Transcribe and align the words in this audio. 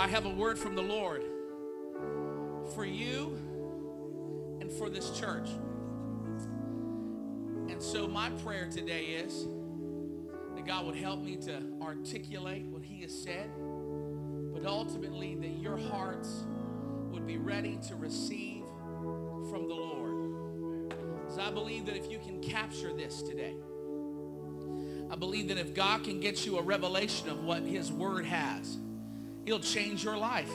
I 0.00 0.06
have 0.06 0.24
a 0.24 0.30
word 0.30 0.58
from 0.58 0.76
the 0.76 0.82
Lord 0.82 1.22
for 2.74 2.86
you 2.86 3.36
and 4.58 4.72
for 4.72 4.88
this 4.88 5.10
church. 5.10 5.50
And 7.68 7.82
so, 7.82 8.08
my 8.08 8.30
prayer 8.42 8.66
today 8.70 9.08
is 9.08 9.44
that 10.54 10.64
God 10.64 10.86
would 10.86 10.94
help 10.94 11.22
me 11.22 11.36
to 11.42 11.62
articulate 11.82 12.64
what 12.64 12.82
He 12.82 13.02
has 13.02 13.12
said, 13.12 13.50
but 14.54 14.64
ultimately 14.64 15.34
that 15.34 15.58
your 15.60 15.76
hearts 15.76 16.44
would 17.10 17.26
be 17.26 17.36
ready 17.36 17.78
to 17.88 17.94
receive 17.94 18.64
from 19.50 19.68
the 19.68 19.74
Lord. 19.74 20.94
So, 21.28 21.42
I 21.42 21.50
believe 21.50 21.84
that 21.84 21.96
if 21.98 22.10
you 22.10 22.18
can 22.20 22.40
capture 22.40 22.94
this 22.94 23.20
today, 23.20 23.54
I 25.10 25.16
believe 25.16 25.48
that 25.48 25.58
if 25.58 25.74
God 25.74 26.04
can 26.04 26.20
get 26.20 26.46
you 26.46 26.56
a 26.56 26.62
revelation 26.62 27.28
of 27.28 27.44
what 27.44 27.64
His 27.64 27.92
Word 27.92 28.24
has, 28.24 28.78
He'll 29.50 29.58
change 29.58 30.04
your 30.04 30.16
life. 30.16 30.52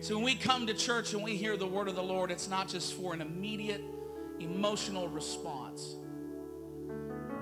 So 0.00 0.14
when 0.14 0.24
we 0.24 0.34
come 0.34 0.66
to 0.66 0.72
church 0.72 1.12
and 1.12 1.22
we 1.22 1.36
hear 1.36 1.58
the 1.58 1.66
word 1.66 1.88
of 1.88 1.94
the 1.94 2.02
Lord, 2.02 2.30
it's 2.30 2.48
not 2.48 2.66
just 2.66 2.94
for 2.94 3.12
an 3.12 3.20
immediate 3.20 3.82
emotional 4.40 5.08
response. 5.08 5.96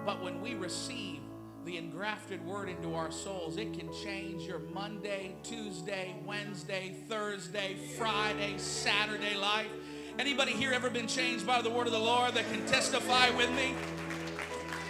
But 0.05 0.21
when 0.21 0.41
we 0.41 0.55
receive 0.55 1.21
the 1.65 1.77
engrafted 1.77 2.45
word 2.45 2.69
into 2.69 2.95
our 2.97 3.13
souls, 3.13 3.59
it 3.59 3.73
can 3.79 3.93
change 4.03 4.43
your 4.43 4.59
Monday, 4.59 5.37
Tuesday, 5.45 6.17
Wednesday, 6.27 6.97
Thursday, 7.09 7.77
Friday, 7.97 8.59
Saturday 8.59 9.37
life. 9.37 9.71
Anybody 10.19 10.51
here 10.51 10.73
ever 10.73 10.91
been 10.91 11.07
changed 11.07 11.47
by 11.47 11.63
the 11.63 11.71
word 11.71 11.87
of 11.87 11.93
the 11.93 12.01
Lord 12.01 12.35
that 12.35 12.51
can 12.51 12.67
testify 12.67 13.31
with 13.37 13.53
me? 13.53 13.73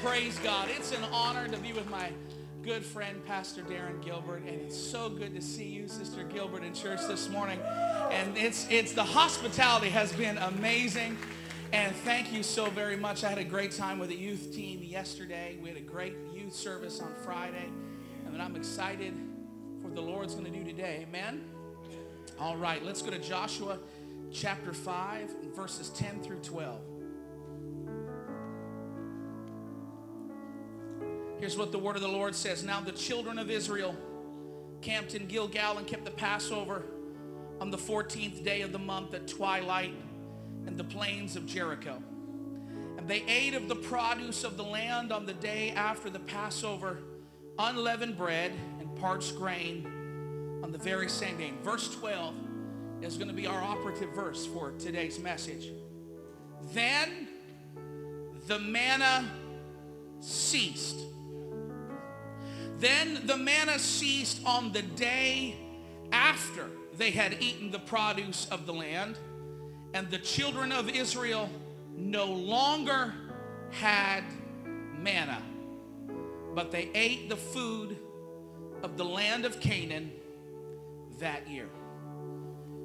Praise 0.02 0.38
God. 0.38 0.70
It's 0.70 0.92
an 0.92 1.04
honor 1.12 1.48
to 1.48 1.58
be 1.58 1.74
with 1.74 1.90
my 1.90 2.10
good 2.62 2.84
friend, 2.84 3.24
Pastor 3.24 3.62
Darren 3.62 4.02
Gilbert, 4.04 4.42
and 4.46 4.60
it's 4.60 4.76
so 4.76 5.08
good 5.08 5.34
to 5.34 5.40
see 5.40 5.66
you, 5.66 5.88
Sister 5.88 6.24
Gilbert, 6.24 6.62
in 6.62 6.74
church 6.74 7.00
this 7.08 7.28
morning. 7.28 7.58
And 8.10 8.36
it's 8.36 8.66
it's 8.70 8.92
the 8.92 9.04
hospitality 9.04 9.88
has 9.88 10.12
been 10.12 10.36
amazing. 10.38 11.16
And 11.72 11.94
thank 11.96 12.32
you 12.32 12.42
so 12.42 12.68
very 12.70 12.96
much. 12.96 13.24
I 13.24 13.28
had 13.28 13.38
a 13.38 13.44
great 13.44 13.72
time 13.72 13.98
with 13.98 14.08
the 14.08 14.16
youth 14.16 14.52
team 14.52 14.82
yesterday. 14.82 15.56
We 15.62 15.68
had 15.68 15.78
a 15.78 15.82
great 15.82 16.14
youth 16.34 16.52
service 16.52 17.00
on 17.00 17.14
Friday. 17.24 17.70
And 18.26 18.42
I'm 18.42 18.56
excited 18.56 19.14
for 19.80 19.88
what 19.88 19.94
the 19.94 20.00
Lord's 20.00 20.34
going 20.34 20.50
to 20.50 20.58
do 20.58 20.64
today. 20.64 21.06
Amen. 21.08 21.44
All 22.38 22.56
right, 22.56 22.84
let's 22.84 23.02
go 23.02 23.10
to 23.10 23.18
Joshua 23.18 23.78
chapter 24.32 24.72
5, 24.72 25.30
verses 25.54 25.90
10 25.90 26.22
through 26.22 26.38
12. 26.38 26.80
Here's 31.40 31.56
what 31.56 31.72
the 31.72 31.78
word 31.78 31.96
of 31.96 32.02
the 32.02 32.08
Lord 32.08 32.34
says. 32.34 32.62
Now 32.62 32.82
the 32.82 32.92
children 32.92 33.38
of 33.38 33.50
Israel 33.50 33.96
camped 34.82 35.14
in 35.14 35.26
Gilgal 35.26 35.78
and 35.78 35.86
kept 35.86 36.04
the 36.04 36.10
Passover 36.10 36.82
on 37.62 37.70
the 37.70 37.78
14th 37.78 38.44
day 38.44 38.60
of 38.60 38.72
the 38.72 38.78
month 38.78 39.14
at 39.14 39.26
twilight 39.26 39.94
in 40.66 40.76
the 40.76 40.84
plains 40.84 41.36
of 41.36 41.46
Jericho. 41.46 42.02
And 42.98 43.08
they 43.08 43.22
ate 43.22 43.54
of 43.54 43.68
the 43.68 43.74
produce 43.74 44.44
of 44.44 44.58
the 44.58 44.62
land 44.62 45.12
on 45.12 45.24
the 45.24 45.32
day 45.32 45.70
after 45.70 46.10
the 46.10 46.18
Passover, 46.18 46.98
unleavened 47.58 48.18
bread 48.18 48.52
and 48.78 48.94
parched 48.96 49.34
grain 49.36 49.86
on 50.62 50.72
the 50.72 50.78
very 50.78 51.08
same 51.08 51.38
day. 51.38 51.54
Verse 51.62 51.88
12 51.94 52.34
is 53.00 53.16
going 53.16 53.28
to 53.28 53.34
be 53.34 53.46
our 53.46 53.62
operative 53.62 54.10
verse 54.14 54.44
for 54.44 54.72
today's 54.72 55.18
message. 55.18 55.72
Then 56.74 57.28
the 58.46 58.58
manna 58.58 59.30
ceased 60.20 60.98
then 62.80 63.26
the 63.26 63.36
manna 63.36 63.78
ceased 63.78 64.40
on 64.44 64.72
the 64.72 64.82
day 64.82 65.56
after 66.12 66.66
they 66.96 67.10
had 67.10 67.36
eaten 67.40 67.70
the 67.70 67.78
produce 67.78 68.48
of 68.50 68.66
the 68.66 68.72
land, 68.72 69.16
and 69.94 70.10
the 70.10 70.18
children 70.18 70.72
of 70.72 70.88
Israel 70.88 71.48
no 71.96 72.26
longer 72.26 73.14
had 73.70 74.24
manna, 74.98 75.42
but 76.54 76.72
they 76.72 76.90
ate 76.94 77.28
the 77.28 77.36
food 77.36 77.96
of 78.82 78.96
the 78.96 79.04
land 79.04 79.44
of 79.44 79.60
Canaan 79.60 80.12
that 81.18 81.48
year. 81.48 81.68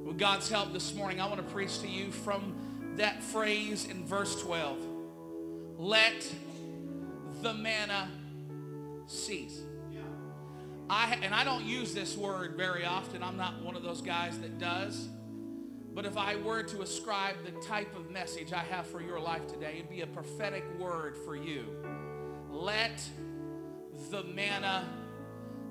With 0.04 0.18
God's 0.18 0.50
help 0.50 0.74
this 0.74 0.94
morning, 0.94 1.20
I 1.20 1.28
want 1.28 1.38
to 1.38 1.54
preach 1.54 1.80
to 1.80 1.88
you 1.88 2.12
from 2.12 2.56
that 2.98 3.24
phrase 3.24 3.86
in 3.86 4.06
verse 4.06 4.42
12. 4.42 4.78
Let 5.78 6.32
the 7.42 7.54
manna 7.54 8.10
cease. 9.08 9.65
I, 10.90 11.18
and 11.24 11.34
I 11.34 11.44
don't 11.44 11.66
use 11.66 11.94
this 11.94 12.16
word 12.16 12.56
very 12.56 12.86
often. 12.86 13.24
I'm 13.24 13.38
not 13.38 13.62
one 13.64 13.76
of 13.76 13.84
those 13.84 14.02
guys 14.02 14.38
that 14.40 14.60
does. 14.60 15.08
But 15.94 16.06
if 16.06 16.18
I 16.18 16.36
were 16.36 16.62
to 16.62 16.82
ascribe 16.82 17.38
the 17.46 17.52
type 17.62 17.96
of 17.96 18.12
message 18.12 18.52
I 18.52 18.60
have 18.60 18.86
for 18.86 19.02
your 19.02 19.20
life 19.20 19.48
today, 19.48 19.76
it'd 19.78 19.90
be 19.90 20.02
a 20.02 20.08
prophetic 20.08 20.64
word 20.78 21.16
for 21.26 21.36
you. 21.36 21.66
Let 22.50 23.02
the 24.12 24.24
manna 24.24 24.88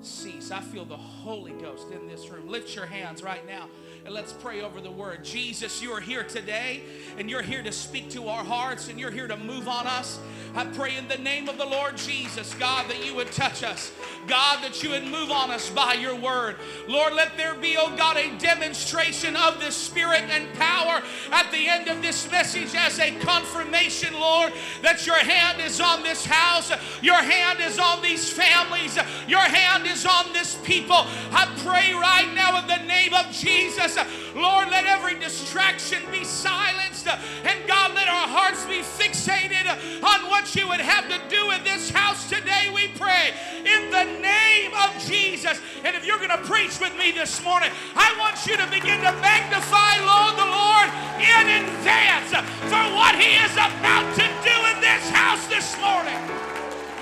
cease. 0.01 0.51
I 0.51 0.61
feel 0.61 0.83
the 0.83 0.97
Holy 0.97 1.53
Ghost 1.53 1.91
in 1.91 2.07
this 2.07 2.27
room. 2.29 2.49
Lift 2.49 2.75
your 2.75 2.85
hands 2.85 3.23
right 3.23 3.45
now 3.45 3.69
and 4.05 4.13
let's 4.13 4.33
pray 4.33 4.61
over 4.61 4.79
the 4.79 4.91
word. 4.91 5.23
Jesus, 5.23 5.81
you 5.81 5.91
are 5.91 5.99
here 5.99 6.23
today 6.23 6.83
and 7.17 7.27
you're 7.27 7.41
here 7.41 7.63
to 7.63 7.71
speak 7.71 8.07
to 8.11 8.27
our 8.27 8.43
hearts 8.43 8.87
and 8.87 8.99
you're 8.99 9.09
here 9.09 9.27
to 9.27 9.35
move 9.35 9.67
on 9.67 9.87
us. 9.87 10.19
I 10.53 10.63
pray 10.63 10.95
in 10.95 11.07
the 11.07 11.17
name 11.17 11.49
of 11.49 11.57
the 11.57 11.65
Lord 11.65 11.97
Jesus, 11.97 12.53
God, 12.53 12.89
that 12.89 13.03
you 13.03 13.15
would 13.15 13.31
touch 13.31 13.63
us. 13.63 13.91
God, 14.27 14.63
that 14.63 14.81
you 14.83 14.91
would 14.91 15.03
move 15.03 15.31
on 15.31 15.49
us 15.51 15.69
by 15.69 15.95
your 15.95 16.15
word. 16.15 16.55
Lord, 16.87 17.13
let 17.13 17.35
there 17.35 17.55
be, 17.55 17.75
oh 17.77 17.93
God, 17.97 18.15
a 18.15 18.37
demonstration 18.37 19.35
of 19.35 19.59
the 19.59 19.71
Spirit 19.71 20.21
and 20.29 20.53
power 20.53 21.01
at 21.31 21.51
the 21.51 21.67
end 21.67 21.89
of 21.89 22.01
this 22.01 22.31
message 22.31 22.73
as 22.75 22.99
a 22.99 23.11
confirmation, 23.19 24.13
Lord, 24.13 24.53
that 24.81 25.05
your 25.05 25.17
hand 25.17 25.59
is 25.61 25.81
on 25.81 26.03
this 26.03 26.25
house, 26.25 26.71
your 27.01 27.15
hand 27.15 27.59
is 27.59 27.79
on 27.79 28.01
these 28.01 28.31
families, 28.31 28.97
your 29.27 29.39
hand 29.39 29.87
is 29.87 30.05
on 30.05 30.31
this 30.31 30.55
people. 30.63 30.95
I 31.31 31.51
pray 31.65 31.93
right 31.93 32.31
now 32.33 32.59
in 32.59 32.67
the 32.67 32.87
name 32.87 33.13
of 33.13 33.29
Jesus, 33.31 33.94
Lord, 34.35 34.69
let 34.69 34.85
every 34.85 35.17
distraction 35.19 36.01
be 36.11 36.23
silenced, 36.23 37.07
and 37.07 37.67
God, 37.67 37.93
let 37.93 38.07
our 38.07 38.27
hearts 38.27 38.65
be 38.65 38.79
fixated 38.79 39.67
on 40.03 40.29
what 40.29 40.55
you 40.55 40.67
would 40.67 40.81
have 40.81 41.07
to 41.09 41.19
do 41.29 41.51
in 41.51 41.63
this 41.63 41.89
house 41.89 42.29
today, 42.29 42.71
we 42.73 42.87
pray. 42.99 43.33
In 43.65 43.89
the 43.89 44.05
name 44.21 44.71
of 44.73 44.91
Jesus. 45.05 45.59
And 45.83 45.95
if 45.95 46.05
you're 46.05 46.17
going 46.17 46.29
to 46.29 46.43
preach 46.45 46.79
with 46.79 46.95
me 46.97 47.11
this 47.11 47.43
morning, 47.43 47.71
I 47.95 48.15
want 48.19 48.45
you 48.45 48.57
to 48.57 48.67
begin 48.67 49.01
to 49.01 49.11
magnify, 49.21 50.01
Lord, 50.05 50.35
the 50.37 50.49
Lord 50.49 50.89
in 51.21 51.63
advance 51.63 52.31
for 52.69 52.83
what 52.93 53.15
He 53.15 53.37
is 53.37 53.53
about 53.53 54.05
to 54.15 54.27
do 54.43 54.55
in 54.73 54.81
this 54.81 55.09
house 55.09 55.45
this 55.47 55.77
morning. 55.79 56.19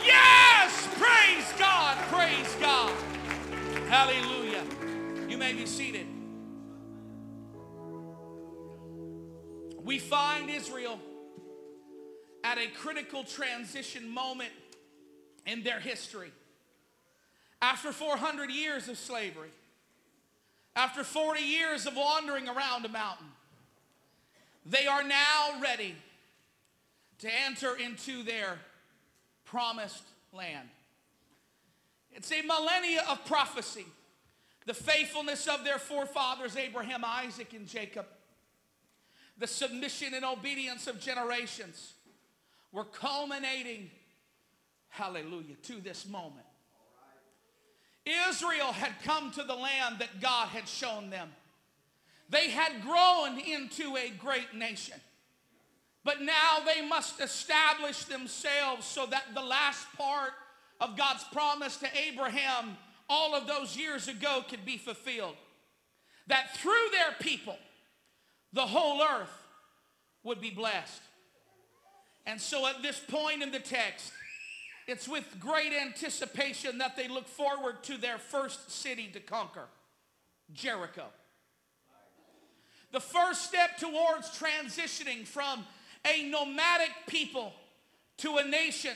Yes! 0.05 0.87
Praise 0.99 1.47
God! 1.57 1.97
Praise 2.11 2.55
God! 2.59 2.91
Hallelujah. 3.87 4.63
You 5.27 5.37
may 5.37 5.53
be 5.53 5.65
seated. 5.65 6.12
We 9.83 9.99
find 9.99 10.49
Israel 10.49 10.99
at 12.43 12.57
a 12.57 12.67
critical 12.67 13.23
transition 13.23 14.09
moment 14.09 14.51
in 15.45 15.63
their 15.63 15.79
history. 15.79 16.31
After 17.61 17.91
400 17.91 18.49
years 18.49 18.87
of 18.87 18.97
slavery, 18.97 19.51
after 20.75 21.03
40 21.03 21.41
years 21.41 21.85
of 21.85 21.95
wandering 21.95 22.47
around 22.47 22.85
a 22.85 22.89
mountain, 22.89 23.27
they 24.65 24.87
are 24.87 25.03
now 25.03 25.61
ready 25.61 25.95
to 27.19 27.29
enter 27.45 27.75
into 27.75 28.23
their 28.23 28.59
promised 29.45 30.03
land. 30.31 30.69
It's 32.11 32.31
a 32.31 32.41
millennia 32.41 33.03
of 33.09 33.23
prophecy, 33.25 33.85
the 34.65 34.73
faithfulness 34.73 35.47
of 35.47 35.63
their 35.63 35.77
forefathers, 35.79 36.55
Abraham, 36.55 37.03
Isaac, 37.05 37.53
and 37.53 37.67
Jacob, 37.67 38.05
the 39.37 39.47
submission 39.47 40.13
and 40.13 40.23
obedience 40.23 40.87
of 40.87 40.99
generations 40.99 41.93
were 42.71 42.85
culminating, 42.85 43.89
hallelujah, 44.89 45.55
to 45.63 45.79
this 45.81 46.07
moment. 46.07 46.45
Israel 48.05 48.73
had 48.73 48.91
come 49.03 49.31
to 49.31 49.43
the 49.43 49.55
land 49.55 49.99
that 49.99 50.21
God 50.21 50.49
had 50.49 50.67
shown 50.67 51.09
them. 51.09 51.29
They 52.29 52.49
had 52.49 52.81
grown 52.81 53.39
into 53.39 53.95
a 53.95 54.09
great 54.09 54.53
nation. 54.53 54.99
But 56.03 56.21
now 56.21 56.59
they 56.65 56.85
must 56.85 57.21
establish 57.21 58.03
themselves 58.05 58.85
so 58.85 59.05
that 59.05 59.23
the 59.33 59.41
last 59.41 59.87
part 59.97 60.33
of 60.81 60.97
God's 60.97 61.23
promise 61.25 61.77
to 61.77 61.87
Abraham 62.07 62.77
all 63.09 63.35
of 63.35 63.47
those 63.47 63.77
years 63.77 64.07
ago 64.07 64.43
could 64.49 64.65
be 64.65 64.77
fulfilled. 64.77 65.35
That 66.27 66.57
through 66.57 66.89
their 66.91 67.13
people, 67.19 67.57
the 68.53 68.61
whole 68.61 69.01
earth 69.01 69.31
would 70.23 70.39
be 70.39 70.51
blessed. 70.51 71.01
And 72.25 72.39
so 72.39 72.65
at 72.67 72.81
this 72.81 72.99
point 72.99 73.43
in 73.43 73.51
the 73.51 73.59
text, 73.59 74.11
it's 74.87 75.07
with 75.07 75.39
great 75.39 75.73
anticipation 75.73 76.77
that 76.77 76.95
they 76.95 77.07
look 77.07 77.27
forward 77.27 77.83
to 77.83 77.97
their 77.97 78.17
first 78.17 78.71
city 78.71 79.09
to 79.13 79.19
conquer 79.19 79.65
Jericho. 80.53 81.05
The 82.91 82.99
first 82.99 83.43
step 83.43 83.77
towards 83.77 84.29
transitioning 84.37 85.25
from 85.25 85.65
a 86.05 86.29
nomadic 86.29 86.91
people 87.07 87.53
to 88.17 88.37
a 88.37 88.45
nation 88.45 88.93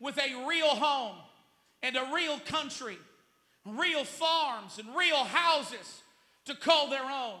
with 0.00 0.18
a 0.18 0.46
real 0.48 0.68
home 0.68 1.16
and 1.82 1.96
a 1.96 2.10
real 2.14 2.38
country, 2.40 2.98
real 3.64 4.04
farms 4.04 4.78
and 4.78 4.96
real 4.96 5.24
houses 5.24 6.02
to 6.46 6.54
call 6.54 6.90
their 6.90 7.04
own. 7.04 7.38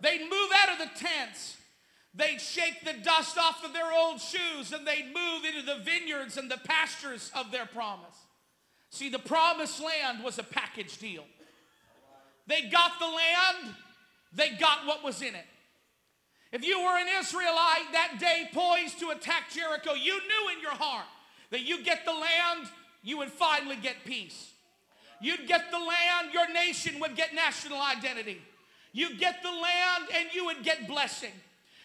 They'd 0.00 0.22
move 0.22 0.50
out 0.54 0.72
of 0.72 0.78
the 0.78 0.98
tents. 0.98 1.56
They'd 2.14 2.40
shake 2.40 2.84
the 2.84 2.94
dust 3.02 3.38
off 3.38 3.64
of 3.64 3.72
their 3.72 3.92
old 3.92 4.20
shoes 4.20 4.72
and 4.72 4.86
they'd 4.86 5.12
move 5.14 5.44
into 5.44 5.62
the 5.62 5.82
vineyards 5.84 6.36
and 6.36 6.50
the 6.50 6.58
pastures 6.64 7.30
of 7.34 7.52
their 7.52 7.66
promise. 7.66 8.16
See, 8.90 9.08
the 9.08 9.18
promised 9.18 9.82
land 9.82 10.24
was 10.24 10.38
a 10.38 10.42
package 10.42 10.96
deal. 10.98 11.24
They 12.46 12.62
got 12.70 12.98
the 12.98 13.06
land, 13.06 13.74
they 14.32 14.50
got 14.50 14.86
what 14.86 15.04
was 15.04 15.20
in 15.20 15.34
it. 15.34 15.44
If 16.50 16.64
you 16.64 16.80
were 16.80 16.98
an 16.98 17.08
Israelite 17.20 17.92
that 17.92 18.16
day 18.18 18.48
poised 18.52 18.98
to 19.00 19.10
attack 19.10 19.50
Jericho, 19.52 19.92
you 19.92 20.14
knew 20.14 20.54
in 20.56 20.62
your 20.62 20.72
heart 20.72 21.04
that 21.50 21.60
you 21.60 21.84
get 21.84 22.06
the 22.06 22.12
land, 22.12 22.68
you 23.02 23.18
would 23.18 23.30
finally 23.30 23.76
get 23.76 23.96
peace. 24.06 24.52
You'd 25.20 25.46
get 25.46 25.70
the 25.70 25.78
land, 25.78 26.32
your 26.32 26.50
nation 26.52 27.00
would 27.00 27.16
get 27.16 27.34
national 27.34 27.80
identity. 27.80 28.40
You'd 28.92 29.18
get 29.18 29.42
the 29.42 29.50
land 29.50 30.04
and 30.16 30.28
you 30.32 30.46
would 30.46 30.62
get 30.62 30.88
blessing. 30.88 31.32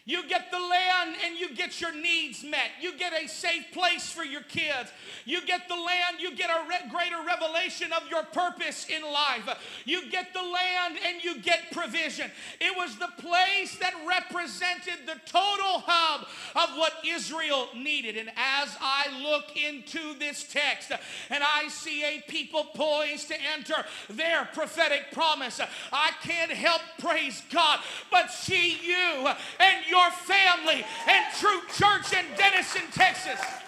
You 0.06 0.28
get 0.28 0.52
the 0.52 0.60
land 0.60 1.16
and 1.26 1.38
you 1.38 1.56
get 1.56 1.80
your 1.80 1.94
needs 1.94 2.44
met. 2.44 2.72
You 2.82 2.98
get 2.98 3.14
a 3.14 3.26
safe 3.26 3.72
place 3.72 4.12
for 4.12 4.26
your 4.26 4.42
kids. 4.42 4.92
You 5.24 5.46
get 5.46 5.70
the 5.70 5.76
land, 5.76 6.18
you 6.20 6.36
get 6.36 6.50
a 6.50 6.68
re- 6.68 6.92
greater 6.92 7.24
revelation 7.26 7.94
of 7.94 8.10
your 8.10 8.24
purpose 8.24 8.88
in 8.90 9.02
life. 9.02 9.48
You 9.86 10.10
get 10.10 10.34
the 10.34 10.42
land 10.42 10.98
and 11.08 11.24
you 11.24 11.40
get 11.40 11.72
provision. 11.72 12.30
It 12.60 12.76
was 12.76 12.98
the 12.98 13.08
place 13.18 13.78
that 13.78 13.94
represented 14.06 15.06
the 15.06 15.22
total 15.26 15.84
hub 15.86 16.28
of 16.54 16.78
what 16.78 16.94
Israel 17.08 17.70
needed. 17.74 18.18
And 18.18 18.28
as 18.36 18.76
I 18.82 19.06
look 19.22 19.56
into 19.56 20.20
this 20.20 20.44
text 20.44 20.92
and 21.30 21.44
I 21.46 21.70
see 21.70 22.04
a 22.04 22.22
people 22.28 22.66
poised 22.76 23.30
to 23.30 23.36
enter 23.56 23.86
their 24.10 24.50
prophetic 24.54 25.14
promise, 25.14 25.62
I 25.94 26.12
can't 26.24 26.52
help 26.52 26.82
praise 27.00 27.42
God, 27.50 27.80
but 28.12 28.32
see 28.32 28.78
you 28.84 29.30
and 29.60 29.93
your 29.94 30.10
family 30.10 30.84
and 31.08 31.24
True 31.40 31.62
Church 31.78 32.14
in 32.14 32.26
Denison, 32.36 32.82
Texas. 32.92 33.63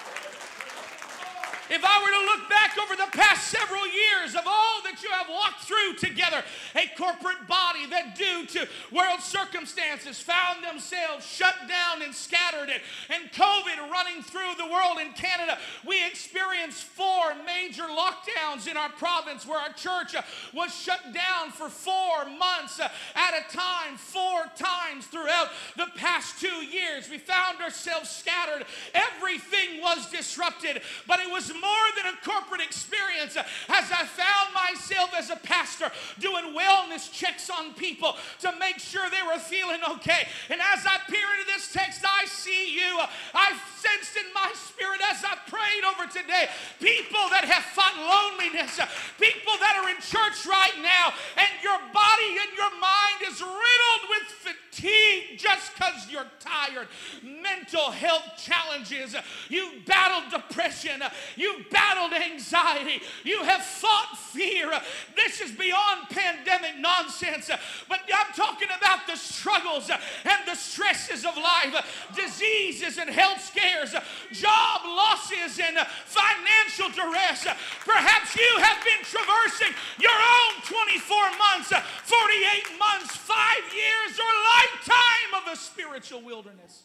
If 1.68 1.84
I 1.84 1.98
were 1.98 2.14
to 2.14 2.26
look 2.30 2.50
back 2.50 2.78
over 2.78 2.96
the 2.96 3.10
past 3.18 3.48
several 3.48 3.88
years 3.88 4.36
of 4.36 4.44
all 4.46 4.84
that 4.84 5.02
you 5.02 5.10
have 5.10 5.28
walked 5.28 5.64
through 5.64 5.96
together, 5.98 6.44
a 6.76 6.86
corporate 6.96 7.48
body 7.48 7.88
that, 7.88 8.16
due 8.16 8.46
to 8.46 8.68
world 8.92 9.20
circumstances, 9.20 10.20
found 10.20 10.64
themselves 10.64 11.26
shut 11.26 11.56
down 11.68 12.04
and 12.04 12.14
scattered, 12.14 12.70
and, 12.70 12.82
and 13.10 13.32
COVID 13.32 13.90
running 13.90 14.22
through 14.22 14.54
the 14.58 14.70
world 14.70 15.00
in 15.02 15.12
Canada, 15.14 15.58
we 15.88 16.06
experienced 16.06 16.84
four 16.84 17.34
major 17.46 17.90
lockdowns 17.90 18.70
in 18.70 18.78
our 18.78 18.90
province 18.90 19.48
where 19.48 19.60
our 19.60 19.74
church 19.74 20.14
uh, 20.14 20.22
was 20.54 20.74
shut 20.74 21.02
down 21.14 21.50
for 21.50 21.70
four 21.70 22.26
months 22.26 22.80
uh, 22.80 22.90
at 23.16 23.34
a 23.34 23.56
time, 23.56 23.98
four 23.98 24.46
times 24.56 25.08
throughout 25.08 25.50
the 25.78 25.88
past 25.96 26.40
two 26.40 26.62
years. 26.66 27.10
We 27.10 27.18
found 27.18 27.60
ourselves 27.60 28.10
scattered. 28.10 28.66
Everything 28.94 29.82
was 29.82 30.12
disrupted, 30.12 30.82
but 31.08 31.20
it 31.20 31.32
was 31.32 31.55
more 31.62 31.88
than 31.96 32.14
a 32.14 32.18
corporate 32.24 32.62
experience 32.62 33.36
as 33.38 33.92
I 33.92 34.06
found 34.06 34.54
myself 34.54 35.12
as 35.18 35.30
a 35.30 35.36
pastor 35.38 35.92
doing 36.20 36.56
wellness 36.56 37.12
checks 37.12 37.50
on 37.50 37.74
people 37.74 38.16
to 38.42 38.54
make 38.60 38.80
sure 38.80 39.10
they 39.10 39.26
were 39.26 39.40
feeling 39.40 39.82
okay. 39.98 40.28
And 40.50 40.60
as 40.62 40.86
I 40.86 41.00
peer 41.10 41.28
into 41.40 41.52
this 41.52 41.72
text, 41.72 42.04
I 42.06 42.26
see 42.26 42.76
you. 42.76 43.00
I 43.34 43.54
sensed 43.78 44.18
in 44.18 44.34
my 44.34 44.52
spirit 44.56 45.02
as 45.12 45.24
I 45.24 45.38
prayed 45.50 45.84
over 45.86 46.10
today 46.12 46.50
people 46.80 47.30
that 47.30 47.46
have 47.46 47.64
fought 47.74 47.96
loneliness, 47.98 48.80
people 49.20 49.54
that 49.60 49.78
are 49.78 49.90
in 49.90 50.00
church 50.02 50.46
right 50.46 50.78
now, 50.82 51.14
and 51.38 51.52
your 51.64 51.78
body 51.94 52.32
and 52.42 52.52
your 52.56 52.72
mind 52.80 53.20
is 53.28 53.42
riddled 53.42 54.04
with 54.10 54.56
fatigue 54.56 55.38
just 55.38 55.74
because 55.74 56.10
you're 56.10 56.30
tired. 56.40 56.88
Mental 57.24 57.92
health 57.92 58.24
challenges. 58.38 59.16
You 59.50 59.70
battled 59.86 60.32
depression. 60.32 61.02
You 61.36 61.45
battled 61.72 62.14
anxiety. 62.14 63.02
You 63.24 63.44
have 63.44 63.64
fought 63.64 64.18
fear. 64.32 64.72
This 65.16 65.42
is 65.42 65.52
beyond 65.52 66.10
pandemic 66.10 66.78
nonsense. 66.80 67.50
But 67.90 68.00
I'm 68.14 68.34
talking 68.34 68.68
about 68.78 69.08
the 69.08 69.16
struggles 69.16 69.90
and 69.90 70.40
the 70.48 70.56
stresses 70.56 71.26
of 71.26 71.36
life, 71.38 72.12
diseases 72.16 72.98
and 72.98 73.10
health 73.10 73.42
scares, 73.42 73.92
job 74.32 74.82
losses 74.86 75.60
and 75.60 75.78
financial 76.06 76.90
duress. 76.90 77.48
Perhaps 77.86 78.36
you 78.36 78.52
have 78.60 78.84
been 78.84 79.04
traversing 79.04 79.74
your 80.00 80.12
own 80.12 80.62
24 80.64 81.18
months, 81.38 81.70
48 81.70 82.80
months, 82.80 83.16
five 83.16 83.64
years, 83.74 84.20
or 84.20 84.32
lifetime 84.56 85.42
of 85.42 85.54
a 85.54 85.56
spiritual 85.56 86.22
wilderness. 86.22 86.84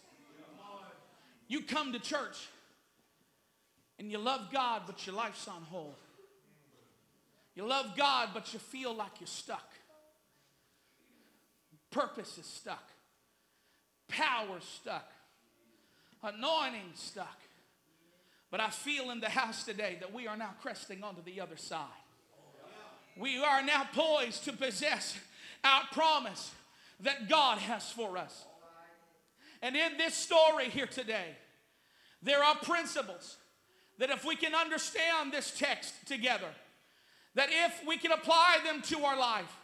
You 1.48 1.62
come 1.62 1.92
to 1.92 1.98
church 1.98 2.48
and 4.00 4.10
you 4.10 4.16
love 4.16 4.48
God, 4.50 4.82
but 4.86 5.06
your 5.06 5.14
life's 5.14 5.46
on 5.46 5.60
hold. 5.64 5.94
You 7.54 7.66
love 7.66 7.94
God, 7.98 8.30
but 8.32 8.50
you 8.54 8.58
feel 8.58 8.94
like 8.94 9.20
you're 9.20 9.26
stuck. 9.26 9.74
Purpose 11.90 12.38
is 12.38 12.46
stuck. 12.46 12.82
Power 14.08 14.58
stuck. 14.60 15.06
Anointing 16.22 16.92
stuck. 16.94 17.38
But 18.50 18.60
I 18.60 18.70
feel 18.70 19.10
in 19.10 19.20
the 19.20 19.28
house 19.28 19.64
today 19.64 19.98
that 20.00 20.14
we 20.14 20.26
are 20.26 20.36
now 20.36 20.54
cresting 20.62 21.04
onto 21.04 21.22
the 21.22 21.38
other 21.38 21.58
side. 21.58 21.84
We 23.18 23.36
are 23.36 23.62
now 23.62 23.86
poised 23.92 24.44
to 24.44 24.54
possess 24.54 25.18
our 25.62 25.82
promise 25.92 26.50
that 27.00 27.28
God 27.28 27.58
has 27.58 27.92
for 27.92 28.16
us. 28.16 28.46
And 29.60 29.76
in 29.76 29.98
this 29.98 30.14
story 30.14 30.70
here 30.70 30.86
today, 30.86 31.36
there 32.22 32.42
are 32.42 32.54
principles 32.56 33.36
that 34.00 34.08
if 34.08 34.24
we 34.24 34.34
can 34.34 34.54
understand 34.54 35.30
this 35.30 35.52
text 35.56 35.92
together, 36.06 36.48
that 37.34 37.50
if 37.50 37.86
we 37.86 37.98
can 37.98 38.12
apply 38.12 38.56
them 38.64 38.80
to 38.80 39.04
our 39.04 39.16
life, 39.16 39.54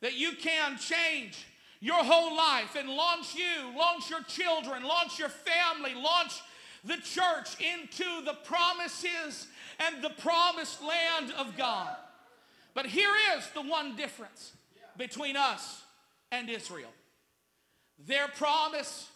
that 0.00 0.14
you 0.14 0.30
can 0.40 0.78
change 0.78 1.44
your 1.80 2.04
whole 2.04 2.36
life 2.36 2.76
and 2.78 2.88
launch 2.88 3.34
you, 3.34 3.76
launch 3.76 4.08
your 4.08 4.22
children, 4.22 4.84
launch 4.84 5.18
your 5.18 5.28
family, 5.28 5.92
launch 5.92 6.40
the 6.84 6.96
church 6.98 7.56
into 7.60 8.24
the 8.24 8.34
promises 8.44 9.48
and 9.80 10.02
the 10.04 10.10
promised 10.10 10.80
land 10.80 11.32
of 11.36 11.56
God. 11.56 11.96
But 12.74 12.86
here 12.86 13.10
is 13.36 13.44
the 13.54 13.62
one 13.62 13.96
difference 13.96 14.52
between 14.96 15.36
us 15.36 15.82
and 16.30 16.48
Israel. 16.48 16.92
Their 18.06 18.28
promise 18.28 19.08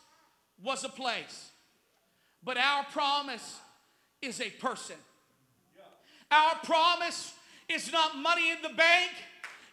was 0.60 0.82
a 0.82 0.88
place, 0.88 1.50
but 2.42 2.56
our 2.56 2.82
promise 2.86 3.60
is 4.22 4.40
a 4.40 4.50
person. 4.50 4.96
Our 6.30 6.56
promise 6.64 7.34
is 7.68 7.92
not 7.92 8.16
money 8.18 8.50
in 8.50 8.58
the 8.62 8.74
bank. 8.76 9.10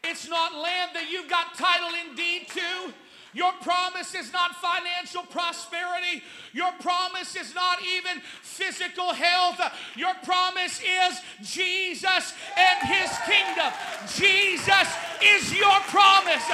It's 0.04 0.30
not 0.30 0.54
land 0.54 0.92
that 0.94 1.10
you've 1.12 1.30
got 1.30 1.56
title 1.56 1.90
and 2.06 2.16
deed 2.16 2.48
to. 2.50 2.94
Your 3.34 3.52
promise 3.62 4.16
is 4.16 4.32
not 4.32 4.56
financial 4.56 5.24
prosperity. 5.24 6.24
Your 6.54 6.72
promise 6.80 7.36
is 7.36 7.54
not 7.54 7.80
even 7.84 8.22
physical 8.42 9.14
health. 9.14 9.60
Your 9.98 10.14
promise 10.24 10.80
is 10.80 11.20
Jesus 11.42 12.34
and 12.56 12.88
his 12.88 13.12
kingdom. 13.28 13.74
Jesus 14.16 14.88
is 15.24 15.54
your 15.54 15.80
promise, 15.92 16.46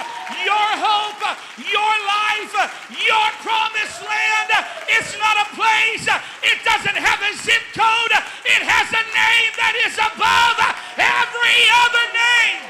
your 0.45 0.69
hope, 0.77 1.23
your 1.57 1.93
life, 2.05 2.53
your 2.91 3.27
promised 3.41 4.01
land. 4.03 4.49
It's 4.89 5.17
not 5.17 5.37
a 5.41 5.47
place, 5.55 6.05
it 6.43 6.59
doesn't 6.65 6.97
have 6.97 7.21
a 7.21 7.31
zip 7.41 7.63
code, 7.73 8.13
it 8.45 8.61
has 8.65 8.87
a 8.91 9.03
name 9.13 9.51
that 9.57 9.75
is 9.85 9.95
above 9.97 10.57
every 10.97 11.61
other 11.85 12.05
name. 12.13 12.61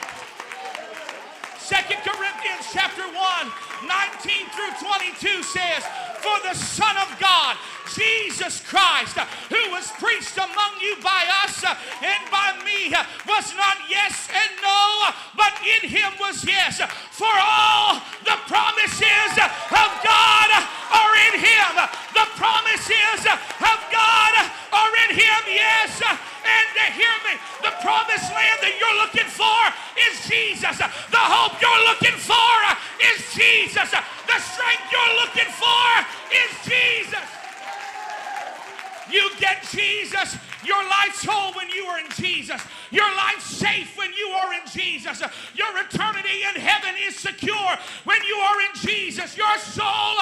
Second 1.57 2.03
Corinthians 2.03 2.67
chapter 2.71 3.07
1 3.07 3.70
19 3.88 4.50
through 4.53 4.73
22 4.79 5.43
says, 5.43 5.81
For 6.21 6.38
the 6.47 6.53
Son 6.53 6.95
of 6.97 7.09
God, 7.19 7.57
Jesus 7.93 8.61
Christ, 8.61 9.17
who 9.50 9.61
was 9.71 9.91
preached 10.00 10.38
among 10.38 10.73
you 10.81 10.95
by 11.03 11.23
us 11.43 11.63
and 11.65 12.21
by 12.31 12.55
me, 12.63 12.93
was 13.27 13.53
not 13.55 13.77
yes 13.89 14.29
and 14.31 14.51
no, 14.61 15.11
but 15.35 15.53
in 15.65 15.89
him 15.89 16.11
was 16.19 16.45
yes. 16.45 16.79
For 17.11 17.31
all 17.31 18.00
the 18.23 18.38
promises 18.47 19.33
of 19.38 19.89
God 20.03 20.50
are 20.93 21.15
in 21.31 21.39
him. 21.39 21.73
The 22.13 22.27
promises 22.38 23.21
of 23.27 23.79
God 23.91 24.33
are 24.71 24.93
in 25.09 25.15
him, 25.15 25.41
yes 25.47 26.01
amen, 26.41 26.65
to 26.75 26.86
hear 26.98 27.15
me. 27.29 27.33
The 27.62 27.74
promised 27.81 28.29
land 28.33 28.57
that 28.62 28.74
you're 28.81 28.98
looking 28.98 29.29
for 29.29 29.62
is 30.10 30.25
Jesus. 30.25 30.77
The 30.77 31.21
hope 31.21 31.62
you're 31.62 31.86
looking 31.86 32.17
for 32.17 32.57
is 32.98 33.21
Jesus. 33.33 33.89
The 33.91 34.38
strength 34.41 34.86
you're 34.89 35.15
looking 35.21 35.51
for 35.53 35.86
is 36.33 36.50
Jesus. 36.65 37.40
You 39.12 39.30
get 39.39 39.68
Jesus. 39.70 40.38
Your 40.63 40.82
life's 40.84 41.25
whole 41.25 41.53
when 41.53 41.70
you 41.70 41.86
are 41.86 42.00
in 42.00 42.10
Jesus. 42.15 42.62
Your 42.91 43.10
life's 43.15 43.46
safe 43.46 43.98
when 43.98 44.13
you 44.13 44.27
are 44.30 44.53
in 44.53 44.62
Jesus. 44.72 45.22
Your 45.56 45.74
eternity 45.80 46.46
in 46.48 46.62
heaven 46.62 46.96
is 47.01 47.18
secure 47.18 47.74
when 48.06 48.22
you 48.24 48.36
are 48.36 48.62
in 48.62 48.74
Jesus. 48.80 49.36
Your 49.36 49.58
soul 49.58 50.15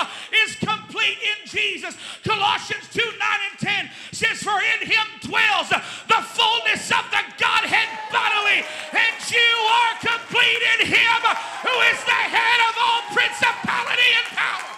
is 0.45 0.55
complete 0.55 1.17
in 1.21 1.45
Jesus. 1.45 1.95
Colossians 2.23 2.87
2 2.93 3.01
9 3.03 3.11
and 3.51 3.59
10 3.59 3.89
says, 4.11 4.41
For 4.41 4.57
in 4.57 4.87
him 4.87 5.07
dwells 5.21 5.69
the 5.69 6.21
fullness 6.33 6.89
of 6.89 7.03
the 7.11 7.23
Godhead 7.37 7.89
bodily, 8.11 8.63
and 8.95 9.17
you 9.27 9.53
are 9.69 9.93
complete 9.99 10.63
in 10.79 10.87
him 10.87 11.21
who 11.67 11.75
is 11.91 11.99
the 12.07 12.21
head 12.31 12.59
of 12.69 12.75
all 12.79 13.01
principality 13.11 14.09
and 14.17 14.29
power. 14.39 14.71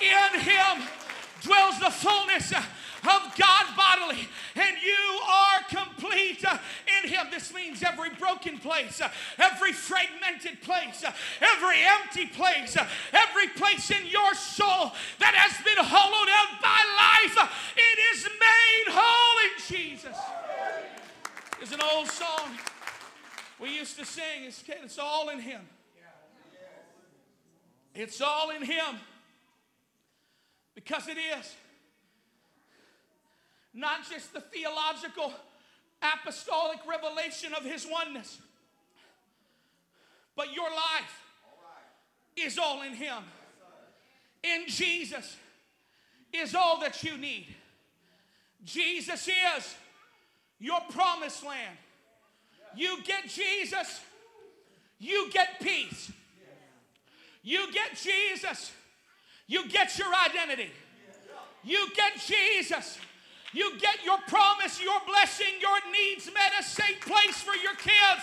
In 0.00 0.40
him 0.40 0.99
dwells 1.42 1.78
the 1.78 1.90
fullness 1.90 2.52
of 2.52 3.34
God 3.38 3.64
bodily, 3.76 4.28
and 4.56 4.76
you 4.84 5.20
are 5.24 5.62
complete 5.68 6.44
in 6.44 7.10
Him. 7.10 7.26
This 7.30 7.54
means 7.54 7.82
every 7.82 8.10
broken 8.10 8.58
place, 8.58 9.00
every 9.38 9.72
fragmented 9.72 10.60
place, 10.62 11.04
every 11.40 11.76
empty 11.82 12.26
place, 12.26 12.76
every 13.12 13.48
place 13.56 13.90
in 13.90 14.06
your 14.06 14.34
soul 14.34 14.92
that 15.18 15.34
has 15.34 15.64
been 15.64 15.82
hollowed 15.84 16.28
out 16.28 16.60
by 16.60 16.80
life, 16.96 17.50
it 17.76 18.16
is 18.16 18.24
made 18.24 18.94
whole 18.94 19.38
in 19.46 19.94
Jesus. 19.96 20.16
There's 21.58 21.72
an 21.72 21.80
old 21.92 22.08
song 22.08 22.50
we 23.58 23.76
used 23.76 23.98
to 23.98 24.04
sing. 24.04 24.44
It's, 24.44 24.62
it's 24.66 24.98
all 24.98 25.28
in 25.28 25.40
Him. 25.40 25.60
It's 27.94 28.20
all 28.20 28.50
in 28.50 28.62
Him. 28.62 28.96
Because 30.82 31.08
it 31.08 31.18
is. 31.18 31.54
Not 33.72 34.00
just 34.08 34.32
the 34.32 34.40
theological, 34.40 35.32
apostolic 36.02 36.78
revelation 36.88 37.52
of 37.54 37.64
His 37.64 37.86
oneness, 37.88 38.38
but 40.36 40.52
your 40.52 40.70
life 40.70 41.24
is 42.36 42.58
all 42.58 42.82
in 42.82 42.94
Him. 42.94 43.22
In 44.42 44.62
Jesus 44.66 45.36
is 46.32 46.54
all 46.54 46.80
that 46.80 47.02
you 47.04 47.16
need. 47.18 47.54
Jesus 48.64 49.28
is 49.28 49.74
your 50.58 50.80
promised 50.90 51.44
land. 51.44 51.76
You 52.74 53.02
get 53.04 53.28
Jesus, 53.28 54.00
you 54.98 55.30
get 55.30 55.60
peace. 55.60 56.10
You 57.42 57.72
get 57.72 57.96
Jesus, 57.96 58.72
you 59.50 59.68
get 59.68 59.98
your 59.98 60.08
identity. 60.14 60.70
You 61.64 61.88
get 61.94 62.12
Jesus, 62.24 62.98
you 63.52 63.78
get 63.78 64.02
your 64.04 64.16
promise, 64.28 64.80
your 64.80 64.98
blessing, 65.06 65.52
your 65.60 65.76
needs 65.92 66.26
met, 66.32 66.52
a 66.58 66.62
safe 66.62 67.00
place 67.00 67.42
for 67.42 67.56
your 67.56 67.74
kids 67.74 68.22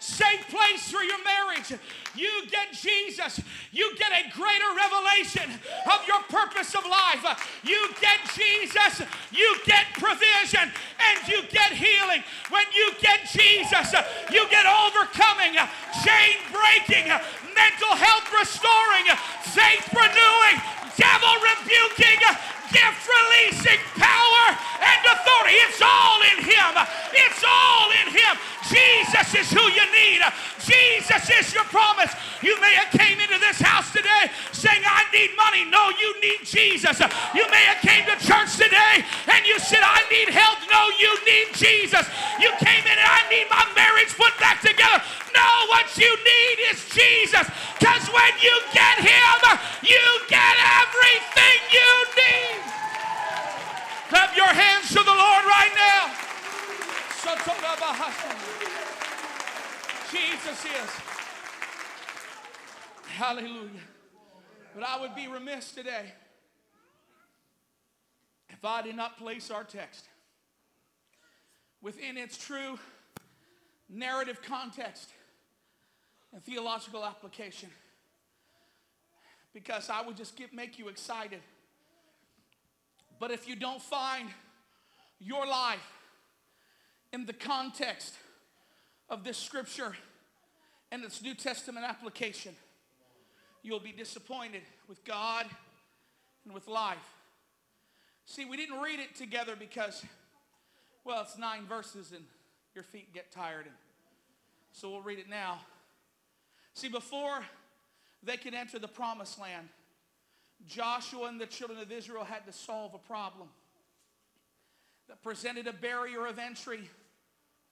safe 0.00 0.48
place 0.48 0.90
for 0.90 1.02
your 1.02 1.18
marriage. 1.24 1.72
You 2.18 2.42
get 2.50 2.74
Jesus. 2.74 3.40
You 3.70 3.94
get 3.94 4.10
a 4.10 4.26
greater 4.34 4.70
revelation 4.74 5.46
of 5.86 6.02
your 6.10 6.18
purpose 6.26 6.74
of 6.74 6.82
life. 6.82 7.22
You 7.62 7.78
get 8.02 8.18
Jesus. 8.34 9.06
You 9.30 9.46
get 9.64 9.86
provision 9.94 10.66
and 10.66 11.16
you 11.30 11.46
get 11.46 11.70
healing. 11.70 12.26
When 12.50 12.66
you 12.74 12.90
get 12.98 13.22
Jesus, 13.30 13.94
you 14.34 14.42
get 14.50 14.66
overcoming, 14.66 15.54
chain 16.02 16.34
breaking, 16.50 17.06
mental 17.54 17.94
health 17.94 18.26
restoring, 18.34 19.06
faith 19.54 19.86
renewing, 19.94 20.58
devil 20.98 21.34
rebuking, 21.38 22.18
gift 22.74 23.02
releasing 23.06 23.80
power 23.94 24.44
and 24.82 25.00
authority. 25.06 25.54
It's 25.70 25.80
all 25.80 26.20
in 26.34 26.38
Him. 26.42 26.72
It's 27.14 27.42
all 27.46 27.88
in 28.02 28.08
Him. 28.10 28.34
Jesus 28.68 29.34
is 29.34 29.48
who 29.54 29.62
you 29.70 29.86
need. 29.94 30.20
Jesus 30.68 31.24
is 31.32 31.54
your 31.56 31.64
promise. 31.72 32.12
You 32.44 32.60
may 32.60 32.76
have 32.76 32.92
came 32.92 33.16
into 33.16 33.40
this 33.40 33.56
house 33.56 33.88
today 33.88 34.28
saying, 34.52 34.84
I 34.84 35.08
need 35.16 35.32
money. 35.32 35.64
No, 35.64 35.88
you 35.96 36.12
need 36.20 36.44
Jesus. 36.44 37.00
You 37.32 37.48
may 37.48 37.64
have 37.72 37.80
came 37.80 38.04
to 38.04 38.16
church 38.20 38.60
today 38.60 39.00
and 39.32 39.40
you 39.48 39.56
said, 39.56 39.80
I 39.80 40.04
need 40.12 40.28
help. 40.28 40.60
No, 40.68 40.92
you 41.00 41.12
need 41.24 41.56
Jesus. 41.56 42.04
You 42.36 42.52
came 42.60 42.84
in 42.84 42.96
and 43.00 43.08
I 43.08 43.24
need 43.32 43.48
my 43.48 43.64
marriage 43.72 44.12
put 44.12 44.36
back 44.36 44.60
together. 44.60 45.00
No, 45.32 45.48
what 45.72 45.88
you 45.96 46.12
need 46.12 46.56
is 46.68 46.84
Jesus. 46.92 47.48
Because 47.80 48.04
when 48.12 48.32
you 48.44 48.54
get 48.76 49.00
him, 49.00 49.40
you 49.80 50.04
get 50.28 50.54
everything 50.84 51.58
you 51.72 51.90
need. 52.12 52.60
Clap 54.12 54.36
your 54.36 54.52
hands 54.52 54.92
to 54.92 55.00
the 55.00 55.16
Lord 55.16 55.44
right 55.48 55.72
now. 55.72 56.12
Jesus 60.10 60.64
is. 60.64 60.90
Hallelujah. 63.08 63.80
But 64.74 64.84
I 64.84 65.00
would 65.00 65.14
be 65.14 65.28
remiss 65.28 65.72
today 65.72 66.12
if 68.48 68.64
I 68.64 68.80
did 68.82 68.96
not 68.96 69.18
place 69.18 69.50
our 69.50 69.64
text 69.64 70.06
within 71.82 72.16
its 72.16 72.38
true 72.38 72.78
narrative 73.88 74.40
context 74.42 75.10
and 76.32 76.42
theological 76.42 77.04
application. 77.04 77.68
Because 79.52 79.90
I 79.90 80.02
would 80.02 80.16
just 80.16 80.36
get, 80.36 80.54
make 80.54 80.78
you 80.78 80.88
excited. 80.88 81.40
But 83.18 83.30
if 83.30 83.48
you 83.48 83.56
don't 83.56 83.82
find 83.82 84.28
your 85.20 85.46
life 85.46 85.92
in 87.12 87.26
the 87.26 87.32
context 87.32 88.14
of 89.08 89.24
this 89.24 89.38
scripture 89.38 89.94
and 90.90 91.04
its 91.04 91.22
New 91.22 91.34
Testament 91.34 91.86
application, 91.86 92.54
you'll 93.62 93.80
be 93.80 93.92
disappointed 93.92 94.62
with 94.88 95.04
God 95.04 95.46
and 96.44 96.54
with 96.54 96.68
life. 96.68 96.98
See, 98.26 98.44
we 98.44 98.56
didn't 98.56 98.80
read 98.80 99.00
it 99.00 99.14
together 99.14 99.54
because, 99.58 100.04
well, 101.04 101.22
it's 101.22 101.38
nine 101.38 101.66
verses 101.66 102.12
and 102.14 102.24
your 102.74 102.84
feet 102.84 103.12
get 103.12 103.32
tired. 103.32 103.64
And 103.66 103.74
so 104.72 104.90
we'll 104.90 105.02
read 105.02 105.18
it 105.18 105.28
now. 105.28 105.60
See, 106.74 106.88
before 106.88 107.40
they 108.22 108.36
could 108.36 108.54
enter 108.54 108.78
the 108.78 108.88
promised 108.88 109.40
land, 109.40 109.68
Joshua 110.66 111.28
and 111.28 111.40
the 111.40 111.46
children 111.46 111.78
of 111.80 111.90
Israel 111.90 112.24
had 112.24 112.44
to 112.46 112.52
solve 112.52 112.94
a 112.94 112.98
problem 112.98 113.48
that 115.08 115.22
presented 115.22 115.66
a 115.66 115.72
barrier 115.72 116.26
of 116.26 116.38
entry 116.38 116.88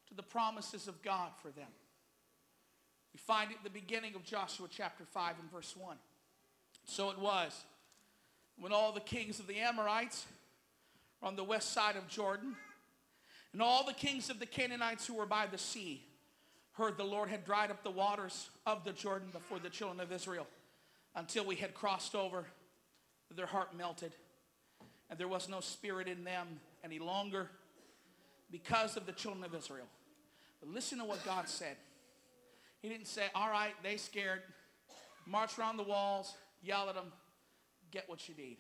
to 0.08 0.14
the 0.14 0.22
promises 0.22 0.88
of 0.88 1.02
God 1.02 1.30
for 1.42 1.48
them. 1.50 1.68
We 3.12 3.18
find 3.18 3.50
it 3.50 3.58
at 3.58 3.64
the 3.64 3.70
beginning 3.70 4.14
of 4.14 4.25
Joshua 4.25 4.68
chapter 4.70 5.04
5 5.04 5.34
and 5.40 5.50
verse 5.50 5.75
1. 5.76 5.96
So 6.84 7.10
it 7.10 7.18
was 7.18 7.64
when 8.58 8.72
all 8.72 8.92
the 8.92 9.00
kings 9.00 9.40
of 9.40 9.46
the 9.46 9.58
Amorites 9.58 10.26
were 11.20 11.28
on 11.28 11.36
the 11.36 11.44
west 11.44 11.72
side 11.72 11.96
of 11.96 12.08
Jordan, 12.08 12.54
and 13.52 13.62
all 13.62 13.84
the 13.84 13.94
kings 13.94 14.28
of 14.28 14.38
the 14.38 14.46
Canaanites 14.46 15.06
who 15.06 15.14
were 15.14 15.26
by 15.26 15.46
the 15.46 15.58
sea 15.58 16.02
heard 16.72 16.98
the 16.98 17.04
Lord 17.04 17.30
had 17.30 17.44
dried 17.44 17.70
up 17.70 17.82
the 17.82 17.90
waters 17.90 18.50
of 18.66 18.84
the 18.84 18.92
Jordan 18.92 19.28
before 19.32 19.58
the 19.58 19.70
children 19.70 19.98
of 20.00 20.12
Israel 20.12 20.46
until 21.14 21.44
we 21.46 21.56
had 21.56 21.72
crossed 21.72 22.14
over, 22.14 22.44
their 23.34 23.46
heart 23.46 23.75
melted, 23.75 24.12
and 25.08 25.18
there 25.18 25.26
was 25.26 25.48
no 25.48 25.60
spirit 25.60 26.06
in 26.06 26.22
them 26.22 26.46
any 26.84 26.98
longer 26.98 27.48
because 28.62 28.96
of 28.96 29.04
the 29.04 29.12
children 29.12 29.44
of 29.44 29.54
Israel. 29.54 29.86
But 30.60 30.70
listen 30.70 30.98
to 30.98 31.04
what 31.04 31.22
God 31.26 31.46
said. 31.46 31.76
He 32.80 32.88
didn't 32.88 33.06
say, 33.06 33.25
all 33.34 33.50
right, 33.50 33.75
they 33.82 33.98
scared, 33.98 34.40
march 35.26 35.58
around 35.58 35.76
the 35.76 35.82
walls, 35.82 36.34
yell 36.62 36.88
at 36.88 36.94
them, 36.94 37.12
get 37.90 38.08
what 38.08 38.28
you 38.30 38.34
need. 38.34 38.56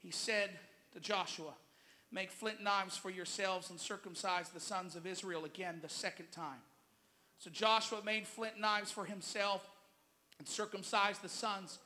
He 0.00 0.12
said 0.12 0.50
to 0.94 1.00
Joshua, 1.00 1.52
make 2.12 2.30
flint 2.30 2.62
knives 2.62 2.96
for 2.96 3.10
yourselves 3.10 3.70
and 3.70 3.80
circumcise 3.80 4.50
the 4.50 4.60
sons 4.60 4.94
of 4.94 5.04
Israel 5.04 5.44
again 5.44 5.80
the 5.82 5.88
second 5.88 6.30
time. 6.30 6.60
So 7.38 7.50
Joshua 7.50 8.02
made 8.04 8.24
flint 8.24 8.60
knives 8.60 8.92
for 8.92 9.04
himself 9.04 9.68
and 10.38 10.46
circumcised 10.46 11.22
the 11.22 11.28
sons 11.28 11.80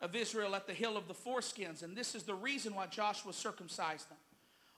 of 0.00 0.14
Israel 0.14 0.54
at 0.54 0.68
the 0.68 0.72
hill 0.72 0.96
of 0.96 1.08
the 1.08 1.14
foreskins. 1.14 1.82
And 1.82 1.96
this 1.96 2.14
is 2.14 2.22
the 2.22 2.34
reason 2.34 2.76
why 2.76 2.86
Joshua 2.86 3.32
circumcised 3.32 4.08
them. 4.08 4.18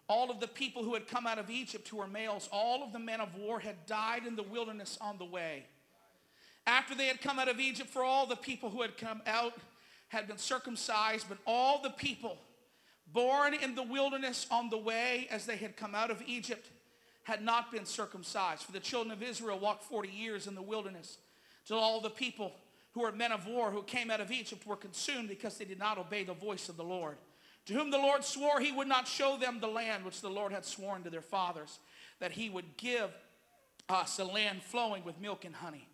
All 0.09 0.31
of 0.31 0.41
the 0.41 0.49
people 0.49 0.83
who 0.83 0.95
had 0.95 1.07
come 1.07 1.27
out 1.27 1.39
of 1.39 1.51
Egypt 1.51 1.89
who 1.89 1.99
were 1.99 2.07
males, 2.07 2.49
all 2.53 2.83
of 2.83 2.93
the 2.93 2.99
men 2.99 3.21
of 3.21 3.35
war 3.37 3.61
had 3.61 3.87
died 3.87 4.27
in 4.27 4.37
the 4.37 4.43
wilderness 4.43 4.99
on 5.01 5.19
the 5.19 5.25
way. 5.25 5.67
After 6.67 6.95
they 6.95 7.07
had 7.07 7.21
come 7.21 7.39
out 7.39 7.49
of 7.49 7.61
Egypt, 7.61 7.89
for 7.89 8.05
all 8.05 8.27
the 8.27 8.37
people 8.37 8.71
who 8.71 8.83
had 8.83 8.97
come 8.97 9.23
out 9.27 9.55
had 10.09 10.29
been 10.29 10.39
circumcised, 10.39 11.27
but 11.29 11.39
all 11.47 11.81
the 11.83 11.91
people 11.91 12.37
born 13.13 13.55
in 13.55 13.75
the 13.75 13.83
wilderness 13.83 14.47
on 14.51 14.71
the 14.71 14.79
way 14.79 15.27
as 15.31 15.47
they 15.47 15.57
had 15.57 15.77
come 15.77 15.95
out 15.95 16.11
of 16.11 16.23
Egypt, 16.27 16.69
had 17.25 17.43
not 17.43 17.71
been 17.71 17.85
circumcised. 17.85 18.63
For 18.63 18.73
the 18.73 18.81
children 18.81 19.13
of 19.13 19.23
Israel 19.23 19.59
walked 19.59 19.85
40 19.85 20.09
years 20.09 20.47
in 20.47 20.55
the 20.55 20.63
wilderness 20.63 21.19
till 21.67 21.79
all 21.79 22.01
the 22.01 22.11
people 22.11 22.53
who 22.93 23.03
were 23.03 23.13
men 23.13 23.33
of 23.33 23.47
war 23.47 23.71
who 23.71 23.83
came 23.83 24.11
out 24.11 24.21
of 24.21 24.31
Egypt 24.31 24.67
were 24.67 24.77
consumed 24.77 25.29
because 25.29 25.57
they 25.57 25.65
did 25.65 25.79
not 25.79 25.99
obey 25.99 26.25
the 26.25 26.35
voice 26.35 26.69
of 26.69 26.77
the 26.77 26.85
Lord. 26.85 27.17
To 27.67 27.75
whom 27.75 27.91
the 27.91 27.99
Lord 27.99 28.25
swore 28.25 28.61
he 28.61 28.73
would 28.73 28.89
not 28.89 29.07
show 29.07 29.37
them 29.37 29.61
the 29.61 29.69
land 29.69 30.05
which 30.05 30.21
the 30.21 30.31
Lord 30.31 30.53
had 30.53 30.65
sworn 30.65 31.05
to 31.05 31.11
their 31.11 31.23
fathers, 31.23 31.79
that 32.19 32.33
he 32.33 32.51
would 32.51 32.77
give 32.77 33.11
us 33.89 34.19
a 34.19 34.25
land 34.25 34.63
flowing 34.63 35.05
with 35.05 35.21
milk 35.21 35.45
and 35.45 35.55
honey. 35.55 35.89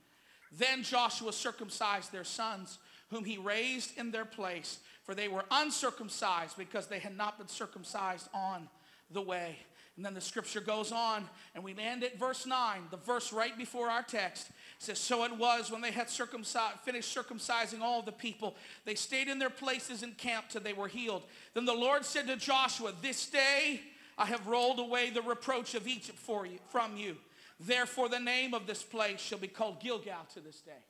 Then 0.53 0.83
Joshua 0.83 1.33
circumcised 1.33 2.11
their 2.11 2.25
sons, 2.25 2.79
whom 3.11 3.25
he 3.25 3.37
raised 3.37 3.97
in 3.99 4.11
their 4.11 4.25
place, 4.25 4.79
for 5.05 5.15
they 5.15 5.29
were 5.29 5.45
uncircumcised 5.51 6.57
because 6.57 6.87
they 6.87 6.99
had 6.99 7.17
not 7.17 7.39
been 7.39 7.49
circumcised 7.49 8.29
on 8.33 8.69
the 9.11 9.23
way. 9.23 9.57
And 9.97 10.05
then 10.05 10.15
the 10.15 10.21
scripture 10.21 10.61
goes 10.61 10.93
on, 10.93 11.29
and 11.55 11.65
we 11.65 11.75
land 11.75 12.05
at 12.05 12.19
verse 12.19 12.47
9, 12.47 12.83
the 12.91 12.97
verse 12.99 13.33
right 13.33 13.57
before 13.59 13.91
our 13.91 14.03
text. 14.03 14.49
Says, 14.79 14.99
So 14.99 15.25
it 15.25 15.37
was 15.37 15.71
when 15.71 15.81
they 15.81 15.91
had 15.91 16.09
circumcised, 16.09 16.81
finished 16.81 17.17
circumcising 17.17 17.81
all 17.81 18.01
the 18.01 18.13
people, 18.13 18.57
they 18.85 18.95
stayed 18.95 19.29
in 19.29 19.39
their 19.39 19.51
places 19.51 20.03
in 20.03 20.13
camp 20.13 20.47
till 20.49 20.61
they 20.61 20.73
were 20.73 20.89
healed. 20.89 21.25
Then 21.55 21.65
the 21.65 21.75
Lord 21.75 22.05
said 22.05 22.29
to 22.29 22.37
Joshua, 22.37 22.93
This 23.03 23.29
day 23.29 23.81
I 24.17 24.27
have 24.27 24.47
rolled 24.47 24.79
away 24.79 25.11
the 25.11 25.23
reproach 25.23 25.75
of 25.75 25.87
Egypt 25.89 26.19
for 26.19 26.47
you, 26.47 26.59
from 26.71 26.97
you. 26.97 27.17
Therefore, 27.61 28.09
the 28.09 28.21
name 28.21 28.55
of 28.55 28.67
this 28.67 28.85
place 28.85 29.21
shall 29.21 29.39
be 29.39 29.49
called 29.49 29.81
Gilgal 29.81 30.27
to 30.35 30.41
this 30.41 30.61
day. 30.61 30.85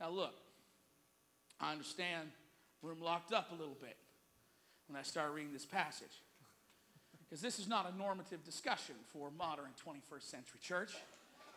Now, 0.00 0.10
look, 0.10 0.34
I 1.60 1.72
understand 1.72 2.28
room 2.82 3.00
locked 3.00 3.32
up 3.32 3.50
a 3.50 3.54
little 3.54 3.76
bit 3.80 3.96
when 4.86 4.98
I 4.98 5.02
started 5.02 5.32
reading 5.32 5.52
this 5.52 5.66
passage. 5.66 6.22
Because 7.24 7.40
this 7.40 7.58
is 7.58 7.66
not 7.66 7.90
a 7.92 7.96
normative 7.96 8.44
discussion 8.44 8.94
for 9.12 9.30
modern 9.30 9.70
21st 9.84 10.22
century 10.22 10.60
church. 10.60 10.92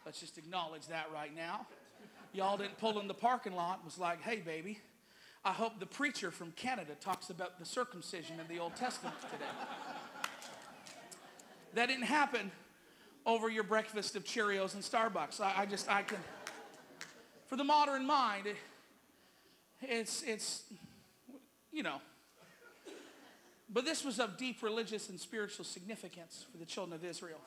Let's 0.06 0.20
just 0.20 0.38
acknowledge 0.38 0.88
that 0.88 1.08
right 1.12 1.36
now. 1.36 1.66
Y'all 2.32 2.58
didn't 2.58 2.78
pull 2.78 3.00
in 3.00 3.08
the 3.08 3.14
parking 3.14 3.56
lot 3.56 3.84
was 3.84 3.98
like, 3.98 4.22
hey, 4.22 4.38
baby, 4.38 4.80
I 5.44 5.52
hope 5.52 5.80
the 5.80 5.86
preacher 5.88 6.30
from 6.30 6.52
Canada 6.52 6.94
talks 7.00 7.32
about 7.32 7.58
the 7.58 7.66
circumcision 7.66 8.40
in 8.40 8.48
the 8.48 8.62
Old 8.62 8.76
Testament 8.76 9.16
today. 9.32 9.46
that 11.74 11.88
didn't 11.88 12.04
happen 12.04 12.52
over 13.26 13.50
your 13.50 13.64
breakfast 13.64 14.16
of 14.16 14.24
Cheerios 14.24 14.76
and 14.76 14.84
Starbucks. 14.84 15.42
I, 15.42 15.62
I 15.62 15.66
just, 15.66 15.90
I 15.90 16.04
can. 16.04 16.20
For 17.48 17.56
the 17.56 17.64
modern 17.64 18.06
mind, 18.06 18.46
it, 18.48 18.58
it's, 19.82 20.22
it's, 20.24 20.64
you 21.72 21.82
know. 21.82 22.00
But 23.72 23.86
this 23.86 24.06
was 24.06 24.20
of 24.20 24.38
deep 24.38 24.62
religious 24.62 25.10
and 25.10 25.20
spiritual 25.20 25.66
significance 25.66 26.46
for 26.52 26.58
the 26.58 26.66
children 26.66 26.96
of 26.96 27.04
Israel. 27.04 27.40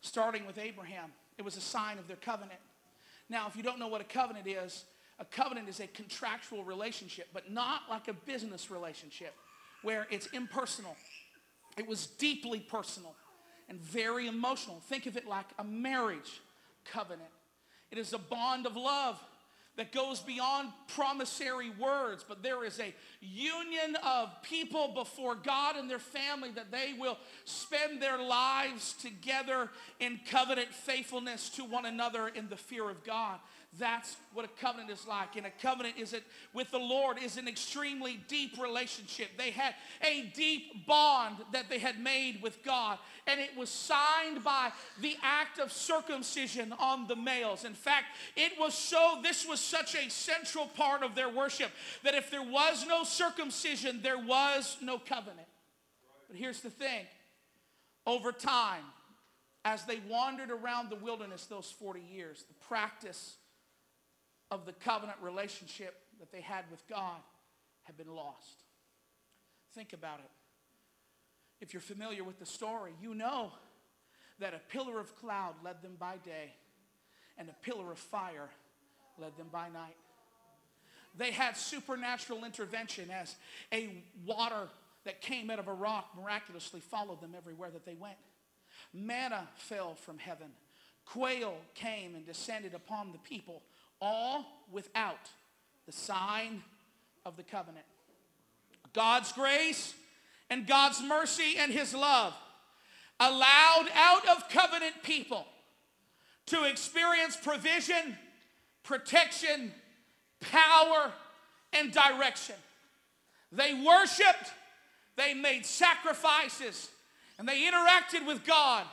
Starting 0.00 0.46
with 0.46 0.58
Abraham, 0.58 1.12
it 1.38 1.44
was 1.44 1.56
a 1.56 1.60
sign 1.60 1.98
of 1.98 2.06
their 2.06 2.16
covenant. 2.16 2.60
Now, 3.30 3.46
if 3.48 3.56
you 3.56 3.62
don't 3.62 3.78
know 3.78 3.88
what 3.88 4.00
a 4.00 4.04
covenant 4.04 4.46
is, 4.46 4.84
a 5.18 5.24
covenant 5.24 5.68
is 5.68 5.80
a 5.80 5.86
contractual 5.86 6.64
relationship, 6.64 7.28
but 7.32 7.50
not 7.50 7.82
like 7.88 8.08
a 8.08 8.12
business 8.12 8.70
relationship 8.70 9.34
where 9.82 10.06
it's 10.10 10.26
impersonal. 10.28 10.96
It 11.76 11.86
was 11.86 12.06
deeply 12.06 12.60
personal 12.60 13.14
and 13.68 13.80
very 13.80 14.26
emotional. 14.26 14.80
Think 14.88 15.06
of 15.06 15.16
it 15.16 15.26
like 15.26 15.46
a 15.58 15.64
marriage 15.64 16.40
covenant. 16.84 17.30
It 17.90 17.98
is 17.98 18.12
a 18.12 18.18
bond 18.18 18.66
of 18.66 18.76
love 18.76 19.22
that 19.78 19.92
goes 19.92 20.18
beyond 20.18 20.70
promissory 20.88 21.70
words, 21.70 22.24
but 22.28 22.42
there 22.42 22.64
is 22.64 22.80
a 22.80 22.92
union 23.20 23.96
of 24.04 24.28
people 24.42 24.88
before 24.92 25.36
God 25.36 25.76
and 25.76 25.88
their 25.88 26.00
family 26.00 26.50
that 26.50 26.72
they 26.72 26.96
will 26.98 27.16
spend 27.44 28.02
their 28.02 28.20
lives 28.20 28.94
together 28.94 29.70
in 30.00 30.18
covenant 30.28 30.74
faithfulness 30.74 31.48
to 31.50 31.64
one 31.64 31.86
another 31.86 32.26
in 32.26 32.48
the 32.48 32.56
fear 32.56 32.90
of 32.90 33.04
God. 33.04 33.38
That's 33.78 34.16
what 34.32 34.44
a 34.44 34.48
covenant 34.60 34.90
is 34.90 35.06
like. 35.06 35.36
And 35.36 35.46
a 35.46 35.50
covenant 35.62 35.96
is 35.98 36.12
it 36.12 36.24
with 36.52 36.70
the 36.70 36.78
Lord 36.78 37.18
is 37.22 37.36
an 37.36 37.46
extremely 37.46 38.20
deep 38.28 38.60
relationship. 38.60 39.30
They 39.36 39.50
had 39.50 39.74
a 40.02 40.32
deep 40.34 40.86
bond 40.86 41.36
that 41.52 41.68
they 41.68 41.78
had 41.78 42.00
made 42.00 42.42
with 42.42 42.62
God, 42.64 42.98
and 43.26 43.40
it 43.40 43.56
was 43.56 43.70
signed 43.70 44.42
by 44.42 44.72
the 45.00 45.16
act 45.22 45.58
of 45.58 45.72
circumcision 45.72 46.72
on 46.78 47.06
the 47.06 47.16
males. 47.16 47.64
In 47.64 47.74
fact, 47.74 48.06
it 48.36 48.52
was 48.58 48.74
so 48.74 49.20
this 49.22 49.46
was 49.46 49.60
such 49.60 49.94
a 49.94 50.10
central 50.10 50.66
part 50.66 51.02
of 51.02 51.14
their 51.14 51.28
worship 51.28 51.70
that 52.02 52.14
if 52.14 52.30
there 52.30 52.42
was 52.42 52.86
no 52.86 53.04
circumcision, 53.04 54.00
there 54.02 54.18
was 54.18 54.76
no 54.82 54.98
covenant. 54.98 55.48
But 56.28 56.36
here's 56.36 56.60
the 56.60 56.70
thing. 56.70 57.06
Over 58.06 58.32
time, 58.32 58.84
as 59.64 59.84
they 59.84 60.00
wandered 60.08 60.50
around 60.50 60.88
the 60.88 60.96
wilderness 60.96 61.44
those 61.46 61.70
40 61.70 62.00
years, 62.00 62.44
the 62.48 62.54
practice 62.66 63.36
of 64.50 64.66
the 64.66 64.72
covenant 64.72 65.18
relationship 65.22 65.94
that 66.20 66.32
they 66.32 66.40
had 66.40 66.64
with 66.70 66.86
God 66.88 67.20
had 67.84 67.96
been 67.96 68.14
lost. 68.14 68.64
Think 69.74 69.92
about 69.92 70.18
it. 70.20 70.30
If 71.60 71.72
you're 71.72 71.80
familiar 71.80 72.24
with 72.24 72.38
the 72.38 72.46
story, 72.46 72.92
you 73.02 73.14
know 73.14 73.52
that 74.38 74.54
a 74.54 74.60
pillar 74.70 75.00
of 75.00 75.14
cloud 75.16 75.54
led 75.64 75.82
them 75.82 75.96
by 75.98 76.16
day 76.24 76.54
and 77.36 77.48
a 77.48 77.54
pillar 77.64 77.92
of 77.92 77.98
fire 77.98 78.48
led 79.18 79.36
them 79.36 79.48
by 79.50 79.68
night. 79.68 79.96
They 81.16 81.32
had 81.32 81.56
supernatural 81.56 82.44
intervention 82.44 83.10
as 83.10 83.34
a 83.72 83.90
water 84.24 84.68
that 85.04 85.20
came 85.20 85.50
out 85.50 85.58
of 85.58 85.68
a 85.68 85.72
rock 85.72 86.10
miraculously 86.16 86.80
followed 86.80 87.20
them 87.20 87.34
everywhere 87.36 87.70
that 87.70 87.84
they 87.84 87.94
went. 87.94 88.18
Manna 88.92 89.48
fell 89.56 89.94
from 89.94 90.18
heaven. 90.18 90.48
Quail 91.06 91.56
came 91.74 92.14
and 92.14 92.26
descended 92.26 92.74
upon 92.74 93.12
the 93.12 93.18
people 93.18 93.62
all 94.00 94.46
without 94.70 95.30
the 95.86 95.92
sign 95.92 96.62
of 97.24 97.36
the 97.36 97.42
covenant. 97.42 97.84
God's 98.92 99.32
grace 99.32 99.94
and 100.50 100.66
God's 100.66 101.02
mercy 101.02 101.56
and 101.58 101.72
his 101.72 101.94
love 101.94 102.34
allowed 103.20 103.88
out 103.94 104.28
of 104.28 104.48
covenant 104.48 105.02
people 105.02 105.46
to 106.46 106.64
experience 106.64 107.36
provision, 107.36 108.16
protection, 108.82 109.72
power, 110.40 111.12
and 111.72 111.92
direction. 111.92 112.54
They 113.52 113.74
worshiped, 113.74 114.52
they 115.16 115.34
made 115.34 115.66
sacrifices, 115.66 116.88
and 117.38 117.48
they 117.48 117.62
interacted 117.62 118.26
with 118.26 118.44
God. 118.44 118.84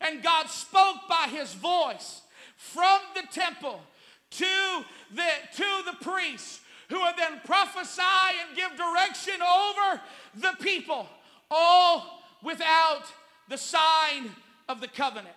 And 0.00 0.22
God 0.22 0.48
spoke 0.48 0.96
by 1.08 1.28
his 1.30 1.54
voice 1.54 2.22
from 2.56 3.00
the 3.14 3.22
temple 3.30 3.80
to 4.38 4.84
the, 5.12 5.28
to 5.56 5.82
the 5.86 5.96
priests 6.00 6.60
who 6.88 7.00
would 7.00 7.16
then 7.16 7.40
prophesy 7.44 8.02
and 8.46 8.56
give 8.56 8.70
direction 8.76 9.40
over 9.40 10.00
the 10.36 10.52
people, 10.62 11.08
all 11.50 12.22
without 12.42 13.04
the 13.48 13.56
sign 13.56 14.30
of 14.68 14.80
the 14.80 14.88
covenant. 14.88 15.34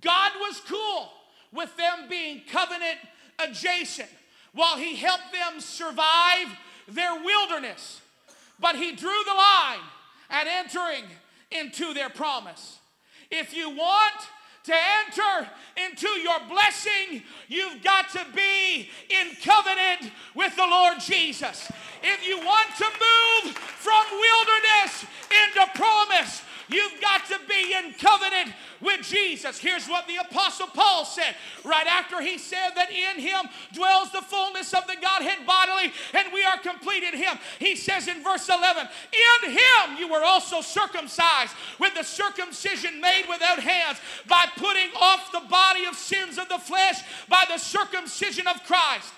God 0.00 0.32
was 0.40 0.60
cool 0.66 1.10
with 1.52 1.74
them 1.76 2.08
being 2.08 2.42
covenant 2.50 2.98
adjacent 3.38 4.08
while 4.52 4.76
he 4.76 4.96
helped 4.96 5.32
them 5.32 5.60
survive 5.60 6.48
their 6.88 7.14
wilderness. 7.22 8.00
But 8.60 8.76
he 8.76 8.92
drew 8.92 9.24
the 9.24 9.34
line 9.34 9.80
at 10.30 10.46
entering 10.46 11.04
into 11.50 11.94
their 11.94 12.08
promise. 12.08 12.78
If 13.30 13.54
you 13.54 13.70
want 13.70 14.14
to 14.64 14.74
enter 14.74 15.48
into 15.86 16.08
your 16.20 16.38
blessing, 16.48 17.22
you've 17.48 17.82
got 17.82 18.08
to 18.10 18.24
be 18.34 18.88
in 19.10 19.36
covenant 19.42 20.10
with 20.34 20.56
the 20.56 20.66
Lord 20.66 20.98
Jesus. 21.00 21.70
If 22.02 22.26
you 22.26 22.38
want 22.38 22.68
to 22.78 22.84
move 22.84 23.56
from 23.56 24.04
wilderness 24.10 25.04
into 25.30 25.70
promise, 25.74 26.42
You've 26.68 27.00
got 27.00 27.26
to 27.26 27.38
be 27.48 27.74
in 27.74 27.92
covenant 27.94 28.54
with 28.80 29.02
Jesus. 29.02 29.58
Here's 29.58 29.86
what 29.86 30.06
the 30.06 30.16
Apostle 30.16 30.66
Paul 30.68 31.04
said 31.04 31.34
right 31.64 31.86
after 31.86 32.20
he 32.20 32.38
said 32.38 32.70
that 32.76 32.90
in 32.90 33.20
him 33.20 33.46
dwells 33.72 34.10
the 34.12 34.22
fullness 34.22 34.72
of 34.72 34.86
the 34.86 34.96
Godhead 35.00 35.46
bodily, 35.46 35.92
and 36.14 36.32
we 36.32 36.44
are 36.44 36.58
complete 36.58 37.02
in 37.02 37.14
him. 37.14 37.38
He 37.58 37.76
says 37.76 38.08
in 38.08 38.22
verse 38.22 38.48
11, 38.48 38.88
In 39.44 39.50
him 39.50 39.98
you 39.98 40.08
were 40.08 40.24
also 40.24 40.60
circumcised 40.60 41.54
with 41.78 41.94
the 41.94 42.02
circumcision 42.02 43.00
made 43.00 43.24
without 43.28 43.58
hands, 43.58 43.98
by 44.28 44.46
putting 44.56 44.90
off 45.00 45.32
the 45.32 45.42
body 45.48 45.84
of 45.84 45.94
sins 45.94 46.38
of 46.38 46.48
the 46.48 46.58
flesh 46.58 47.00
by 47.28 47.44
the 47.48 47.58
circumcision 47.58 48.46
of 48.46 48.62
Christ 48.64 49.12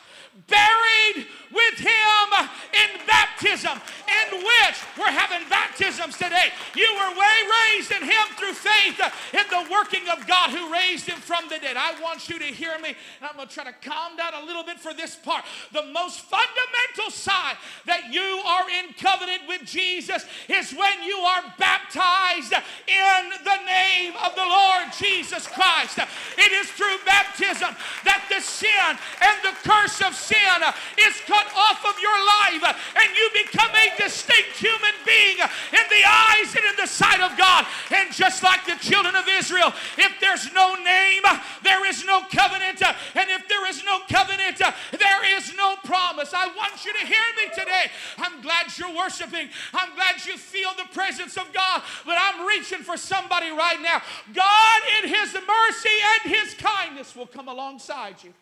buried 0.46 1.26
with 1.52 1.78
him 1.78 2.48
in 2.72 3.06
baptism, 3.06 3.78
in 4.06 4.38
which 4.38 4.76
we're 4.98 5.12
having 5.12 5.48
baptisms 5.48 6.16
today. 6.16 6.52
You 6.74 6.88
were 6.94 7.10
way 7.16 7.36
raised 7.72 7.92
in 7.92 8.02
Him 8.02 8.26
through 8.36 8.52
faith 8.52 9.00
in 9.32 9.46
the 9.50 9.70
working 9.70 10.08
of 10.08 10.26
God 10.26 10.50
who 10.50 10.72
raised 10.72 11.06
Him 11.06 11.18
from 11.18 11.48
the 11.48 11.58
dead. 11.58 11.76
I 11.76 12.00
want 12.00 12.28
you 12.28 12.38
to 12.38 12.44
hear 12.44 12.78
me, 12.78 12.88
and 13.20 13.30
I'm 13.30 13.36
going 13.36 13.48
to 13.48 13.54
try 13.54 13.64
to 13.64 13.74
calm 13.82 14.16
down 14.16 14.34
a 14.34 14.44
little 14.44 14.64
bit 14.64 14.78
for 14.78 14.92
this 14.92 15.16
part. 15.16 15.44
The 15.72 15.84
most 15.92 16.20
fundamental 16.20 17.10
sign 17.10 17.56
that 17.86 18.12
you 18.12 18.42
are 18.44 18.68
in 18.68 18.92
covenant 18.94 19.42
with 19.48 19.64
Jesus 19.64 20.24
is 20.48 20.72
when 20.72 21.02
you 21.02 21.16
are 21.16 21.42
baptized 21.58 22.52
in 22.52 23.22
the 23.44 23.58
name 23.64 24.12
of 24.24 24.34
the 24.34 24.44
Lord 24.44 24.92
Jesus 24.98 25.46
Christ. 25.46 25.98
It 26.36 26.52
is 26.52 26.70
through 26.70 26.96
baptism 27.04 27.74
that 28.04 28.24
the 28.28 28.40
sin 28.40 28.98
and 29.22 29.36
the 29.42 29.56
curse 29.68 30.00
of 30.02 30.14
sin 30.26 30.60
is 30.98 31.14
cut 31.26 31.46
off 31.54 31.86
of 31.86 31.94
your 32.02 32.18
life 32.18 32.64
and 32.98 33.08
you 33.14 33.26
become 33.46 33.70
a 33.70 33.86
distinct 34.02 34.58
human 34.58 34.96
being 35.06 35.38
in 35.38 35.86
the 35.86 36.02
eyes 36.02 36.50
and 36.54 36.64
in 36.66 36.76
the 36.76 36.86
sight 36.86 37.20
of 37.20 37.36
God. 37.38 37.66
And 37.94 38.12
just 38.12 38.42
like 38.42 38.66
the 38.66 38.76
children 38.82 39.14
of 39.14 39.24
Israel, 39.28 39.72
if 39.96 40.12
there's 40.20 40.52
no 40.52 40.74
name, 40.74 41.22
there 41.62 41.86
is 41.86 42.04
no 42.04 42.22
covenant. 42.30 42.82
And 42.82 43.30
if 43.30 43.48
there 43.48 43.66
is 43.68 43.84
no 43.84 44.00
covenant, 44.10 44.58
there 44.58 45.36
is 45.36 45.54
no 45.56 45.76
promise. 45.84 46.32
I 46.34 46.46
want 46.56 46.84
you 46.84 46.92
to 46.92 47.06
hear 47.06 47.26
me 47.36 47.50
today. 47.54 47.90
I'm 48.18 48.42
glad 48.42 48.66
you're 48.76 48.94
worshiping. 48.94 49.48
I'm 49.72 49.94
glad 49.94 50.24
you 50.26 50.36
feel 50.36 50.70
the 50.76 50.92
presence 50.92 51.36
of 51.36 51.52
God. 51.52 51.82
But 52.04 52.16
I'm 52.20 52.46
reaching 52.46 52.78
for 52.78 52.96
somebody 52.96 53.50
right 53.50 53.80
now. 53.80 54.02
God, 54.34 54.80
in 55.02 55.08
His 55.08 55.34
mercy 55.34 55.96
and 56.24 56.34
His 56.34 56.54
kindness, 56.54 57.14
will 57.14 57.26
come 57.26 57.48
alongside 57.48 58.16
you. 58.22 58.32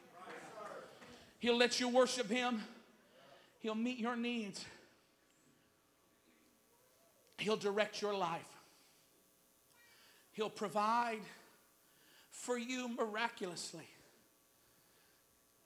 He'll 1.45 1.59
let 1.59 1.79
you 1.79 1.91
worship 1.91 2.31
Him. 2.31 2.63
He'll 3.59 3.75
meet 3.75 3.99
your 3.99 4.17
needs. 4.17 4.65
He'll 7.37 7.59
direct 7.59 8.01
your 8.01 8.17
life. 8.17 8.49
He'll 10.33 10.49
provide 10.49 11.21
for 12.31 12.57
you 12.57 12.89
miraculously. 12.89 13.87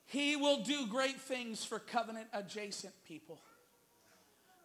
He 0.07 0.35
will 0.35 0.65
do 0.65 0.89
great 0.89 1.21
things 1.21 1.65
for 1.65 1.79
covenant 1.79 2.27
adjacent 2.33 2.95
people 3.07 3.39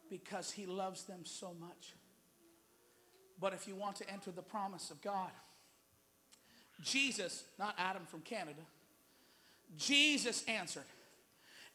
because 0.10 0.50
He 0.50 0.66
loves 0.66 1.04
them 1.04 1.26
so 1.26 1.54
much. 1.60 1.94
But 3.40 3.54
if 3.54 3.68
you 3.68 3.76
want 3.76 3.98
to 3.98 4.10
enter 4.10 4.32
the 4.32 4.42
promise 4.42 4.90
of 4.90 5.00
God, 5.04 5.30
Jesus, 6.82 7.44
not 7.60 7.76
Adam 7.78 8.08
from 8.08 8.22
Canada, 8.22 8.62
Jesus 9.78 10.44
answered 10.48 10.82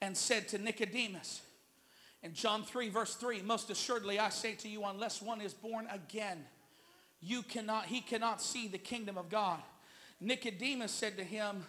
and 0.00 0.16
said 0.16 0.48
to 0.48 0.58
Nicodemus 0.58 1.42
in 2.22 2.34
John 2.34 2.64
3, 2.64 2.88
verse 2.88 3.14
3, 3.14 3.42
Most 3.42 3.70
assuredly 3.70 4.18
I 4.18 4.28
say 4.30 4.54
to 4.54 4.68
you, 4.68 4.84
unless 4.84 5.22
one 5.22 5.40
is 5.40 5.54
born 5.54 5.86
again, 5.90 6.44
you 7.20 7.42
cannot, 7.42 7.86
he 7.86 8.00
cannot 8.00 8.42
see 8.42 8.68
the 8.68 8.78
kingdom 8.78 9.18
of 9.18 9.28
God. 9.28 9.60
Nicodemus 10.20 10.92
said 10.92 11.16
to 11.16 11.24
him, 11.24 11.64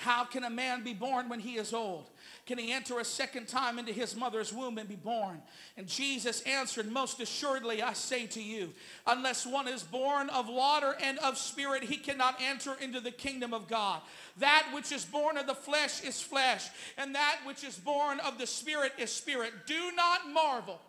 how 0.00 0.24
can 0.24 0.44
a 0.44 0.50
man 0.50 0.82
be 0.82 0.94
born 0.94 1.28
when 1.28 1.40
he 1.40 1.58
is 1.58 1.74
old? 1.74 2.08
Can 2.46 2.56
he 2.56 2.72
enter 2.72 2.98
a 2.98 3.04
second 3.04 3.48
time 3.48 3.78
into 3.78 3.92
his 3.92 4.16
mother's 4.16 4.50
womb 4.50 4.78
and 4.78 4.88
be 4.88 4.96
born? 4.96 5.42
And 5.76 5.86
Jesus 5.86 6.40
answered, 6.44 6.90
Most 6.90 7.20
assuredly, 7.20 7.82
I 7.82 7.92
say 7.92 8.26
to 8.28 8.42
you, 8.42 8.72
unless 9.06 9.44
one 9.44 9.68
is 9.68 9.82
born 9.82 10.30
of 10.30 10.48
water 10.48 10.96
and 11.02 11.18
of 11.18 11.36
spirit, 11.36 11.82
he 11.82 11.98
cannot 11.98 12.40
enter 12.40 12.72
into 12.80 13.00
the 13.00 13.10
kingdom 13.10 13.52
of 13.52 13.68
God. 13.68 14.00
That 14.38 14.70
which 14.72 14.90
is 14.90 15.04
born 15.04 15.36
of 15.36 15.46
the 15.46 15.54
flesh 15.54 16.02
is 16.02 16.18
flesh, 16.18 16.66
and 16.96 17.14
that 17.14 17.40
which 17.44 17.62
is 17.62 17.76
born 17.76 18.20
of 18.20 18.38
the 18.38 18.46
spirit 18.46 18.92
is 18.98 19.12
spirit. 19.12 19.52
Do 19.66 19.92
not 19.94 20.30
marvel 20.32 20.80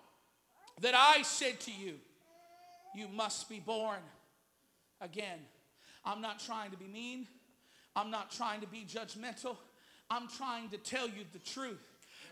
that 0.79 0.95
I 0.95 1.23
said 1.23 1.59
to 1.61 1.71
you, 1.73 1.95
You 2.95 3.09
must 3.09 3.49
be 3.49 3.59
born 3.59 3.99
again. 5.01 5.39
I'm 6.05 6.21
not 6.21 6.39
trying 6.39 6.71
to 6.71 6.77
be 6.77 6.87
mean. 6.87 7.27
I'm 7.95 8.11
not 8.11 8.31
trying 8.31 8.61
to 8.61 8.67
be 8.67 8.85
judgmental. 8.87 9.57
I'm 10.09 10.27
trying 10.27 10.69
to 10.69 10.77
tell 10.77 11.07
you 11.07 11.25
the 11.33 11.39
truth 11.39 11.79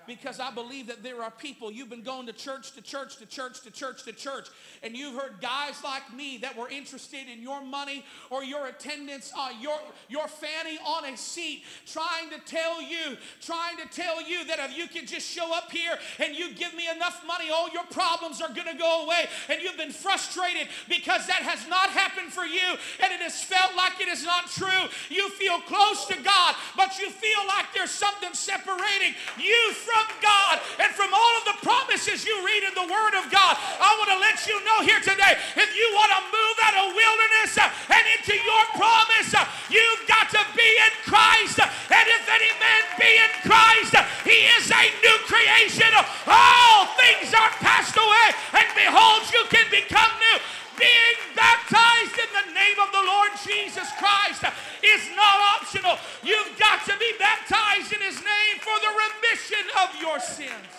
because 0.10 0.40
I 0.40 0.50
believe 0.50 0.88
that 0.88 1.04
there 1.04 1.22
are 1.22 1.30
people, 1.30 1.72
you've 1.72 1.90
been 1.90 2.02
going 2.02 2.26
to 2.26 2.34
church 2.34 2.72
to 2.72 2.82
church 2.82 3.18
to 3.18 3.28
church 3.28 3.62
to 3.62 3.70
church 3.70 4.04
to 4.04 4.12
church, 4.12 4.48
and 4.82 4.98
you've 4.98 5.14
heard 5.14 5.36
guys 5.40 5.84
like 5.84 6.12
me 6.14 6.40
that 6.40 6.58
were 6.58 6.68
interested 6.68 7.28
in 7.32 7.44
your 7.44 7.62
money 7.62 8.04
or 8.32 8.44
your 8.44 8.66
attendance, 8.66 9.32
uh, 9.38 9.52
your, 9.62 9.78
your 10.10 10.28
fanny 10.28 10.80
on 10.84 11.06
a 11.06 11.16
seat, 11.16 11.62
trying 11.86 12.30
to 12.32 12.40
tell 12.46 12.82
you, 12.82 13.16
trying 13.40 13.78
to 13.78 13.88
tell 13.90 14.28
you 14.28 14.44
that 14.46 14.60
if 14.60 14.76
you 14.76 14.88
can 14.88 15.06
just 15.06 15.30
show 15.30 15.56
up 15.56 15.72
here 15.72 15.94
and 16.18 16.36
you 16.36 16.54
give 16.54 16.74
me 16.74 16.90
enough 16.90 17.24
money, 17.28 17.52
all 17.52 17.70
your 17.70 17.86
problems 17.92 18.42
are 18.42 18.50
going 18.50 18.68
to 18.68 18.78
go 18.78 19.06
away. 19.06 19.28
And 19.48 19.62
you've 19.62 19.78
been 19.78 19.92
frustrated 19.92 20.68
because 20.88 21.28
that 21.28 21.44
has 21.44 21.68
not 21.70 21.90
happened 21.92 22.34
for 22.34 22.46
you 22.46 22.78
and 23.04 23.14
it 23.14 23.22
has 23.22 23.44
felt 23.44 23.76
like 23.78 24.02
it 24.02 24.08
is 24.08 24.26
not 24.26 24.48
true. 24.48 24.90
You 25.10 25.30
feel 25.30 25.60
close 25.62 26.08
to 26.08 26.18
God, 26.24 26.56
but 26.76 26.98
you 26.98 27.12
feel 27.12 27.46
like 27.48 27.68
there's 27.76 27.92
something 27.92 28.34
separating 28.34 29.14
you 29.38 29.74
from 29.74 29.99
from 30.00 30.08
God 30.24 30.56
and 30.80 30.92
from 30.96 31.12
all 31.12 31.34
of 31.40 31.44
the 31.52 31.58
promises 31.60 32.24
you 32.24 32.32
read 32.46 32.64
in 32.64 32.74
the 32.76 32.88
Word 32.88 33.14
of 33.20 33.28
God. 33.28 33.54
I 33.60 33.92
want 34.00 34.10
to 34.16 34.20
let 34.24 34.40
you 34.48 34.56
know 34.64 34.80
here 34.88 35.04
today 35.04 35.36
if 35.60 35.70
you 35.76 35.88
want 35.92 36.12
to 36.16 36.22
move 36.32 36.58
out 36.64 36.76
of 36.80 36.96
wilderness 36.96 37.60
and 37.60 38.04
into 38.16 38.36
your 38.40 38.64
promise, 38.80 39.36
you've 39.68 40.04
got 40.08 40.32
to 40.32 40.42
be 40.56 40.70
in 40.88 40.94
Christ. 41.04 41.60
And 41.60 42.06
if 42.08 42.24
any 42.32 42.52
man 42.64 42.84
be 42.96 43.12
in 43.12 43.34
Christ, 43.44 43.94
he 44.24 44.40
is 44.56 44.72
a 44.72 44.84
new 45.04 45.18
creation. 45.28 45.92
All 46.28 46.88
things 46.96 47.36
are 47.36 47.52
passed 47.60 47.98
away, 48.00 48.28
and 48.56 48.68
behold, 48.76 49.28
you 49.36 49.44
can 49.52 49.68
become 49.68 50.12
new 50.16 50.38
being 50.80 51.18
baptized 51.36 52.16
in 52.16 52.32
the 52.32 52.48
name 52.56 52.80
of 52.80 52.88
the 52.96 52.99
Jesus 53.46 53.90
Christ 53.98 54.44
is 54.84 55.04
not 55.16 55.38
optional. 55.56 55.98
You've 56.24 56.58
got 56.60 56.86
to 56.86 56.94
be 57.00 57.12
baptized 57.20 57.94
in 57.94 58.02
his 58.02 58.18
name 58.20 58.56
for 58.60 58.76
the 58.80 58.92
remission 58.96 59.66
of 59.84 59.90
your 60.02 60.20
sins. 60.20 60.72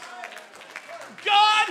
God 1.25 1.69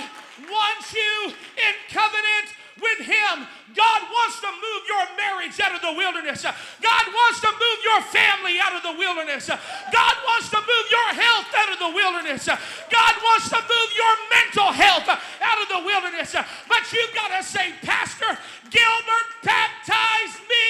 wants 0.50 0.94
you 0.94 1.34
in 1.58 1.74
covenant 1.90 2.59
with 2.82 3.06
Him. 3.06 3.48
God 3.76 4.02
wants 4.10 4.42
to 4.42 4.50
move 4.50 4.82
your 4.88 5.06
marriage 5.16 5.60
out 5.62 5.76
of 5.76 5.82
the 5.82 5.94
wilderness. 5.94 6.44
God 6.44 7.06
wants 7.14 7.40
to 7.42 7.52
move 7.52 7.80
your 7.86 8.02
family 8.10 8.58
out 8.60 8.74
of 8.74 8.84
the 8.84 8.96
wilderness. 8.98 9.48
God 9.48 10.16
wants 10.26 10.50
to 10.50 10.58
move 10.58 10.86
your 10.90 11.10
health 11.14 11.50
out 11.56 11.70
of 11.72 11.80
the 11.80 11.92
wilderness. 11.94 12.46
God 12.48 13.14
wants 13.24 13.50
to 13.50 13.60
move 13.62 13.90
your 13.96 14.16
mental 14.34 14.72
health 14.74 15.08
out 15.08 15.62
of 15.62 15.68
the 15.70 15.82
wilderness. 15.86 16.36
But 16.68 16.82
you've 16.92 17.14
got 17.14 17.30
to 17.38 17.44
say, 17.44 17.74
Pastor 17.84 18.38
Gilbert, 18.70 19.28
baptize 19.44 20.34
me 20.50 20.66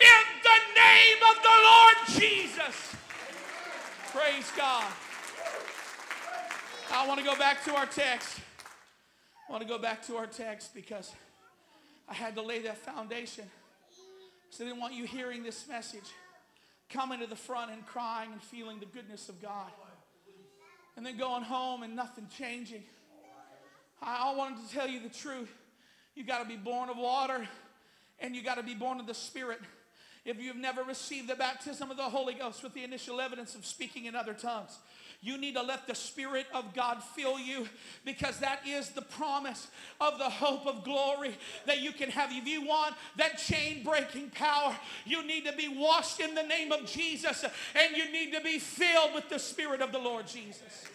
in 0.00 0.22
the 0.42 0.58
name 0.78 1.20
of 1.30 1.36
the 1.42 1.56
Lord 1.66 1.96
Jesus. 2.14 2.94
Praise 4.12 4.50
God. 4.56 4.92
I 6.92 7.06
want 7.06 7.18
to 7.18 7.26
go 7.26 7.36
back 7.36 7.64
to 7.64 7.74
our 7.74 7.86
text. 7.86 8.40
I 9.48 9.52
want 9.52 9.62
to 9.62 9.68
go 9.68 9.78
back 9.78 10.04
to 10.06 10.16
our 10.16 10.26
text 10.26 10.74
because 10.74 11.12
I 12.08 12.14
had 12.14 12.34
to 12.36 12.42
lay 12.42 12.60
that 12.62 12.78
foundation. 12.78 13.44
So 14.50 14.64
I 14.64 14.68
didn't 14.68 14.80
want 14.80 14.94
you 14.94 15.04
hearing 15.04 15.42
this 15.42 15.66
message, 15.68 16.08
coming 16.88 17.20
to 17.20 17.26
the 17.26 17.36
front 17.36 17.72
and 17.72 17.84
crying 17.84 18.32
and 18.32 18.42
feeling 18.42 18.78
the 18.78 18.86
goodness 18.86 19.28
of 19.28 19.42
God. 19.42 19.70
And 20.96 21.04
then 21.04 21.18
going 21.18 21.42
home 21.42 21.82
and 21.82 21.94
nothing 21.94 22.26
changing. 22.38 22.84
I 24.00 24.34
wanted 24.34 24.66
to 24.66 24.74
tell 24.74 24.88
you 24.88 25.00
the 25.00 25.08
truth. 25.08 25.52
You 26.14 26.24
got 26.24 26.42
to 26.42 26.48
be 26.48 26.56
born 26.56 26.88
of 26.88 26.96
water 26.96 27.46
and 28.18 28.34
you 28.34 28.42
got 28.42 28.56
to 28.56 28.62
be 28.62 28.74
born 28.74 29.00
of 29.00 29.06
the 29.06 29.14
Spirit. 29.14 29.60
If 30.24 30.40
you've 30.40 30.56
never 30.56 30.82
received 30.82 31.28
the 31.28 31.34
baptism 31.34 31.90
of 31.90 31.96
the 31.96 32.04
Holy 32.04 32.34
Ghost 32.34 32.62
with 32.62 32.74
the 32.74 32.82
initial 32.82 33.20
evidence 33.20 33.54
of 33.54 33.64
speaking 33.64 34.06
in 34.06 34.16
other 34.16 34.34
tongues, 34.34 34.78
you 35.26 35.36
need 35.36 35.56
to 35.56 35.62
let 35.62 35.88
the 35.88 35.94
Spirit 35.94 36.46
of 36.54 36.72
God 36.72 37.02
fill 37.02 37.36
you 37.36 37.68
because 38.04 38.38
that 38.38 38.60
is 38.64 38.90
the 38.90 39.02
promise 39.02 39.66
of 40.00 40.18
the 40.18 40.30
hope 40.30 40.66
of 40.66 40.84
glory 40.84 41.36
that 41.66 41.80
you 41.80 41.90
can 41.90 42.10
have. 42.10 42.30
If 42.30 42.46
you 42.46 42.64
want 42.64 42.94
that 43.16 43.36
chain 43.38 43.82
breaking 43.82 44.30
power, 44.30 44.76
you 45.04 45.26
need 45.26 45.44
to 45.46 45.52
be 45.52 45.66
washed 45.66 46.20
in 46.20 46.36
the 46.36 46.44
name 46.44 46.70
of 46.70 46.86
Jesus 46.86 47.44
and 47.74 47.96
you 47.96 48.12
need 48.12 48.32
to 48.34 48.40
be 48.40 48.60
filled 48.60 49.14
with 49.14 49.28
the 49.28 49.40
Spirit 49.40 49.82
of 49.82 49.90
the 49.90 49.98
Lord 49.98 50.28
Jesus. 50.28 50.86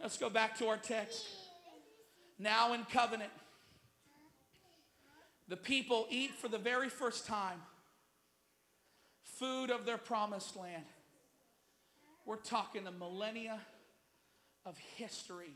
Let's 0.00 0.18
go 0.18 0.28
back 0.28 0.58
to 0.58 0.66
our 0.66 0.76
text. 0.76 1.24
Now 2.40 2.72
in 2.72 2.84
covenant, 2.86 3.30
the 5.46 5.56
people 5.56 6.08
eat 6.10 6.32
for 6.34 6.48
the 6.48 6.58
very 6.58 6.88
first 6.88 7.24
time 7.24 7.62
food 9.22 9.70
of 9.70 9.86
their 9.86 9.98
promised 9.98 10.56
land. 10.56 10.84
We're 12.28 12.36
talking 12.36 12.86
a 12.86 12.92
millennia 12.92 13.58
of 14.66 14.76
history. 14.98 15.54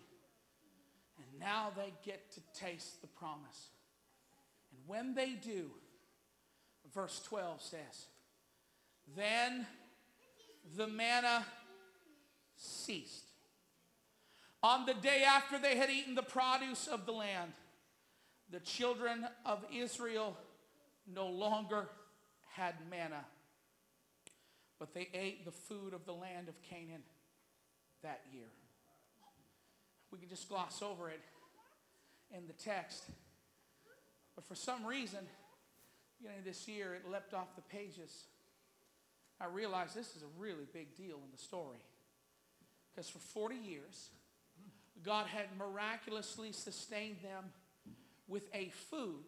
And 1.19 1.39
now 1.39 1.71
they 1.77 1.93
get 2.03 2.33
to 2.33 2.41
taste 2.59 3.03
the 3.03 3.09
promise. 3.09 3.69
And 4.71 4.81
when 4.87 5.15
they 5.15 5.33
do, 5.33 5.67
verse 6.95 7.21
12 7.29 7.61
says, 7.61 8.07
Then 9.15 9.67
the 10.75 10.87
manna 10.87 11.45
ceased. 12.57 13.27
On 14.63 14.87
the 14.87 14.95
day 14.95 15.25
after 15.29 15.59
they 15.59 15.77
had 15.77 15.91
eaten 15.91 16.15
the 16.15 16.23
produce 16.23 16.87
of 16.87 17.05
the 17.05 17.13
land, 17.13 17.53
the 18.51 18.61
children 18.61 19.27
of 19.45 19.63
Israel 19.71 20.39
no 21.07 21.27
longer 21.27 21.91
had 22.55 22.77
manna, 22.89 23.27
but 24.83 24.95
they 24.95 25.09
ate 25.15 25.45
the 25.45 25.53
food 25.53 25.95
of 25.95 26.05
the 26.07 26.13
land 26.13 26.49
of 26.49 26.61
Canaan 26.61 27.05
that 28.03 28.21
year. 28.33 28.49
We 30.11 30.19
can 30.19 30.29
just 30.29 30.49
gloss 30.49 30.83
over 30.83 31.09
it 31.09 31.21
in 32.37 32.49
the 32.49 32.53
text. 32.53 33.05
But 34.35 34.45
for 34.45 34.57
some 34.57 34.85
reason, 34.85 35.21
beginning 36.21 36.43
this 36.45 36.67
year, 36.67 36.95
it 36.95 37.09
leapt 37.09 37.33
off 37.33 37.55
the 37.55 37.63
pages. 37.63 38.25
I 39.41 39.45
realized 39.47 39.95
this 39.95 40.17
is 40.17 40.23
a 40.23 40.41
really 40.41 40.67
big 40.73 40.97
deal 40.97 41.19
in 41.19 41.31
the 41.31 41.39
story. 41.41 41.79
Because 42.93 43.09
for 43.09 43.21
40 43.21 43.55
years, 43.55 44.09
God 45.05 45.29
had 45.29 45.47
miraculously 45.57 46.51
sustained 46.51 47.19
them 47.23 47.45
with 48.27 48.49
a 48.53 48.73
food 48.91 49.23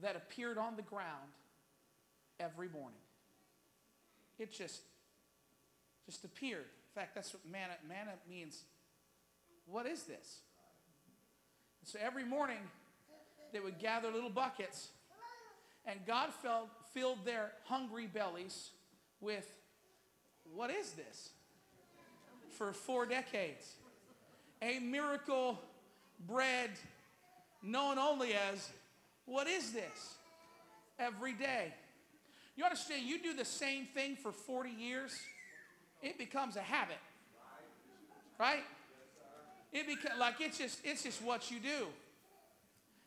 that 0.00 0.16
appeared 0.16 0.56
on 0.56 0.76
the 0.76 0.82
ground 0.82 1.28
every 2.40 2.70
morning. 2.70 3.00
It 4.38 4.52
just, 4.52 4.82
just 6.04 6.24
appeared. 6.24 6.64
In 6.64 7.00
fact, 7.00 7.14
that's 7.14 7.32
what 7.32 7.42
manna, 7.50 7.74
manna 7.88 8.12
means. 8.28 8.62
What 9.66 9.86
is 9.86 10.04
this? 10.04 10.40
And 11.80 11.88
so 11.88 11.98
every 12.02 12.24
morning, 12.24 12.58
they 13.52 13.60
would 13.60 13.78
gather 13.78 14.10
little 14.10 14.30
buckets, 14.30 14.88
and 15.86 16.00
God 16.06 16.30
filled, 16.42 16.68
filled 16.92 17.24
their 17.24 17.52
hungry 17.64 18.06
bellies 18.06 18.70
with, 19.20 19.50
what 20.54 20.70
is 20.70 20.92
this? 20.92 21.30
For 22.58 22.72
four 22.72 23.06
decades. 23.06 23.74
A 24.62 24.78
miracle 24.78 25.60
bread 26.26 26.70
known 27.62 27.98
only 27.98 28.34
as, 28.34 28.70
what 29.26 29.46
is 29.46 29.72
this? 29.72 30.14
Every 30.98 31.32
day. 31.32 31.74
You 32.56 32.64
understand, 32.64 33.06
you 33.06 33.22
do 33.22 33.34
the 33.34 33.44
same 33.44 33.86
thing 33.86 34.16
for 34.16 34.32
40 34.32 34.70
years, 34.70 35.18
it 36.02 36.18
becomes 36.18 36.56
a 36.56 36.62
habit. 36.62 36.98
Right? 38.38 38.64
It 39.72 39.86
becomes 39.86 40.18
like 40.18 40.40
it's 40.40 40.58
just 40.58 40.78
it's 40.84 41.02
just 41.02 41.22
what 41.22 41.50
you 41.50 41.58
do. 41.58 41.86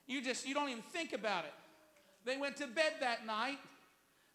You 0.07 0.21
just 0.21 0.47
you 0.47 0.53
don't 0.53 0.69
even 0.69 0.83
think 0.83 1.13
about 1.13 1.45
it. 1.45 1.53
They 2.25 2.38
went 2.38 2.57
to 2.57 2.67
bed 2.67 2.93
that 2.99 3.25
night. 3.25 3.57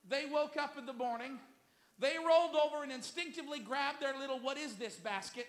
They 0.09 0.27
woke 0.27 0.57
up 0.57 0.77
in 0.79 0.87
the 0.87 0.93
morning. 0.93 1.39
They 1.99 2.15
rolled 2.19 2.57
over 2.57 2.83
and 2.83 2.91
instinctively 2.91 3.61
grabbed 3.61 4.01
their 4.01 4.17
little 4.19 4.41
what 4.41 4.59
is 4.59 4.75
this 4.75 4.97
basket 4.97 5.47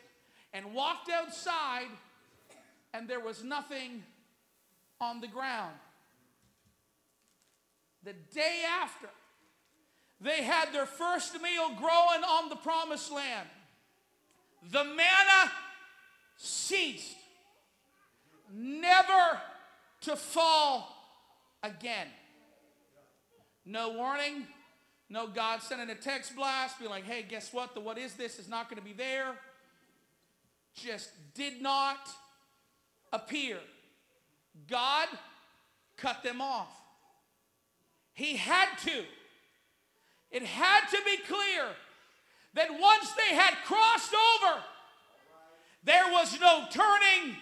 and 0.54 0.73
walked 0.73 1.10
outside 1.10 1.88
and 2.93 3.08
there 3.08 3.19
was 3.19 3.43
nothing 3.43 4.04
on 5.01 5.21
the 5.21 5.28
ground. 5.28 5.73
The 8.04 8.13
day 8.34 8.62
after, 8.82 9.10
they 10.25 10.41
had 10.41 10.73
their 10.73 10.88
first 10.88 11.39
meal 11.39 11.69
growing 11.77 12.23
on 12.23 12.49
the 12.49 12.55
promised 12.55 13.11
land. 13.11 13.47
The 14.71 14.83
manna 14.83 15.51
ceased, 16.35 17.15
never 18.51 19.39
to 20.01 20.15
fall 20.15 20.91
again. 21.61 22.07
No 23.67 23.89
warning, 23.93 24.47
no 25.09 25.27
God 25.27 25.61
sending 25.61 25.91
a 25.91 25.95
text 25.95 26.35
blast, 26.35 26.79
be 26.79 26.88
like, 26.88 27.03
hey, 27.03 27.23
guess 27.27 27.53
what? 27.53 27.75
The 27.75 27.79
what 27.79 27.99
is 27.99 28.15
this 28.15 28.39
is 28.39 28.49
not 28.49 28.67
going 28.67 28.81
to 28.81 28.85
be 28.85 28.93
there. 28.93 29.35
Just 30.73 31.11
did 31.35 31.61
not 31.61 31.99
appear. 33.13 33.59
God 34.67 35.07
cut 35.97 36.23
them 36.23 36.41
off. 36.41 36.75
He 38.15 38.38
had 38.38 38.69
to. 38.85 39.03
It 40.36 40.43
had 40.43 40.82
to 40.89 40.98
be 41.06 41.15
clear 41.15 41.63
that 42.56 42.67
once 42.69 43.10
they 43.13 43.34
had 43.34 43.54
crossed 43.63 44.13
over, 44.13 44.60
there 45.86 46.12
was 46.12 46.38
no 46.41 46.65
turning 46.69 47.38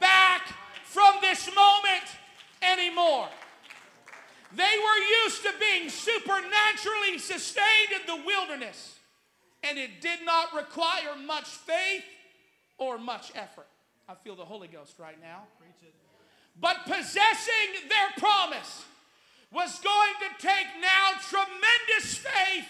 back 0.00 0.46
from 0.84 1.16
this 1.20 1.54
moment 1.54 2.06
anymore. 2.62 3.28
They 4.56 4.62
were 4.62 5.24
used 5.26 5.42
to 5.42 5.52
being 5.60 5.90
supernaturally 5.90 7.18
sustained 7.18 7.92
in 8.00 8.06
the 8.06 8.24
wilderness, 8.24 8.98
and 9.62 9.76
it 9.76 10.00
did 10.00 10.20
not 10.24 10.54
require 10.54 11.14
much 11.26 11.44
faith 11.44 12.04
or 12.78 12.96
much 12.96 13.32
effort. 13.34 13.66
I 14.08 14.14
feel 14.14 14.34
the 14.34 14.46
Holy 14.46 14.68
Ghost 14.68 14.98
right 14.98 15.20
now. 15.20 15.42
But 16.58 16.86
possessing 16.86 17.86
their 17.90 18.08
promise 18.16 18.86
was 19.52 19.80
going 19.80 20.14
to 20.20 20.46
take 20.46 20.66
now 20.80 21.10
tremendous 21.28 22.18
faith 22.18 22.68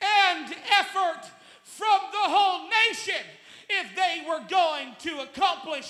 and 0.00 0.54
effort 0.78 1.28
from 1.64 2.00
the 2.12 2.30
whole 2.30 2.68
nation 2.88 3.22
if 3.68 3.94
they 3.96 4.24
were 4.28 4.40
going 4.48 4.94
to 5.00 5.20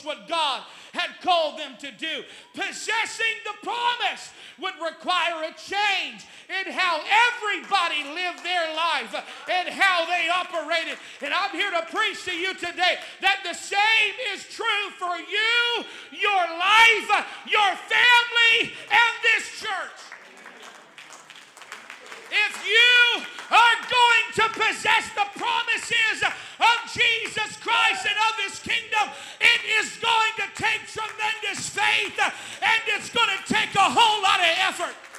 what 0.04 0.28
God 0.28 0.62
had 0.92 1.20
called 1.22 1.58
them 1.58 1.76
to 1.80 1.90
do. 1.92 2.24
Possessing 2.54 3.36
the 3.44 3.54
promise 3.62 4.30
would 4.58 4.74
require 4.82 5.44
a 5.44 5.54
change 5.54 6.26
in 6.48 6.72
how 6.72 7.00
everybody 7.30 8.02
lived 8.04 8.44
their 8.44 8.74
life 8.74 9.14
and 9.50 9.68
how 9.68 10.06
they 10.06 10.28
operated. 10.28 10.98
And 11.22 11.32
I'm 11.32 11.50
here 11.52 11.70
to 11.70 11.86
preach 11.94 12.24
to 12.24 12.34
you 12.34 12.54
today 12.54 12.98
that 13.20 13.40
the 13.44 13.54
same 13.54 14.14
is 14.34 14.44
true 14.44 14.90
for 14.98 15.16
you, 15.16 15.84
your 16.10 16.44
life, 16.58 17.26
your 17.46 17.72
family, 17.88 18.74
and 18.90 19.12
this 19.22 19.60
church. 19.60 20.00
If 22.30 22.66
you 22.66 23.39
are 23.50 23.78
going 23.90 24.26
to 24.34 24.46
possess 24.54 25.10
the 25.14 25.26
promises 25.34 26.22
of 26.22 26.76
Jesus 26.92 27.56
Christ 27.58 28.06
and 28.06 28.18
of 28.30 28.34
his 28.46 28.58
kingdom, 28.60 29.10
it 29.40 29.60
is 29.82 29.96
going 29.98 30.34
to 30.38 30.46
take 30.54 30.86
tremendous 30.86 31.68
faith 31.68 32.18
and 32.18 32.80
it's 32.94 33.10
going 33.10 33.28
to 33.28 33.52
take 33.52 33.74
a 33.74 33.90
whole 33.90 34.22
lot 34.22 34.40
of 34.40 34.54
effort. 34.70 35.09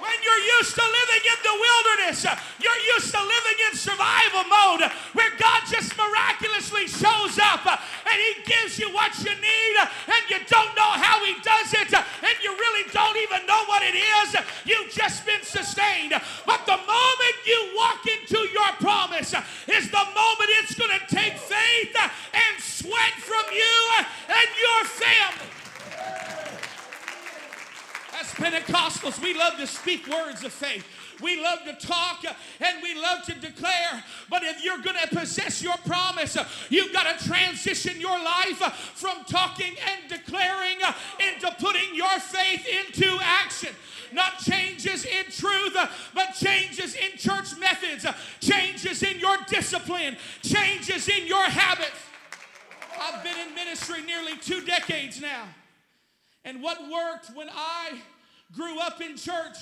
When 0.00 0.16
you're 0.24 0.44
used 0.56 0.74
to 0.76 0.80
living 0.80 1.24
in 1.28 1.40
the 1.44 1.56
wilderness, 1.60 2.24
you're 2.56 2.82
used 2.96 3.12
to 3.12 3.20
living 3.20 3.58
in 3.68 3.76
survival 3.76 4.48
mode 4.48 4.88
where 5.12 5.28
God 5.36 5.60
just 5.68 5.92
miraculously 5.92 6.88
shows 6.88 7.36
up 7.36 7.68
and 7.68 8.16
He 8.16 8.32
gives 8.48 8.78
you 8.78 8.88
what 8.96 9.12
you 9.20 9.28
need 9.36 9.74
and 9.76 10.22
you 10.32 10.40
don't 10.48 10.72
know 10.72 10.92
how 10.96 11.20
He 11.24 11.36
does 11.44 11.74
it 11.76 11.92
and 11.92 12.36
you 12.42 12.48
really 12.56 12.88
don't 12.92 13.16
even 13.28 13.44
know 13.44 13.60
what 13.68 13.82
it 13.84 13.92
is. 13.92 14.40
You've 14.64 14.90
just 14.90 15.26
been 15.26 15.42
sustained. 15.42 16.16
But 16.46 16.64
the 16.64 16.80
moment 16.80 17.36
you 17.44 17.76
walk 17.76 18.00
into 18.08 18.40
your 18.56 18.72
promise 18.80 19.34
is 19.68 19.90
the 19.90 20.06
moment 20.16 20.48
it's 20.64 20.74
going 20.74 20.96
to 20.96 21.14
take 21.14 21.36
faith 21.36 21.94
and 22.32 22.62
sweat 22.62 23.14
from 23.20 23.44
you 23.52 24.04
and 24.28 24.48
your 24.56 24.84
family. 24.96 25.59
As 28.20 28.26
Pentecostals, 28.32 29.22
we 29.22 29.32
love 29.32 29.56
to 29.56 29.66
speak 29.66 30.06
words 30.06 30.44
of 30.44 30.52
faith. 30.52 30.84
We 31.22 31.42
love 31.42 31.60
to 31.64 31.72
talk 31.86 32.22
uh, 32.28 32.34
and 32.60 32.82
we 32.82 32.94
love 32.94 33.22
to 33.24 33.34
declare. 33.34 34.04
But 34.28 34.42
if 34.42 34.62
you're 34.62 34.78
going 34.78 34.96
to 35.02 35.16
possess 35.16 35.62
your 35.62 35.76
promise, 35.86 36.36
uh, 36.36 36.46
you've 36.68 36.92
got 36.92 37.18
to 37.18 37.26
transition 37.26 37.98
your 37.98 38.18
life 38.22 38.60
uh, 38.60 38.70
from 38.70 39.24
talking 39.24 39.72
and 39.90 40.10
declaring 40.10 40.76
into 41.32 41.50
putting 41.58 41.94
your 41.94 42.18
faith 42.20 42.66
into 42.66 43.18
action. 43.22 43.70
Not 44.12 44.38
changes 44.38 45.06
in 45.06 45.24
truth, 45.30 45.76
but 46.14 46.34
changes 46.34 46.94
in 46.96 47.16
church 47.16 47.58
methods, 47.58 48.04
changes 48.40 49.02
in 49.02 49.18
your 49.18 49.36
discipline, 49.46 50.16
changes 50.42 51.08
in 51.08 51.26
your 51.26 51.44
habits. 51.44 51.96
I've 53.00 53.24
been 53.24 53.48
in 53.48 53.54
ministry 53.54 54.02
nearly 54.02 54.36
two 54.36 54.60
decades 54.60 55.22
now. 55.22 55.44
And 56.44 56.62
what 56.62 56.78
worked 56.90 57.30
when 57.34 57.48
I 57.50 58.00
grew 58.52 58.78
up 58.80 59.00
in 59.00 59.16
church 59.16 59.56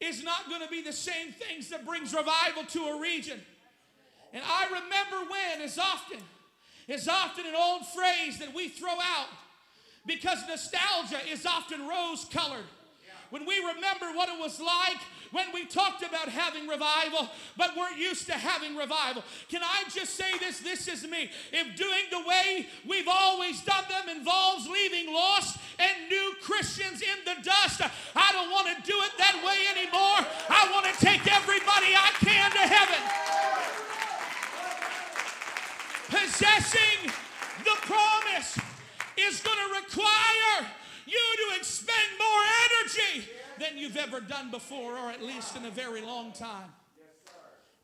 is 0.00 0.22
not 0.22 0.48
going 0.48 0.62
to 0.62 0.68
be 0.68 0.82
the 0.82 0.92
same 0.92 1.32
things 1.32 1.68
that 1.70 1.86
brings 1.86 2.14
revival 2.14 2.64
to 2.64 2.84
a 2.86 3.00
region. 3.00 3.40
And 4.32 4.42
I 4.46 4.66
remember 4.66 5.30
when, 5.30 5.60
as 5.62 5.78
often, 5.78 6.18
is 6.88 7.08
often 7.08 7.46
an 7.46 7.54
old 7.54 7.86
phrase 7.88 8.38
that 8.38 8.54
we 8.54 8.68
throw 8.68 8.92
out 8.92 9.28
because 10.06 10.38
nostalgia 10.48 11.18
is 11.30 11.44
often 11.44 11.86
rose 11.86 12.24
colored. 12.26 12.64
When 13.30 13.46
we 13.46 13.58
remember 13.58 14.16
what 14.16 14.28
it 14.28 14.38
was 14.40 14.60
like 14.60 14.98
when 15.32 15.46
we 15.54 15.64
talked 15.64 16.02
about 16.02 16.28
having 16.28 16.66
revival, 16.66 17.28
but 17.56 17.76
weren't 17.76 17.98
used 17.98 18.26
to 18.26 18.32
having 18.32 18.76
revival. 18.76 19.22
Can 19.48 19.62
I 19.62 19.84
just 19.94 20.14
say 20.14 20.38
this? 20.38 20.60
This 20.60 20.88
is 20.88 21.06
me. 21.08 21.30
If 21.52 21.76
doing 21.76 22.04
the 22.10 22.26
way 22.26 22.66
we've 22.88 23.08
always 23.08 23.62
done 23.62 23.84
them 23.88 24.16
involves 24.16 24.68
leaving 24.68 25.12
lost 25.12 25.58
and 25.78 26.08
new 26.08 26.34
Christians 26.42 27.02
in 27.02 27.24
the 27.24 27.42
dust, 27.42 27.82
I 28.14 28.32
don't 28.32 28.50
want 28.50 28.66
to 28.68 28.82
do 28.82 28.96
it 28.98 29.12
that 29.18 29.36
way 29.44 29.58
anymore. 29.78 30.26
I 30.48 30.68
want 30.72 30.86
to 30.86 30.94
take 31.00 31.26
everybody 31.32 31.94
I 31.94 32.10
can 32.18 32.50
to 32.50 32.64
heaven. 32.66 33.00
Possessing 36.10 37.12
The 37.64 37.76
promise 37.86 38.58
is 39.16 39.40
going 39.40 39.58
to 39.58 39.80
require 39.80 40.66
you 41.06 41.20
to 41.36 41.56
expend 41.56 42.08
more 42.18 42.42
energy 42.66 43.39
than 43.60 43.76
you've 43.76 43.96
ever 43.96 44.20
done 44.20 44.50
before, 44.50 44.96
or 44.96 45.10
at 45.10 45.22
least 45.22 45.54
in 45.54 45.66
a 45.66 45.70
very 45.70 46.00
long 46.00 46.32
time. 46.32 46.72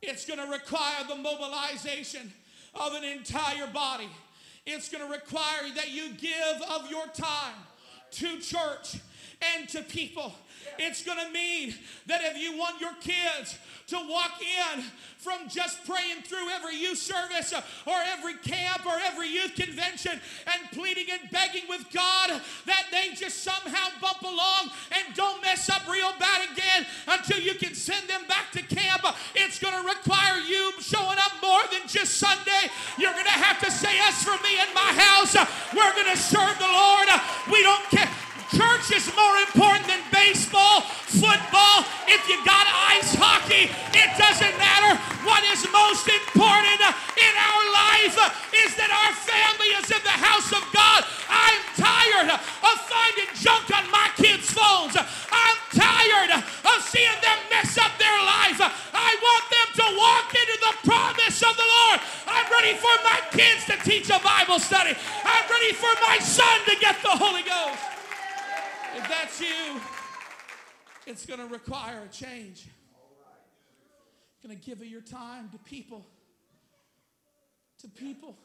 It's 0.03 0.25
going 0.25 0.41
to 0.41 0.51
require 0.51 1.05
the 1.09 1.17
mobilization 1.17 2.33
of 2.75 2.95
an 2.95 3.05
entire 3.05 3.67
body. 3.67 4.09
It's 4.67 4.89
going 4.89 5.07
to 5.07 5.13
require 5.13 5.73
that 5.75 5.91
you 5.91 6.11
give 6.15 6.63
of 6.71 6.91
your 6.91 7.07
time 7.09 7.55
to 8.13 8.39
church 8.39 8.97
and 9.55 9.69
to 9.69 9.83
people. 9.83 10.35
It's 10.79 11.03
going 11.03 11.19
to 11.25 11.33
mean 11.33 11.75
that 12.07 12.23
if 12.23 12.39
you 12.39 12.57
want 12.57 12.81
your 12.81 12.95
kids 13.01 13.59
to 13.89 13.97
walk 14.09 14.41
in 14.41 14.83
from 15.19 15.49
just 15.49 15.85
praying 15.85 16.23
through 16.25 16.51
every 16.51 16.77
youth 16.77 16.99
service 16.99 17.53
or 17.87 17.95
every 18.13 18.35
camp 18.35 18.85
or 18.85 18.95
every 19.05 19.29
youth 19.29 19.55
convention 19.55 20.13
and 20.13 20.71
pleading 20.73 21.07
and 21.11 21.31
begging 21.31 21.63
with 21.69 21.85
God 21.93 22.41
that 22.67 22.87
they 22.91 23.15
just 23.15 23.43
somehow 23.43 23.89
bump 24.01 24.23
along 24.23 24.71
and 24.91 25.15
don't 25.15 25.41
mess 25.43 25.71
up 25.71 25.83
real 25.91 26.13
bad 26.19 26.49
again 26.53 26.87
until 27.09 27.41
you 27.41 27.55
can 27.55 27.75
send 27.75 28.09
them 28.09 28.23
back 28.29 28.51
to 28.53 28.63
camp. 28.63 29.03
It's 29.35 29.59
going 29.59 29.75
to 29.75 29.89
require 29.89 30.39
you 30.41 30.73
showing 30.81 31.19
up 31.19 31.33
more 31.43 31.63
than 31.71 31.87
just 31.87 32.19
Sunday. 32.19 32.71
You're 32.99 33.13
going 33.13 33.25
to 33.25 33.31
have 33.31 33.61
to 33.61 33.71
say, 33.71 33.99
As 34.07 34.23
for 34.23 34.37
me 34.43 34.59
and 34.59 34.75
my 34.75 34.93
house, 34.95 35.35
we're 35.75 35.95
going 35.95 36.11
to 36.11 36.19
serve 36.21 36.59
the 36.59 36.71
Lord. 36.71 36.96
To 74.57 74.71
give 74.71 74.81
of 74.81 74.87
your 74.87 75.01
time 75.01 75.49
to 75.51 75.59
people, 75.59 76.07
to 77.81 77.89
people, 77.89 78.37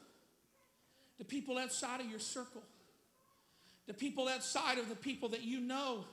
to 1.18 1.24
people 1.24 1.58
outside 1.58 2.00
of 2.00 2.10
your 2.10 2.18
circle, 2.18 2.62
to 3.86 3.94
people 3.94 4.28
outside 4.28 4.78
of 4.78 4.88
the 4.88 4.94
people 4.94 5.30
that 5.30 5.42
you 5.42 5.60
know 5.60 6.04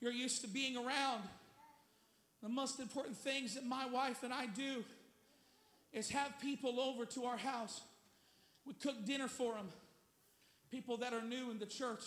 you're 0.00 0.12
used 0.12 0.42
to 0.42 0.48
being 0.48 0.76
around. 0.76 1.22
The 2.42 2.48
most 2.48 2.78
important 2.78 3.16
things 3.16 3.54
that 3.54 3.64
my 3.64 3.86
wife 3.86 4.22
and 4.22 4.32
I 4.32 4.46
do 4.46 4.84
is 5.92 6.10
have 6.10 6.38
people 6.40 6.80
over 6.80 7.06
to 7.06 7.24
our 7.24 7.36
house. 7.36 7.80
We 8.66 8.74
cook 8.74 9.04
dinner 9.04 9.28
for 9.28 9.54
them, 9.54 9.68
people 10.70 10.98
that 10.98 11.12
are 11.12 11.22
new 11.22 11.50
in 11.50 11.58
the 11.58 11.66
church. 11.66 12.02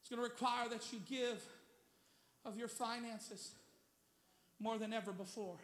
It's 0.00 0.10
going 0.10 0.22
to 0.22 0.28
require 0.28 0.68
that 0.68 0.92
you 0.92 0.98
give 1.08 1.42
of 2.44 2.58
your 2.58 2.68
finances 2.68 3.52
more 4.60 4.78
than 4.78 4.92
ever 4.92 5.12
before 5.12 5.56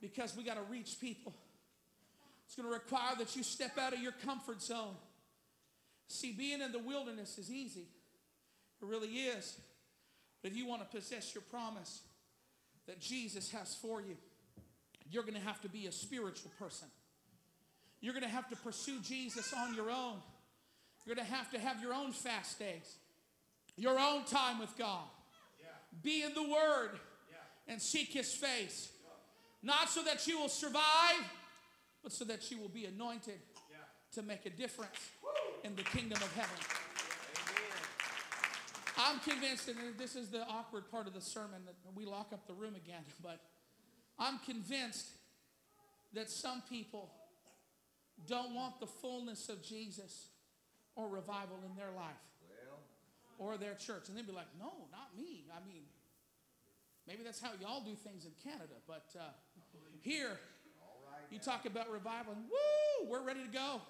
because 0.00 0.36
we 0.36 0.42
got 0.42 0.54
to 0.54 0.62
reach 0.62 1.00
people. 1.00 1.34
It's 2.46 2.54
going 2.54 2.68
to 2.68 2.72
require 2.72 3.14
that 3.18 3.36
you 3.36 3.42
step 3.42 3.76
out 3.78 3.92
of 3.92 4.00
your 4.00 4.14
comfort 4.24 4.62
zone. 4.62 4.94
See, 6.08 6.32
being 6.32 6.62
in 6.62 6.72
the 6.72 6.78
wilderness 6.78 7.36
is 7.38 7.50
easy, 7.50 7.86
it 8.80 8.86
really 8.86 9.08
is. 9.08 9.58
But 10.42 10.52
if 10.52 10.56
you 10.56 10.66
want 10.66 10.88
to 10.88 10.96
possess 10.96 11.34
your 11.34 11.42
promise 11.42 12.00
that 12.86 13.00
Jesus 13.00 13.50
has 13.50 13.74
for 13.74 14.00
you, 14.00 14.16
you're 15.10 15.24
going 15.24 15.34
to 15.34 15.40
have 15.40 15.60
to 15.62 15.68
be 15.68 15.86
a 15.86 15.92
spiritual 15.92 16.50
person. 16.58 16.88
You're 18.00 18.14
going 18.14 18.24
to 18.24 18.30
have 18.30 18.48
to 18.50 18.56
pursue 18.56 19.00
Jesus 19.00 19.52
on 19.52 19.74
your 19.74 19.90
own. 19.90 20.16
You're 21.04 21.16
going 21.16 21.26
to 21.26 21.34
have 21.34 21.50
to 21.50 21.58
have 21.58 21.82
your 21.82 21.92
own 21.92 22.12
fast 22.12 22.58
days, 22.58 22.96
your 23.76 23.98
own 23.98 24.24
time 24.24 24.58
with 24.58 24.76
God. 24.78 25.04
Yeah. 25.60 25.66
Be 26.02 26.22
in 26.22 26.34
the 26.34 26.42
Word 26.42 26.90
yeah. 27.30 27.72
and 27.72 27.80
seek 27.80 28.08
His 28.08 28.32
face. 28.32 28.90
Not 29.62 29.88
so 29.88 30.02
that 30.04 30.26
you 30.26 30.38
will 30.38 30.48
survive, 30.48 31.24
but 32.02 32.12
so 32.12 32.24
that 32.24 32.50
you 32.50 32.58
will 32.58 32.68
be 32.68 32.84
anointed 32.84 33.40
yeah. 33.70 33.76
to 34.12 34.22
make 34.22 34.46
a 34.46 34.50
difference 34.50 35.10
in 35.64 35.74
the 35.74 35.82
kingdom 35.82 36.18
of 36.22 36.32
heaven. 36.34 36.56
Amen. 37.48 37.78
I'm 38.96 39.18
convinced, 39.20 39.68
and 39.68 39.76
this 39.98 40.14
is 40.14 40.28
the 40.28 40.46
awkward 40.46 40.90
part 40.90 41.06
of 41.06 41.14
the 41.14 41.20
sermon 41.20 41.62
that 41.66 41.74
we 41.94 42.04
lock 42.04 42.28
up 42.32 42.46
the 42.46 42.54
room 42.54 42.76
again, 42.76 43.02
but 43.22 43.40
I'm 44.18 44.38
convinced 44.40 45.08
that 46.14 46.30
some 46.30 46.62
people 46.68 47.10
don't 48.26 48.54
want 48.54 48.80
the 48.80 48.86
fullness 48.86 49.48
of 49.48 49.62
Jesus 49.62 50.28
or 50.96 51.08
revival 51.08 51.58
in 51.68 51.76
their 51.76 51.90
life 51.96 52.16
or 53.38 53.56
their 53.56 53.74
church. 53.74 54.08
And 54.08 54.18
they'd 54.18 54.26
be 54.26 54.32
like, 54.32 54.50
no, 54.58 54.72
not 54.90 55.16
me. 55.16 55.46
I 55.54 55.64
mean, 55.66 55.82
maybe 57.06 57.22
that's 57.22 57.40
how 57.40 57.50
y'all 57.60 57.82
do 57.84 57.94
things 57.94 58.26
in 58.26 58.32
Canada, 58.42 58.74
but 58.86 59.06
uh, 59.16 59.30
here, 60.00 60.38
you 61.30 61.38
talk 61.38 61.66
about 61.66 61.90
revival, 61.90 62.32
and 62.32 62.44
woo, 62.44 63.10
we're 63.10 63.22
ready 63.22 63.42
to 63.42 63.50
go. 63.50 63.80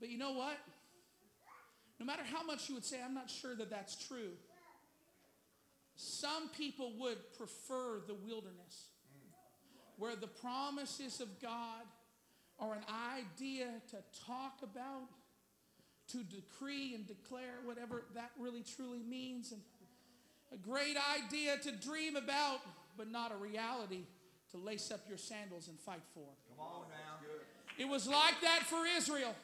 But 0.00 0.08
you 0.08 0.18
know 0.18 0.32
what? 0.32 0.58
No 2.00 2.06
matter 2.06 2.22
how 2.24 2.42
much 2.44 2.68
you 2.68 2.74
would 2.74 2.84
say, 2.84 2.98
I'm 3.04 3.14
not 3.14 3.30
sure 3.30 3.54
that 3.54 3.70
that's 3.70 3.94
true, 4.06 4.32
some 5.96 6.48
people 6.56 6.92
would 6.98 7.18
prefer 7.38 8.00
the 8.06 8.14
wilderness 8.14 8.88
where 9.96 10.16
the 10.16 10.26
promises 10.26 11.20
of 11.20 11.40
God 11.40 11.84
are 12.58 12.74
an 12.74 12.84
idea 13.16 13.66
to 13.90 13.96
talk 14.26 14.58
about, 14.62 15.08
to 16.08 16.18
decree 16.24 16.94
and 16.94 17.06
declare 17.06 17.60
whatever 17.64 18.04
that 18.14 18.32
really 18.38 18.62
truly 18.76 19.02
means, 19.08 19.52
and 19.52 19.60
a 20.52 20.56
great 20.56 20.96
idea 21.16 21.56
to 21.58 21.72
dream 21.72 22.16
about, 22.16 22.60
but 22.96 23.10
not 23.10 23.32
a 23.32 23.36
reality 23.36 24.02
to 24.50 24.56
lace 24.56 24.90
up 24.90 25.00
your 25.08 25.18
sandals 25.18 25.68
and 25.68 25.78
fight 25.80 26.02
for. 26.12 26.26
Come 26.48 26.64
on 26.64 26.82
now. 26.88 27.26
It 27.78 27.88
was 27.88 28.06
like 28.06 28.40
that 28.42 28.60
for 28.62 28.84
Israel. 28.96 29.34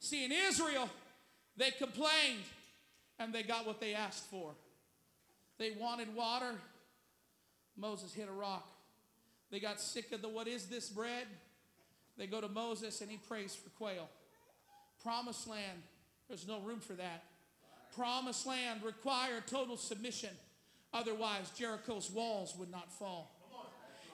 See, 0.00 0.24
in 0.24 0.32
Israel, 0.32 0.88
they 1.56 1.70
complained 1.70 2.44
and 3.18 3.32
they 3.32 3.42
got 3.42 3.66
what 3.66 3.80
they 3.80 3.94
asked 3.94 4.30
for. 4.30 4.50
They 5.58 5.70
wanted 5.70 6.14
water. 6.14 6.52
Moses 7.76 8.12
hit 8.12 8.28
a 8.28 8.32
rock. 8.32 8.66
They 9.50 9.60
got 9.60 9.80
sick 9.80 10.12
of 10.12 10.20
the 10.20 10.28
what 10.28 10.46
is 10.46 10.66
this 10.66 10.88
bread? 10.88 11.26
They 12.18 12.26
go 12.26 12.40
to 12.40 12.48
Moses 12.48 13.00
and 13.00 13.10
he 13.10 13.16
prays 13.16 13.54
for 13.54 13.70
quail. 13.70 14.08
Promised 15.02 15.48
land, 15.48 15.82
there's 16.28 16.46
no 16.46 16.60
room 16.60 16.80
for 16.80 16.94
that. 16.94 17.24
Promised 17.96 18.46
land 18.46 18.82
required 18.82 19.46
total 19.46 19.76
submission. 19.76 20.30
Otherwise, 20.94 21.50
Jericho's 21.58 22.10
walls 22.10 22.54
would 22.56 22.70
not 22.70 22.90
fall. 22.92 23.32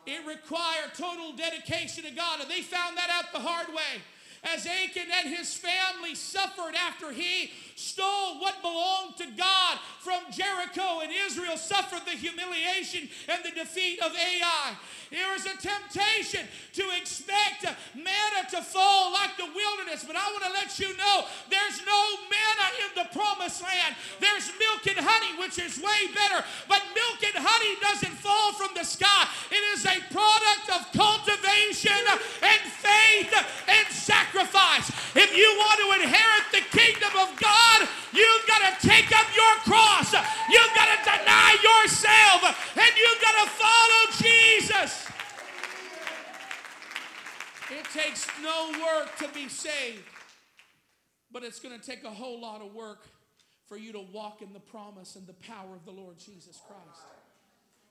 It 0.07 0.27
required 0.27 0.95
total 0.97 1.33
dedication 1.37 2.05
to 2.05 2.11
God, 2.11 2.41
and 2.41 2.51
they 2.51 2.63
found 2.63 2.97
that 2.97 3.11
out 3.11 3.33
the 3.33 3.39
hard 3.39 3.69
way 3.69 4.03
as 4.43 4.67
Achan 4.67 5.07
and 5.21 5.35
his 5.35 5.55
family 5.55 6.15
suffered 6.15 6.75
after 6.75 7.13
he 7.13 7.51
stole 7.77 8.41
what 8.41 8.61
belonged 8.63 9.17
to 9.17 9.27
God 9.37 9.79
from 10.01 10.21
Jericho, 10.33 11.01
and 11.01 11.13
Israel 11.27 11.57
suffered 11.57 12.05
the 12.05 12.17
humiliation 12.17 13.09
and 13.29 13.45
the 13.45 13.53
defeat 13.53 14.01
of 14.01 14.13
Ai. 14.13 14.77
There 15.11 15.35
is 15.35 15.45
a 15.45 15.57
temptation 15.57 16.47
to 16.75 16.85
expect 16.97 17.67
manna 17.95 18.49
to 18.51 18.63
fall 18.63 19.13
like 19.13 19.37
the 19.37 19.49
wilderness, 19.49 20.05
but 20.05 20.17
I 20.17 20.25
want 20.33 20.45
to 20.45 20.53
let 20.53 20.79
you 20.79 20.97
know 20.97 21.25
there's 21.51 21.81
no 21.85 22.01
manna 22.31 22.69
in 22.85 22.91
the 22.97 23.09
promised 23.13 23.63
land. 23.63 23.97
There's 24.21 24.53
milk 24.61 24.87
and 24.87 25.05
honey, 25.05 25.41
which 25.41 25.59
is 25.59 25.81
way 25.81 26.13
better, 26.15 26.45
but 26.69 26.81
milk 26.95 27.21
and 27.35 27.45
honey 27.45 27.77
doesn't 27.81 28.17
fall 28.21 28.53
from 28.53 28.71
the 28.77 28.85
sky. 28.85 29.29
It 29.51 29.65
is 29.77 29.85
a 29.85 29.99
product 30.13 30.67
of 30.73 30.81
cultivation 30.93 32.01
and 32.41 32.61
faith 32.71 33.35
and 33.69 33.87
sacrifice. 33.89 34.30
If 35.15 35.37
you 35.37 35.55
want 35.59 35.81
to 35.81 36.03
inherit 36.03 36.45
the 36.53 36.79
kingdom 36.79 37.11
of 37.19 37.39
God, 37.41 37.89
you've 38.13 38.47
got 38.47 38.63
to 38.63 38.87
take 38.87 39.11
up 39.19 39.27
your 39.35 39.55
cross. 39.67 40.13
You've 40.49 40.75
got 40.75 40.87
to 40.87 40.99
deny 41.03 41.57
yourself 41.63 42.77
and 42.77 42.91
you've 42.97 43.21
got 43.21 43.45
to 43.45 43.51
follow 43.51 44.03
Jesus. 44.23 45.07
It 47.71 47.85
takes 47.93 48.27
no 48.43 48.73
work 48.85 49.17
to 49.19 49.29
be 49.35 49.49
saved, 49.49 50.03
but 51.33 51.45
it's 51.45 51.61
going 51.61 51.79
to 51.79 51.85
take 51.85 52.05
a 52.05 52.11
whole 52.11 52.41
lot 52.41 52.63
of 52.63 52.75
work 52.75 53.07
for 53.67 53.77
you 53.77 53.93
to 53.93 54.01
walk 54.13 54.43
in 54.43 54.53
the 54.53 54.61
promise 54.61 55.17
and 55.17 55.27
the 55.27 55.35
power 55.35 55.75
of 55.75 55.85
the 55.85 55.93
Lord 55.93 56.19
Jesus 56.19 56.61
Christ. 56.67 57.03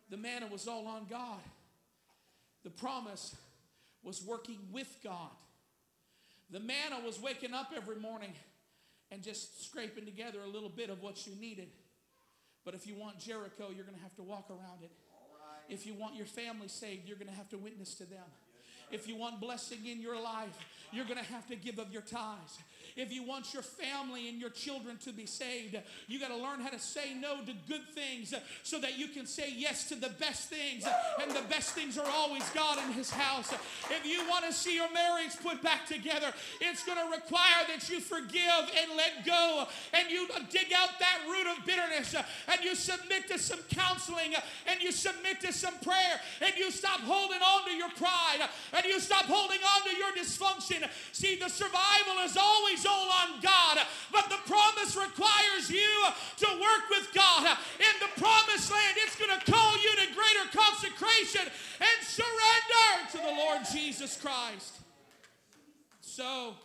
The 0.09 0.17
manna 0.17 0.47
was 0.47 0.67
all 0.67 0.87
on 0.87 1.05
God. 1.09 1.39
The 2.63 2.69
promise 2.69 3.35
was 4.03 4.23
working 4.23 4.59
with 4.71 4.97
God. 5.03 5.31
The 6.51 6.59
manna 6.59 6.99
was 7.05 7.19
waking 7.19 7.53
up 7.53 7.71
every 7.75 7.97
morning 7.97 8.33
and 9.11 9.21
just 9.21 9.63
scraping 9.63 10.05
together 10.05 10.39
a 10.43 10.47
little 10.47 10.69
bit 10.69 10.89
of 10.89 11.01
what 11.01 11.27
you 11.27 11.33
needed. 11.39 11.69
But 12.65 12.73
if 12.73 12.85
you 12.87 12.95
want 12.95 13.19
Jericho, 13.19 13.69
you're 13.73 13.85
going 13.85 13.97
to 13.97 14.03
have 14.03 14.15
to 14.15 14.23
walk 14.23 14.49
around 14.49 14.83
it. 14.83 14.91
If 15.67 15.85
you 15.85 15.93
want 15.93 16.15
your 16.15 16.25
family 16.25 16.67
saved, 16.67 17.07
you're 17.07 17.17
going 17.17 17.29
to 17.29 17.35
have 17.35 17.49
to 17.49 17.57
witness 17.57 17.93
to 17.95 18.05
them. 18.05 18.25
If 18.91 19.07
you 19.07 19.15
want 19.15 19.39
blessing 19.39 19.85
in 19.85 20.01
your 20.01 20.19
life, 20.21 20.57
you're 20.91 21.05
going 21.05 21.19
to 21.19 21.25
have 21.25 21.47
to 21.47 21.55
give 21.55 21.79
of 21.79 21.91
your 21.91 22.01
tithes. 22.01 22.59
If 22.95 23.13
you 23.13 23.23
want 23.23 23.53
your 23.53 23.63
family 23.63 24.27
and 24.27 24.39
your 24.39 24.49
children 24.49 24.97
to 25.05 25.13
be 25.13 25.25
saved, 25.25 25.77
you 26.07 26.19
got 26.19 26.29
to 26.29 26.35
learn 26.35 26.59
how 26.59 26.69
to 26.69 26.79
say 26.79 27.13
no 27.13 27.37
to 27.45 27.53
good 27.67 27.87
things 27.93 28.33
so 28.63 28.79
that 28.79 28.97
you 28.97 29.07
can 29.07 29.25
say 29.25 29.53
yes 29.55 29.87
to 29.89 29.95
the 29.95 30.09
best 30.19 30.49
things. 30.49 30.85
And 31.21 31.31
the 31.31 31.47
best 31.49 31.71
things 31.71 31.97
are 31.97 32.07
always 32.07 32.47
God 32.49 32.77
in 32.85 32.91
His 32.93 33.09
house. 33.11 33.53
If 33.89 34.05
you 34.05 34.27
want 34.27 34.45
to 34.45 34.53
see 34.53 34.75
your 34.75 34.91
marriage 34.91 35.31
put 35.41 35.61
back 35.61 35.85
together, 35.85 36.33
it's 36.59 36.83
going 36.83 36.97
to 36.97 37.15
require 37.15 37.63
that 37.67 37.89
you 37.89 37.99
forgive 37.99 38.71
and 38.81 38.97
let 38.97 39.25
go 39.25 39.67
and 39.93 40.09
you 40.09 40.27
dig 40.49 40.73
out 40.75 40.89
that 40.99 41.19
root 41.29 41.47
of 41.57 41.65
bitterness 41.65 42.15
and 42.15 42.63
you 42.63 42.75
submit 42.75 43.27
to 43.29 43.37
some 43.37 43.59
counseling 43.69 44.33
and 44.67 44.81
you 44.81 44.91
submit 44.91 45.39
to 45.41 45.53
some 45.53 45.77
prayer 45.79 46.19
and 46.41 46.53
you 46.57 46.71
stop 46.71 46.99
holding 47.01 47.39
on 47.39 47.65
to 47.65 47.71
your 47.71 47.89
pride 47.91 48.49
and 48.83 48.93
you 48.93 48.99
stop 48.99 49.25
holding 49.25 49.59
on 49.59 49.81
to 49.83 49.95
your 49.95 50.11
dysfunction. 50.15 50.87
See, 51.11 51.35
the 51.35 51.49
survival 51.49 52.23
is 52.23 52.37
always 52.37 52.85
all 52.85 53.09
on 53.09 53.41
God, 53.41 53.79
but 54.11 54.29
the 54.29 54.39
promise 54.47 54.95
requires 54.95 55.69
you 55.69 56.05
to 56.37 56.47
work 56.59 56.89
with 56.89 57.11
God. 57.13 57.57
In 57.79 57.95
the 57.99 58.21
promised 58.21 58.71
land, 58.71 58.97
it's 58.97 59.15
going 59.15 59.37
to 59.37 59.51
call 59.51 59.73
you 59.73 59.91
to 59.95 60.13
greater 60.15 60.45
consecration 60.55 61.41
and 61.43 61.97
surrender 62.01 63.11
to 63.11 63.17
the 63.17 63.35
Lord 63.37 63.61
Jesus 63.71 64.19
Christ. 64.19 64.77
So, 66.01 66.55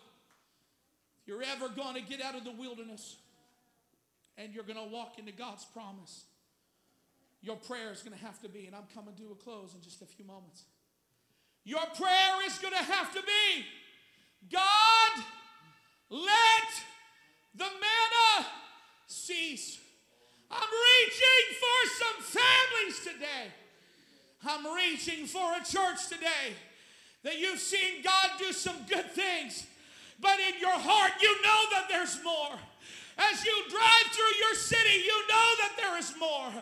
if 1.20 1.28
you're 1.28 1.42
ever 1.42 1.68
going 1.68 1.94
to 1.94 2.02
get 2.02 2.22
out 2.22 2.34
of 2.34 2.44
the 2.44 2.52
wilderness 2.52 3.16
and 4.36 4.52
you're 4.52 4.64
going 4.64 4.78
to 4.78 4.92
walk 4.94 5.18
into 5.18 5.32
God's 5.32 5.64
promise, 5.64 6.24
your 7.42 7.56
prayer 7.56 7.92
is 7.92 8.02
going 8.02 8.16
to 8.16 8.24
have 8.24 8.40
to 8.40 8.48
be, 8.48 8.66
and 8.66 8.74
I'm 8.74 8.88
coming 8.94 9.14
to 9.16 9.32
a 9.32 9.34
close 9.34 9.74
in 9.74 9.82
just 9.82 10.00
a 10.00 10.06
few 10.06 10.24
moments. 10.24 10.64
Your 11.64 11.84
prayer 11.96 12.46
is 12.46 12.58
going 12.58 12.74
to 12.74 12.84
have 12.84 13.12
to 13.14 13.20
be 13.22 13.64
God, 14.50 15.24
let 16.10 16.68
the 17.54 17.64
manna 17.64 18.46
cease. 19.06 19.78
I'm 20.50 20.60
reaching 20.60 21.56
for 21.60 21.88
some 22.04 22.40
families 22.40 23.00
today. 23.00 23.52
I'm 24.46 24.76
reaching 24.76 25.26
for 25.26 25.54
a 25.56 25.64
church 25.64 26.08
today 26.08 26.52
that 27.22 27.38
you've 27.38 27.58
seen 27.58 28.02
God 28.02 28.32
do 28.38 28.52
some 28.52 28.76
good 28.86 29.10
things, 29.12 29.66
but 30.20 30.38
in 30.38 30.60
your 30.60 30.78
heart, 30.78 31.12
you 31.22 31.34
know 31.42 31.60
that 31.72 31.86
there's 31.88 32.22
more. 32.22 32.58
As 33.16 33.44
you 33.44 33.62
drive 33.70 34.12
through 34.12 34.38
your 34.38 34.54
city, 34.54 35.02
you 35.04 35.28
know 35.28 35.50
that 35.62 35.72
there 35.78 35.98
is 35.98 36.12
more. 36.18 36.52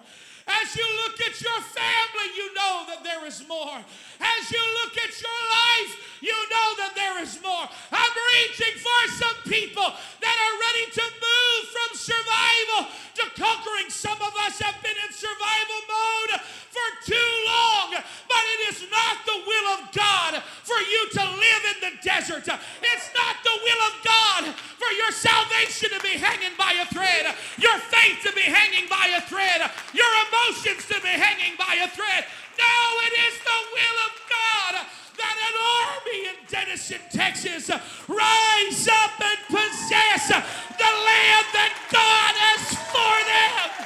As 0.47 0.77
you 0.77 0.87
look 1.05 1.21
at 1.21 1.41
your 1.41 1.61
family, 1.61 2.29
you 2.37 2.55
know 2.55 2.85
that 2.89 3.05
there 3.05 3.27
is 3.27 3.47
more. 3.47 3.79
As 4.21 4.43
you 4.51 4.63
look 4.83 4.95
at 4.99 5.13
your 5.21 5.41
life, 5.51 5.93
you 6.21 6.35
know 6.35 6.69
that 6.79 6.93
there 6.95 7.23
is 7.23 7.39
more. 7.43 7.67
I'm 7.93 8.15
reaching 8.39 8.75
for 8.79 9.01
some 9.19 9.39
people 9.47 9.87
that 9.87 10.37
are 10.43 10.57
ready 10.67 10.87
to 10.99 11.05
move 11.05 11.63
from 11.71 11.91
survival 11.99 12.81
to 13.19 13.25
conquering. 13.39 13.91
Some 13.91 14.19
of 14.23 14.35
us 14.47 14.59
have 14.61 14.79
been 14.83 14.99
in 15.07 15.13
survival 15.13 15.81
mode 15.87 16.41
for 16.71 16.89
too 17.07 17.31
long, 17.47 18.03
but 18.27 18.43
it 18.59 18.61
is 18.75 18.87
not 18.91 19.15
the 19.27 19.39
will 19.47 19.67
of 19.79 19.81
God 19.93 20.43
you 20.83 21.09
to 21.11 21.23
live 21.23 21.63
in 21.75 21.79
the 21.81 21.95
desert. 22.03 22.47
It's 22.49 23.09
not 23.15 23.37
the 23.45 23.57
will 23.63 23.83
of 23.89 23.95
God 24.05 24.43
for 24.79 24.91
your 24.93 25.13
salvation 25.13 25.91
to 25.91 26.01
be 26.01 26.19
hanging 26.19 26.57
by 26.59 26.75
a 26.81 26.87
thread, 26.93 27.35
your 27.59 27.79
faith 27.79 28.23
to 28.25 28.33
be 28.33 28.43
hanging 28.43 28.89
by 28.89 29.15
a 29.17 29.21
thread, 29.23 29.71
your 29.95 30.13
emotions 30.29 30.87
to 30.89 30.99
be 31.01 31.15
hanging 31.15 31.57
by 31.59 31.79
a 31.81 31.89
thread. 31.89 32.25
No, 32.59 32.77
it 33.07 33.15
is 33.31 33.35
the 33.41 33.61
will 33.73 33.99
of 34.07 34.13
God 34.29 34.75
that 35.19 35.37
an 35.39 35.57
army 35.87 36.21
in 36.29 36.39
Denison, 36.49 37.01
Texas 37.11 37.71
rise 38.09 38.89
up 38.89 39.15
and 39.21 39.41
possess 39.47 40.29
the 40.29 40.93
land 41.07 41.47
that 41.55 41.73
God 41.91 42.35
has 42.37 42.75
for 42.91 43.15
them. 43.29 43.83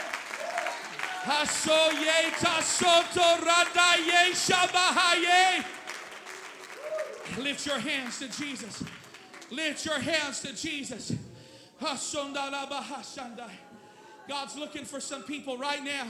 Lift 7.38 7.66
your 7.66 7.78
hands 7.78 8.18
to 8.20 8.28
Jesus. 8.28 8.82
Lift 9.50 9.84
your 9.84 9.98
hands 9.98 10.40
to 10.40 10.54
Jesus. 10.54 11.12
God's 14.28 14.56
looking 14.56 14.84
for 14.84 15.00
some 15.00 15.22
people 15.22 15.58
right 15.58 15.84
now 15.84 16.06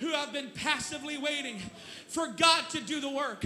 who 0.00 0.08
have 0.08 0.32
been 0.32 0.50
passively 0.54 1.18
waiting 1.18 1.60
for 2.08 2.28
God 2.28 2.68
to 2.70 2.80
do 2.80 3.00
the 3.00 3.08
work, 3.08 3.44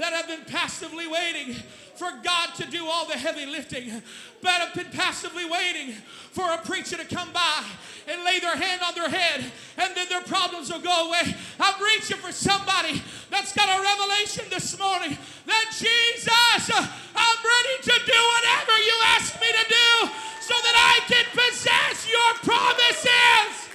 that 0.00 0.12
have 0.12 0.26
been 0.26 0.44
passively 0.46 1.06
waiting 1.06 1.54
for 1.94 2.08
God 2.24 2.54
to 2.56 2.64
do 2.70 2.86
all 2.86 3.06
the 3.06 3.18
heavy 3.18 3.44
lifting, 3.44 4.02
but 4.40 4.52
have 4.52 4.74
been 4.74 4.90
passively 4.92 5.44
waiting 5.44 5.92
for 6.32 6.48
a 6.50 6.58
preacher 6.58 6.96
to 6.96 7.04
come 7.04 7.30
by 7.32 7.64
and 8.08 8.24
lay 8.24 8.40
their 8.40 8.56
hand 8.56 8.80
on 8.80 8.94
their 8.94 9.10
head 9.10 9.44
and 9.76 9.94
then 9.94 10.08
their 10.08 10.22
problems 10.22 10.72
will 10.72 10.80
go 10.80 11.08
away. 11.08 11.36
I'm 11.60 11.82
reaching 11.82 12.16
for 12.16 12.32
somebody 12.32 13.02
that's 13.28 13.52
got 13.52 13.68
a 13.68 13.82
revelation 13.82 14.46
this 14.48 14.78
morning 14.78 15.16
that 15.46 15.66
Jesus, 15.76 16.70
I'm 17.14 17.38
ready 17.44 17.76
to 17.84 17.96
do 18.00 18.20
whatever 18.32 18.74
you 18.80 18.96
ask 19.20 19.38
me 19.40 19.48
to 19.52 19.64
do 19.68 20.10
so 20.40 20.54
that 20.56 20.76
I 20.80 21.04
can 21.12 21.26
possess 21.36 22.08
your 22.08 22.32
promises. 22.40 23.68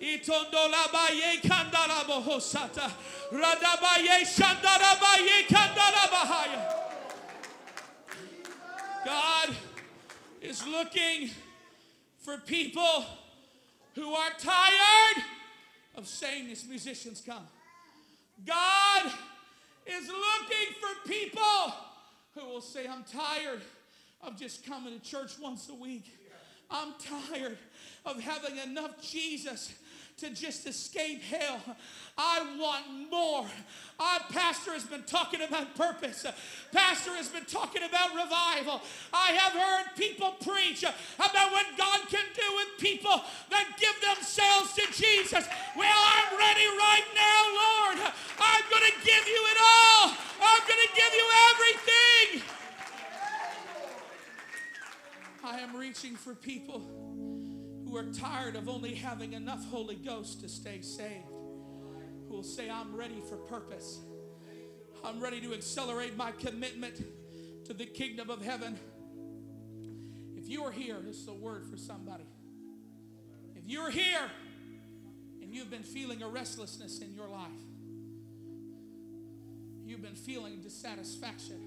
Itondolabaye 0.00 1.40
kandarabohosata. 1.42 2.90
Radabaye 3.32 4.24
shandarabaye 4.24 5.46
kandarabahaya. 5.48 6.72
God 9.04 9.56
is 10.42 10.66
looking 10.66 11.30
for 12.18 12.38
people 12.38 13.04
who 13.94 14.12
are 14.12 14.30
tired 14.38 15.24
of 15.94 16.06
saying 16.06 16.48
this 16.48 16.66
musicians 16.66 17.22
come. 17.24 17.46
God 18.44 19.12
is 19.86 20.08
looking 20.08 20.74
for 20.80 21.08
people 21.08 21.74
who 22.34 22.46
will 22.46 22.60
say, 22.60 22.86
I'm 22.86 23.04
tired 23.04 23.62
of 24.22 24.36
just 24.36 24.66
coming 24.66 24.98
to 24.98 25.04
church 25.04 25.38
once 25.40 25.68
a 25.70 25.74
week. 25.74 26.12
I'm 26.70 26.94
tired 26.98 27.56
of 28.04 28.20
having 28.20 28.58
enough 28.58 29.00
Jesus 29.00 29.72
to 30.18 30.30
just 30.30 30.66
escape 30.66 31.22
hell. 31.22 31.60
I 32.16 32.40
want 32.58 33.10
more. 33.10 33.44
Our 34.00 34.20
pastor 34.30 34.72
has 34.72 34.84
been 34.84 35.02
talking 35.02 35.42
about 35.42 35.74
purpose. 35.76 36.24
Pastor 36.72 37.10
has 37.16 37.28
been 37.28 37.44
talking 37.44 37.82
about 37.82 38.14
revival. 38.14 38.80
I 39.12 39.32
have 39.32 39.52
heard 39.52 39.94
people 39.94 40.32
preach 40.40 40.82
about 40.82 41.52
what 41.52 41.66
God 41.76 42.00
can 42.08 42.24
do 42.34 42.48
with 42.56 42.68
people 42.78 43.20
that 43.50 43.66
give 43.78 43.92
themselves 44.00 44.72
to 44.74 44.86
Jesus. 44.92 45.44
Well, 45.76 46.00
I'm 46.00 46.38
ready 46.38 46.64
right 46.64 47.08
now, 47.12 47.40
Lord. 47.52 48.12
I'm 48.40 48.64
going 48.70 48.88
to 48.88 48.96
give 49.04 49.28
you 49.28 49.42
it 49.52 49.58
all. 49.60 50.16
I'm 50.40 50.62
going 50.64 50.80
to 50.80 50.92
give 50.96 51.12
you 51.12 51.26
everything. 51.52 52.42
I 55.44 55.60
am 55.60 55.76
reaching 55.76 56.16
for 56.16 56.34
people 56.34 57.05
who 57.86 57.96
are 57.96 58.04
tired 58.04 58.56
of 58.56 58.68
only 58.68 58.94
having 58.94 59.32
enough 59.32 59.64
Holy 59.70 59.94
Ghost 59.94 60.40
to 60.40 60.48
stay 60.48 60.80
saved, 60.80 61.30
who 62.28 62.34
will 62.34 62.42
say, 62.42 62.68
I'm 62.68 62.94
ready 62.96 63.22
for 63.28 63.36
purpose. 63.36 64.00
I'm 65.04 65.20
ready 65.20 65.40
to 65.42 65.54
accelerate 65.54 66.16
my 66.16 66.32
commitment 66.32 67.04
to 67.66 67.72
the 67.72 67.86
kingdom 67.86 68.28
of 68.28 68.44
heaven. 68.44 68.76
If 70.36 70.48
you 70.48 70.64
are 70.64 70.72
here, 70.72 70.96
this 71.00 71.16
is 71.16 71.28
a 71.28 71.34
word 71.34 71.64
for 71.66 71.76
somebody. 71.76 72.26
If 73.54 73.62
you're 73.66 73.90
here 73.90 74.30
and 75.40 75.54
you've 75.54 75.70
been 75.70 75.84
feeling 75.84 76.22
a 76.22 76.28
restlessness 76.28 77.00
in 77.00 77.14
your 77.14 77.28
life, 77.28 77.50
you've 79.84 80.02
been 80.02 80.16
feeling 80.16 80.60
dissatisfaction. 80.60 81.60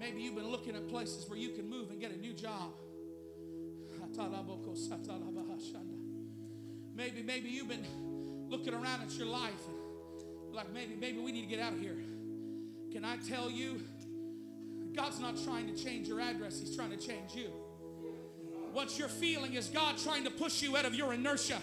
Maybe 0.00 0.22
you've 0.22 0.34
been 0.34 0.50
looking 0.50 0.74
at 0.74 0.88
places 0.88 1.28
where 1.30 1.38
you 1.38 1.50
can 1.50 1.70
move 1.70 1.90
and 1.90 2.00
get 2.00 2.10
a 2.10 2.16
new 2.16 2.32
job. 2.32 2.72
Maybe, 6.94 7.22
maybe 7.22 7.48
you've 7.48 7.68
been 7.68 7.86
looking 8.48 8.74
around 8.74 9.02
at 9.02 9.12
your 9.18 9.26
life 9.26 9.52
like 10.54 10.72
maybe, 10.72 10.94
maybe 10.94 11.18
we 11.18 11.32
need 11.32 11.42
to 11.42 11.48
get 11.48 11.58
out 11.58 11.72
of 11.72 11.80
here. 11.80 11.96
Can 12.92 13.04
I 13.04 13.16
tell 13.16 13.50
you, 13.50 13.80
God's 14.94 15.18
not 15.18 15.34
trying 15.44 15.66
to 15.66 15.82
change 15.82 16.06
your 16.06 16.20
address, 16.20 16.60
He's 16.60 16.76
trying 16.76 16.90
to 16.90 16.96
change 16.96 17.34
you. 17.34 17.48
What 18.72 18.98
you're 18.98 19.08
feeling 19.08 19.54
is 19.54 19.68
God 19.68 19.98
trying 19.98 20.24
to 20.24 20.30
push 20.30 20.62
you 20.62 20.76
out 20.76 20.84
of 20.84 20.94
your 20.94 21.12
inertia. 21.12 21.58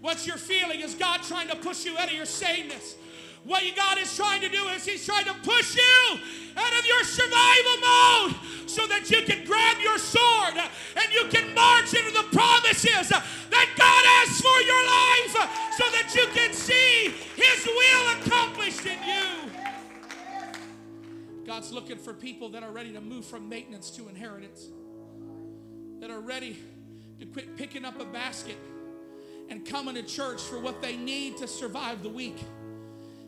What 0.00 0.26
you're 0.26 0.36
feeling 0.36 0.80
is 0.80 0.94
God 0.94 1.22
trying 1.22 1.48
to 1.48 1.56
push 1.56 1.84
you 1.84 1.96
out 1.98 2.08
of 2.08 2.14
your 2.14 2.26
sameness. 2.26 2.96
What 3.44 3.62
God 3.76 3.98
is 3.98 4.14
trying 4.16 4.40
to 4.40 4.48
do 4.48 4.68
is 4.68 4.86
He's 4.86 5.04
trying 5.04 5.26
to 5.26 5.34
push 5.34 5.76
you 5.76 6.18
out 6.56 6.78
of 6.78 6.86
your 6.86 7.04
survival 7.04 7.76
mode 7.80 8.34
so 8.66 8.86
that 8.86 9.10
you 9.10 9.22
can 9.22 9.44
grab 9.44 9.76
your 9.82 9.98
sword 9.98 10.56
and 10.56 11.12
you 11.12 11.26
can 11.28 11.54
march 11.54 11.92
into 11.92 12.10
the 12.10 12.26
promises 12.32 13.10
that 13.10 13.68
God 13.76 14.04
has 14.16 14.40
for 14.40 14.60
your 14.64 14.82
life 14.86 15.34
so 15.76 15.84
that 15.92 16.14
you 16.14 16.26
can 16.32 16.54
see 16.54 17.12
His 17.36 17.66
will 17.66 18.12
accomplished 18.18 18.86
in 18.86 18.98
you. 19.06 19.50
God's 21.46 21.70
looking 21.70 21.98
for 21.98 22.14
people 22.14 22.48
that 22.50 22.62
are 22.62 22.72
ready 22.72 22.92
to 22.94 23.00
move 23.02 23.26
from 23.26 23.50
maintenance 23.50 23.90
to 23.90 24.08
inheritance, 24.08 24.70
that 26.00 26.10
are 26.10 26.20
ready 26.20 26.56
to 27.20 27.26
quit 27.26 27.58
picking 27.58 27.84
up 27.84 28.00
a 28.00 28.06
basket 28.06 28.56
and 29.50 29.66
coming 29.66 29.96
to 29.96 30.02
church 30.02 30.40
for 30.40 30.58
what 30.58 30.80
they 30.80 30.96
need 30.96 31.36
to 31.36 31.46
survive 31.46 32.02
the 32.02 32.08
week 32.08 32.38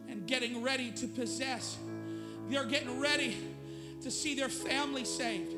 and 0.08 0.26
getting 0.26 0.62
ready 0.62 0.90
to 0.92 1.06
possess. 1.06 1.76
They're 2.48 2.64
getting 2.64 3.00
ready 3.00 3.36
to 4.02 4.10
see 4.10 4.34
their 4.34 4.48
family 4.48 5.04
saved. 5.04 5.54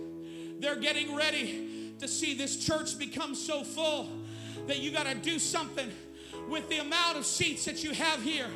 They're 0.61 0.77
getting 0.77 1.15
ready 1.15 1.95
to 1.99 2.09
see 2.09 2.35
this 2.35 2.65
church 2.65 2.99
become 2.99 3.35
so 3.35 3.63
full 3.63 4.09
that 4.67 4.79
you 4.81 4.91
got 4.91 5.07
to 5.07 5.15
do 5.15 5.39
something 5.39 5.91
with 6.49 6.69
the 6.69 6.79
amount 6.79 7.17
of 7.17 7.27
seats 7.27 7.65
that 7.65 7.85
you 7.85 7.93
have 7.93 8.23
here. 8.23 8.47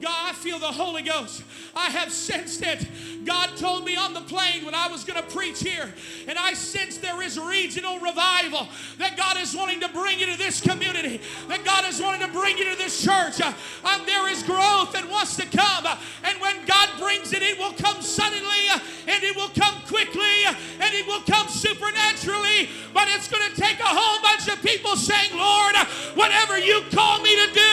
God, 0.00 0.30
I 0.30 0.32
feel 0.32 0.58
the 0.58 0.66
Holy 0.66 1.02
Ghost. 1.02 1.42
I 1.74 1.88
have 1.90 2.12
sensed 2.12 2.62
it. 2.62 2.86
God 3.24 3.56
told 3.56 3.84
me 3.84 3.96
on 3.96 4.12
the 4.12 4.20
plane 4.20 4.64
when 4.64 4.74
I 4.74 4.88
was 4.88 5.04
going 5.04 5.20
to 5.22 5.28
preach 5.30 5.60
here, 5.60 5.92
and 6.28 6.38
I 6.38 6.52
sense 6.52 6.98
there 6.98 7.22
is 7.22 7.38
regional 7.38 7.98
revival 7.98 8.68
that 8.98 9.16
God 9.16 9.38
is 9.38 9.56
wanting 9.56 9.80
to 9.80 9.88
bring 9.88 10.20
into 10.20 10.36
this 10.36 10.60
community, 10.60 11.20
that 11.48 11.64
God 11.64 11.84
is 11.88 12.00
wanting 12.00 12.26
to 12.26 12.32
bring 12.32 12.58
into 12.58 12.76
this 12.76 13.02
church. 13.02 13.40
Uh, 13.40 13.52
um, 13.84 14.02
there 14.04 14.28
is 14.30 14.42
growth 14.42 14.92
that 14.92 15.08
wants 15.10 15.36
to 15.36 15.46
come, 15.46 15.86
uh, 15.86 15.96
and 16.24 16.38
when 16.40 16.54
God 16.66 16.90
brings 16.98 17.32
it, 17.32 17.42
it 17.42 17.58
will 17.58 17.72
come 17.72 18.02
suddenly, 18.02 18.68
uh, 18.70 18.78
and 19.08 19.22
it 19.24 19.34
will 19.34 19.50
come 19.56 19.74
quickly, 19.86 20.44
and 20.46 20.94
it 20.94 21.06
will 21.06 21.22
come 21.22 21.48
supernaturally. 21.48 22.68
But 22.92 23.08
it's 23.08 23.28
going 23.28 23.48
to 23.50 23.56
take 23.56 23.80
a 23.80 23.88
whole 23.88 24.20
bunch 24.20 24.48
of 24.48 24.62
people 24.62 24.96
saying, 24.96 25.32
Lord, 25.32 25.76
whatever 26.14 26.58
you 26.58 26.82
call 26.90 27.20
me 27.22 27.34
to 27.46 27.52
do, 27.54 27.63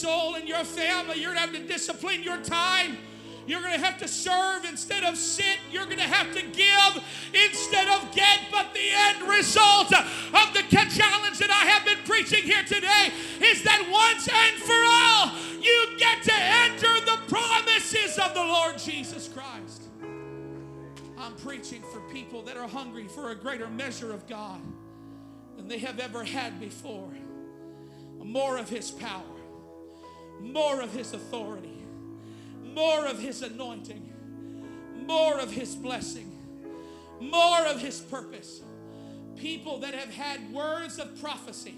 soul 0.00 0.34
and 0.34 0.48
your 0.48 0.64
family. 0.64 1.20
You're 1.20 1.34
going 1.34 1.46
to 1.48 1.52
have 1.52 1.62
to 1.62 1.68
discipline 1.68 2.22
your 2.22 2.38
time. 2.38 2.96
You're 3.46 3.60
going 3.60 3.78
to 3.78 3.84
have 3.84 3.98
to 3.98 4.08
serve 4.08 4.64
instead 4.64 5.02
of 5.02 5.16
sit. 5.16 5.58
You're 5.72 5.86
going 5.86 5.98
to 5.98 6.02
have 6.02 6.32
to 6.34 6.42
give 6.42 7.04
instead 7.34 7.88
of 7.88 8.14
get. 8.14 8.40
But 8.50 8.72
the 8.74 8.88
end 8.92 9.22
result 9.28 9.92
of 9.92 10.54
the 10.54 10.62
challenge 10.70 11.38
that 11.38 11.50
I 11.50 11.66
have 11.70 11.84
been 11.84 11.98
preaching 12.04 12.44
here 12.44 12.62
today 12.62 13.12
is 13.40 13.62
that 13.64 13.86
once 13.90 14.28
and 14.28 14.56
for 14.62 14.72
all, 14.72 15.32
you 15.60 15.98
get 15.98 16.22
to 16.24 16.34
enter 16.34 17.00
the 17.04 17.18
promises 17.28 18.18
of 18.18 18.34
the 18.34 18.40
Lord 18.40 18.78
Jesus 18.78 19.28
Christ. 19.28 19.82
I'm 21.18 21.34
preaching 21.36 21.82
for 21.92 22.00
people 22.12 22.42
that 22.42 22.56
are 22.56 22.68
hungry 22.68 23.06
for 23.08 23.30
a 23.30 23.34
greater 23.34 23.68
measure 23.68 24.12
of 24.12 24.26
God 24.26 24.60
than 25.56 25.68
they 25.68 25.78
have 25.78 25.98
ever 25.98 26.24
had 26.24 26.58
before. 26.60 27.10
More 28.22 28.58
of 28.58 28.68
His 28.68 28.90
power, 28.90 29.39
more 30.40 30.80
of 30.80 30.92
His 30.92 31.12
authority. 31.12 31.76
More 32.74 33.06
of 33.06 33.18
His 33.18 33.42
anointing, 33.42 34.12
more 35.04 35.40
of 35.40 35.50
His 35.50 35.74
blessing, 35.74 36.30
more 37.20 37.66
of 37.66 37.80
His 37.80 37.98
purpose. 38.00 38.60
People 39.36 39.78
that 39.80 39.92
have 39.92 40.14
had 40.14 40.52
words 40.52 41.00
of 41.00 41.20
prophecy 41.20 41.74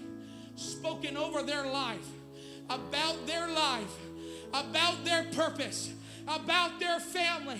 spoken 0.55 1.17
over 1.17 1.41
their 1.41 1.65
life, 1.65 2.07
about 2.69 3.25
their 3.25 3.47
life, 3.47 3.95
about 4.53 5.03
their 5.03 5.23
purpose, 5.31 5.91
about 6.27 6.79
their 6.79 6.99
family. 6.99 7.59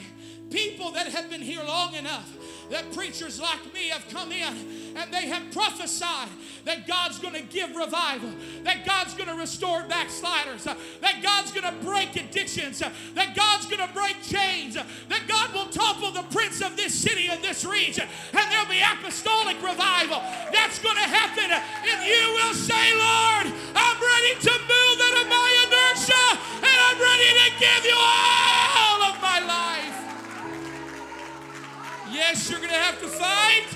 People 0.49 0.91
that 0.91 1.07
have 1.07 1.31
been 1.31 1.41
here 1.41 1.63
long 1.63 1.95
enough 1.95 2.31
that 2.69 2.91
preachers 2.93 3.39
like 3.39 3.73
me 3.73 3.89
have 3.89 4.07
come 4.09 4.31
in 4.31 4.93
and 4.95 5.11
they 5.11 5.25
have 5.25 5.51
prophesied 5.51 6.29
that 6.65 6.85
God's 6.85 7.17
going 7.17 7.33
to 7.33 7.41
give 7.41 7.75
revival, 7.75 8.29
that 8.63 8.85
God's 8.85 9.15
going 9.15 9.29
to 9.29 9.35
restore 9.35 9.83
backsliders, 9.89 10.63
that 10.65 11.19
God's 11.23 11.51
going 11.51 11.65
to 11.65 11.85
break 11.85 12.15
addictions, 12.15 12.79
that 12.79 13.35
God's 13.35 13.65
going 13.65 13.85
to 13.85 13.93
break 13.93 14.15
chains, 14.21 14.75
that 14.75 15.23
God 15.27 15.53
will 15.53 15.67
topple 15.67 16.11
the 16.11 16.23
prince 16.29 16.61
of 16.61 16.77
this 16.77 16.93
city 16.93 17.27
and 17.29 17.43
this 17.43 17.65
region, 17.65 18.07
and 18.31 18.51
there'll 18.51 18.69
be 18.69 18.81
apostolic 18.81 19.57
revival. 19.57 20.21
That's 20.53 20.77
going 20.79 20.97
to 20.97 21.09
happen, 21.09 21.49
and 21.49 21.97
you 22.05 22.23
will 22.37 22.53
say, 22.53 22.93
Lord, 22.93 23.49
I'm 23.73 23.97
ready 23.97 24.33
to 24.37 24.53
move 24.53 24.97
out 25.01 25.17
of 25.17 25.27
my 25.33 25.49
inertia, 25.65 26.25
and 26.61 26.77
I'm 26.77 26.99
ready 27.01 27.29
to 27.41 27.47
give 27.57 27.81
you 27.89 27.92
Yes, 32.33 32.49
you're 32.49 32.57
going 32.57 32.71
to 32.71 32.75
have 32.75 32.99
to 32.99 33.07
fight. 33.07 33.67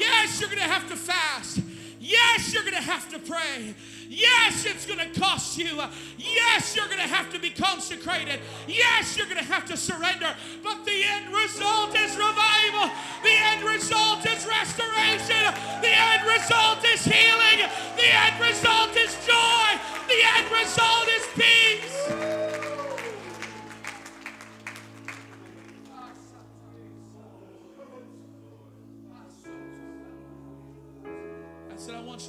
Yes, 0.00 0.40
you're 0.40 0.48
going 0.48 0.62
to 0.62 0.66
have 0.66 0.88
to 0.88 0.96
fast. 0.96 1.60
Yes, 2.00 2.50
you're 2.50 2.62
going 2.62 2.74
to 2.74 2.80
have 2.80 3.06
to 3.10 3.18
pray. 3.18 3.74
Yes, 4.08 4.64
it's 4.64 4.86
going 4.86 4.98
to 4.98 5.20
cost 5.20 5.58
you. 5.58 5.78
Yes, 6.16 6.74
you're 6.74 6.86
going 6.86 7.00
to 7.00 7.06
have 7.06 7.30
to 7.34 7.38
be 7.38 7.50
consecrated. 7.50 8.40
Yes, 8.66 9.18
you're 9.18 9.26
going 9.26 9.36
to 9.36 9.44
have 9.44 9.66
to 9.66 9.76
surrender. 9.76 10.34
But 10.64 10.86
the 10.86 11.04
end 11.04 11.34
result 11.34 11.94
is 11.94 12.16
revival. 12.16 12.88
The 13.22 13.36
end 13.52 13.62
result 13.62 14.24
is 14.24 14.46
restoration. 14.46 15.52
The 15.82 15.92
end 15.92 16.24
result 16.24 16.82
is 16.86 17.04
healing. 17.04 17.68
The 17.96 18.08
end 18.08 18.40
result 18.40 18.96
is 18.96 19.12
joy. 19.26 19.68
The 20.08 20.20
end 20.38 20.50
result 20.50 21.08
is 21.12 21.26
peace. 21.36 22.41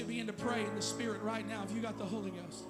You 0.03 0.07
begin 0.07 0.27
to 0.27 0.33
pray 0.33 0.65
in 0.65 0.75
the 0.75 0.81
Spirit 0.81 1.21
right 1.21 1.47
now 1.47 1.63
if 1.63 1.73
you 1.73 1.81
got 1.81 1.97
the 1.97 2.03
Holy 2.03 2.31
Ghost. 2.31 2.65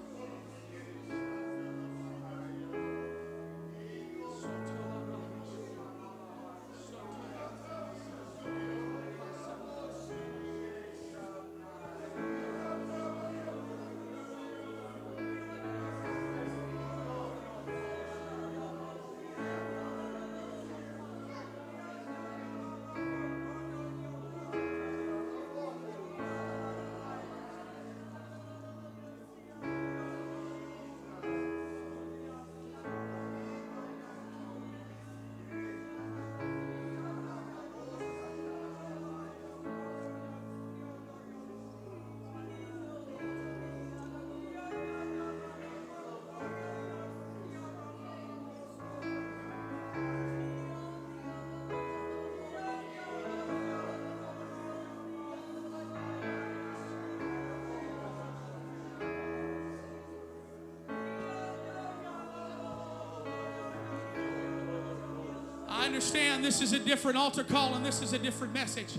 Understand 65.93 66.43
this 66.43 66.59
is 66.59 66.73
a 66.73 66.79
different 66.79 67.19
altar 67.19 67.43
call 67.43 67.75
and 67.75 67.85
this 67.85 68.01
is 68.01 68.13
a 68.13 68.17
different 68.17 68.51
message. 68.51 68.95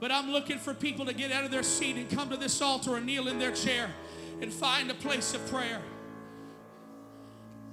But 0.00 0.10
I'm 0.10 0.32
looking 0.32 0.58
for 0.58 0.74
people 0.74 1.06
to 1.06 1.14
get 1.14 1.30
out 1.30 1.44
of 1.44 1.52
their 1.52 1.62
seat 1.62 1.94
and 1.94 2.10
come 2.10 2.30
to 2.30 2.36
this 2.36 2.60
altar 2.60 2.96
and 2.96 3.06
kneel 3.06 3.28
in 3.28 3.38
their 3.38 3.52
chair 3.52 3.88
and 4.40 4.52
find 4.52 4.90
a 4.90 4.94
place 4.94 5.34
of 5.34 5.46
prayer. 5.48 5.80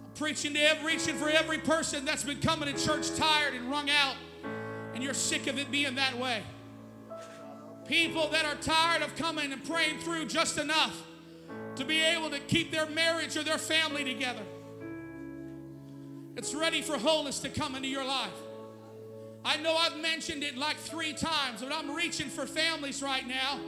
I'm 0.05 0.11
preaching 0.13 0.53
to 0.53 0.59
every, 0.59 0.93
reaching 0.93 1.15
for 1.15 1.30
every 1.30 1.57
person 1.57 2.05
that's 2.05 2.24
been 2.24 2.41
coming 2.41 2.72
to 2.72 2.86
church 2.86 3.15
tired 3.15 3.55
and 3.55 3.72
wrung 3.72 3.89
out, 3.89 4.13
and 4.93 5.03
you're 5.03 5.15
sick 5.15 5.47
of 5.47 5.57
it 5.57 5.72
being 5.72 5.95
that 5.95 6.15
way. 6.20 6.43
People 7.88 8.28
that 8.28 8.45
are 8.45 8.55
tired 8.61 9.01
of 9.01 9.15
coming 9.15 9.51
and 9.51 9.65
praying 9.65 9.97
through 10.01 10.28
just 10.28 10.59
enough 10.59 10.95
to 11.76 11.84
be 11.84 11.99
able 12.03 12.30
to 12.30 12.39
keep 12.41 12.72
their 12.72 12.86
marriage 12.86 13.36
or 13.36 13.41
their 13.41 13.57
family 13.57 14.03
together. 14.03 14.43
It's 16.36 16.53
ready 16.53 16.84
for 16.84 16.99
wholeness 16.99 17.39
to 17.39 17.49
come 17.49 17.76
into 17.76 17.88
your 17.88 18.05
life. 18.05 18.30
I 19.45 19.57
know 19.57 19.75
I've 19.75 19.97
mentioned 20.01 20.43
it 20.43 20.57
like 20.57 20.77
three 20.77 21.13
times, 21.13 21.61
but 21.61 21.73
I'm 21.73 21.95
reaching 21.95 22.27
for 22.27 22.45
families 22.45 23.01
right 23.01 23.25
now. 23.27 23.59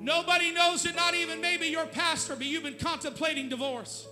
Nobody 0.00 0.52
knows 0.52 0.84
it, 0.84 0.94
not 0.94 1.14
even 1.14 1.40
maybe 1.40 1.66
your 1.66 1.86
pastor, 1.86 2.36
but 2.36 2.46
you've 2.46 2.64
been 2.64 2.76
contemplating 2.78 3.48
divorce. 3.48 4.06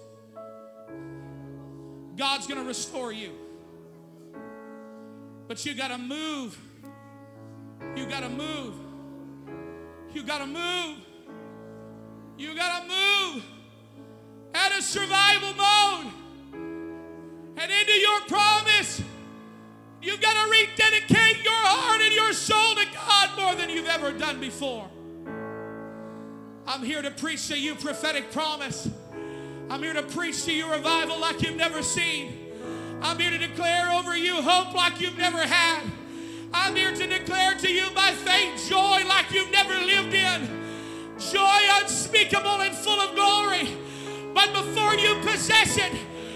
God's 2.17 2.47
going 2.47 2.61
to 2.61 2.67
restore 2.67 3.13
you. 3.13 3.33
But 5.49 5.67
you 5.67 5.75
got 5.75 5.89
to 5.89 5.99
move. 5.99 6.59
You 7.97 8.07
got 8.07 8.21
to 8.21 8.29
move. 8.29 8.75
You 10.15 10.23
got 10.23 10.39
to 10.39 10.47
move. 10.47 10.99
You 12.39 12.55
got 12.57 12.83
to 12.83 12.89
move 12.89 13.45
out 14.55 14.77
of 14.77 14.83
survival 14.83 15.53
mode 15.55 16.13
and 17.57 17.73
into 17.73 17.93
your 17.93 18.21
promise. 18.23 19.03
You 20.05 20.19
got 20.19 20.35
to 20.45 20.51
rededicate 20.51 21.43
your 21.43 21.55
heart 21.55 22.03
and 22.03 22.13
your 22.13 22.35
soul 22.35 22.75
to 22.75 22.85
God 22.93 23.31
more 23.39 23.55
than 23.55 23.71
you've 23.71 23.89
ever 23.89 24.13
done 24.13 24.39
before. 24.39 24.87
I'm 26.67 26.83
here 26.83 27.01
to 27.01 27.11
preach 27.11 27.49
to 27.49 27.59
you 27.59 27.75
prophetic 27.75 28.31
promise. 28.31 28.87
I'm 29.71 29.83
here 29.83 29.95
to 29.95 30.03
preach 30.03 30.45
to 30.45 30.53
you 30.53 30.71
revival 30.71 31.19
like 31.19 31.41
you've 31.41 31.57
never 31.57 31.83
seen. 31.83 32.53
I'm 33.01 33.19
here 33.19 33.31
to 33.31 33.39
declare 33.39 33.91
over 33.93 34.15
you 34.15 34.43
hope 34.43 34.75
like 34.75 35.01
you've 35.01 35.17
never 35.17 35.39
had. 35.39 35.83
I'm 36.53 36.77
here 36.77 36.95
to 36.95 37.07
declare 37.07 37.55
to 37.55 37.73
you 37.73 37.89
by 37.95 38.11
faith 38.11 38.69
joy 38.69 39.03
like 39.09 39.31
you've 39.33 39.51
never 39.51 39.73
lived 39.73 40.13
in. 40.13 40.65
Joy 41.19 41.61
unspeakable 41.81 42.61
and 42.61 42.75
full 42.75 43.01
of 43.01 43.15
glory. 43.15 43.75
But 44.35 44.53
before 44.53 44.95
you 44.97 45.15
possess 45.23 45.79
it, 45.79 45.93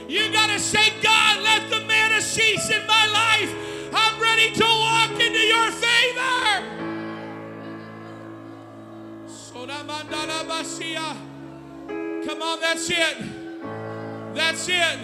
you 0.08 0.32
got 0.32 0.48
to 0.48 0.58
say, 0.58 0.92
God, 1.02 1.42
let 1.42 1.70
the 1.70 1.80
manna 1.86 2.20
cease 2.20 2.70
in 2.70 2.86
my 2.86 3.06
life. 3.06 3.54
I'm 3.94 4.20
ready 4.20 4.50
to 4.52 4.64
walk 4.64 5.12
into 5.12 5.38
your 5.38 5.70
favor. 5.70 6.78
Come 12.28 12.42
on, 12.42 12.60
that's 12.60 12.90
it. 12.90 13.16
That's 14.34 14.68
it. 14.68 14.98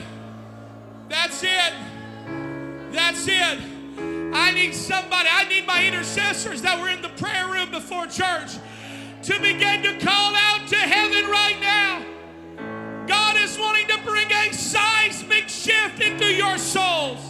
That's 1.08 1.42
it. 1.42 1.72
That's 2.92 3.26
it. 3.28 3.58
I 4.34 4.52
need 4.52 4.74
somebody, 4.74 5.28
I 5.30 5.48
need 5.48 5.66
my 5.66 5.86
intercessors 5.86 6.60
that 6.62 6.80
were 6.80 6.88
in 6.88 7.02
the 7.02 7.08
prayer 7.10 7.48
room 7.48 7.70
before 7.70 8.06
church 8.06 8.52
to 9.22 9.40
begin 9.40 9.82
to 9.84 9.98
call 10.04 10.34
out 10.34 10.66
to 10.68 10.76
heaven 10.76 11.30
right 11.30 11.56
now. 11.60 12.13
Is 13.44 13.58
wanting 13.58 13.86
to 13.88 13.98
bring 13.98 14.32
a 14.32 14.54
seismic 14.54 15.50
shift 15.50 16.00
into 16.00 16.32
your 16.32 16.56
souls. 16.56 17.20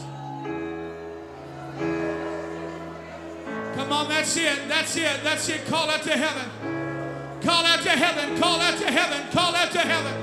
Come 3.74 3.92
on, 3.92 4.08
that's 4.08 4.36
it. 4.36 4.68
That's 4.68 4.96
it. 4.96 5.24
That's 5.24 5.48
it. 5.48 5.66
Call 5.66 5.90
out 5.90 6.04
to 6.04 6.12
heaven. 6.12 7.40
Call 7.42 7.66
out 7.66 7.80
to 7.80 7.90
heaven. 7.90 8.38
Call 8.38 8.60
out 8.60 8.78
to 8.78 8.92
heaven. 8.92 9.28
Call 9.32 9.56
out 9.56 9.72
to 9.72 9.80
heaven. 9.80 10.14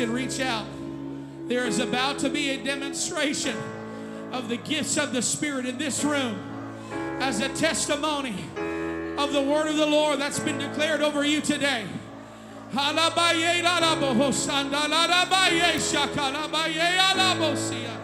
It. 0.00 0.08
Reach 0.08 0.40
out. 0.40 0.66
There 1.48 1.66
is 1.66 1.78
about 1.78 2.18
to 2.20 2.30
be 2.30 2.50
a 2.50 2.64
demonstration 2.64 3.56
of 4.32 4.48
the 4.48 4.56
gifts 4.56 4.96
of 4.96 5.12
the 5.12 5.20
Spirit 5.20 5.66
in 5.66 5.76
this 5.76 6.02
room 6.02 6.38
as 7.20 7.40
a 7.40 7.48
testimony 7.50 8.34
of 9.18 9.32
the 9.32 9.42
word 9.42 9.68
of 9.68 9.76
the 9.76 9.86
Lord 9.86 10.18
that's 10.18 10.40
been 10.40 10.58
declared 10.58 11.02
over 11.02 11.24
you 11.24 11.40
today. 11.40 11.84
Halabaye 12.72 13.62
shakalabaye 15.78 16.98
alabosiyata. 16.98 18.01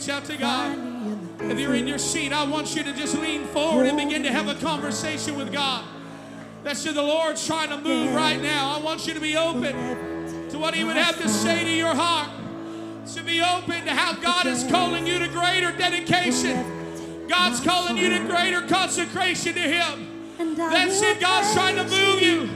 Reach 0.00 0.08
out 0.08 0.24
to 0.24 0.36
God. 0.38 0.78
If 1.40 1.60
you're 1.60 1.74
in 1.74 1.86
your 1.86 1.98
seat, 1.98 2.32
I 2.32 2.42
want 2.44 2.74
you 2.74 2.82
to 2.84 2.94
just 2.94 3.18
lean 3.18 3.44
forward 3.48 3.84
and 3.84 3.98
begin 3.98 4.22
to 4.22 4.32
have 4.32 4.48
a 4.48 4.54
conversation 4.54 5.36
with 5.36 5.52
God. 5.52 5.84
That's 6.62 6.86
what 6.86 6.94
the 6.94 7.02
Lord's 7.02 7.46
trying 7.46 7.68
to 7.68 7.76
move 7.76 8.14
right 8.14 8.40
now. 8.40 8.74
I 8.74 8.80
want 8.80 9.06
you 9.06 9.12
to 9.12 9.20
be 9.20 9.36
open 9.36 10.48
to 10.48 10.58
what 10.58 10.74
He 10.74 10.84
would 10.84 10.96
have 10.96 11.20
to 11.20 11.28
say 11.28 11.64
to 11.64 11.70
your 11.70 11.94
heart. 11.94 12.30
To 13.12 13.22
be 13.22 13.42
open 13.42 13.84
to 13.84 13.90
how 13.90 14.14
God 14.14 14.46
is 14.46 14.64
calling 14.70 15.06
you 15.06 15.18
to 15.18 15.28
greater 15.28 15.70
dedication. 15.70 17.28
God's 17.28 17.60
calling 17.60 17.98
you 17.98 18.08
to 18.08 18.24
greater 18.24 18.62
consecration 18.62 19.52
to 19.52 19.60
Him. 19.60 20.56
That's 20.56 21.02
it. 21.02 21.20
God's 21.20 21.52
trying 21.52 21.76
to 21.76 21.84
move 21.84 22.22
you. 22.22 22.48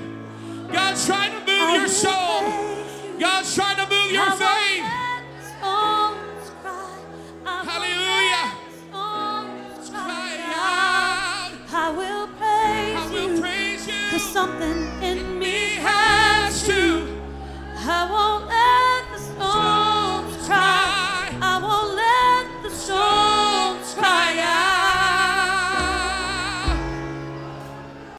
God's 0.72 1.04
trying 1.04 1.32
to 1.32 1.40
move 1.40 1.74
your 1.74 1.88
soul. 1.88 2.40
God's 3.20 3.54
trying 3.54 3.76
to 3.76 3.94
move 3.94 4.12
your 4.12 4.30
faith. 4.30 4.63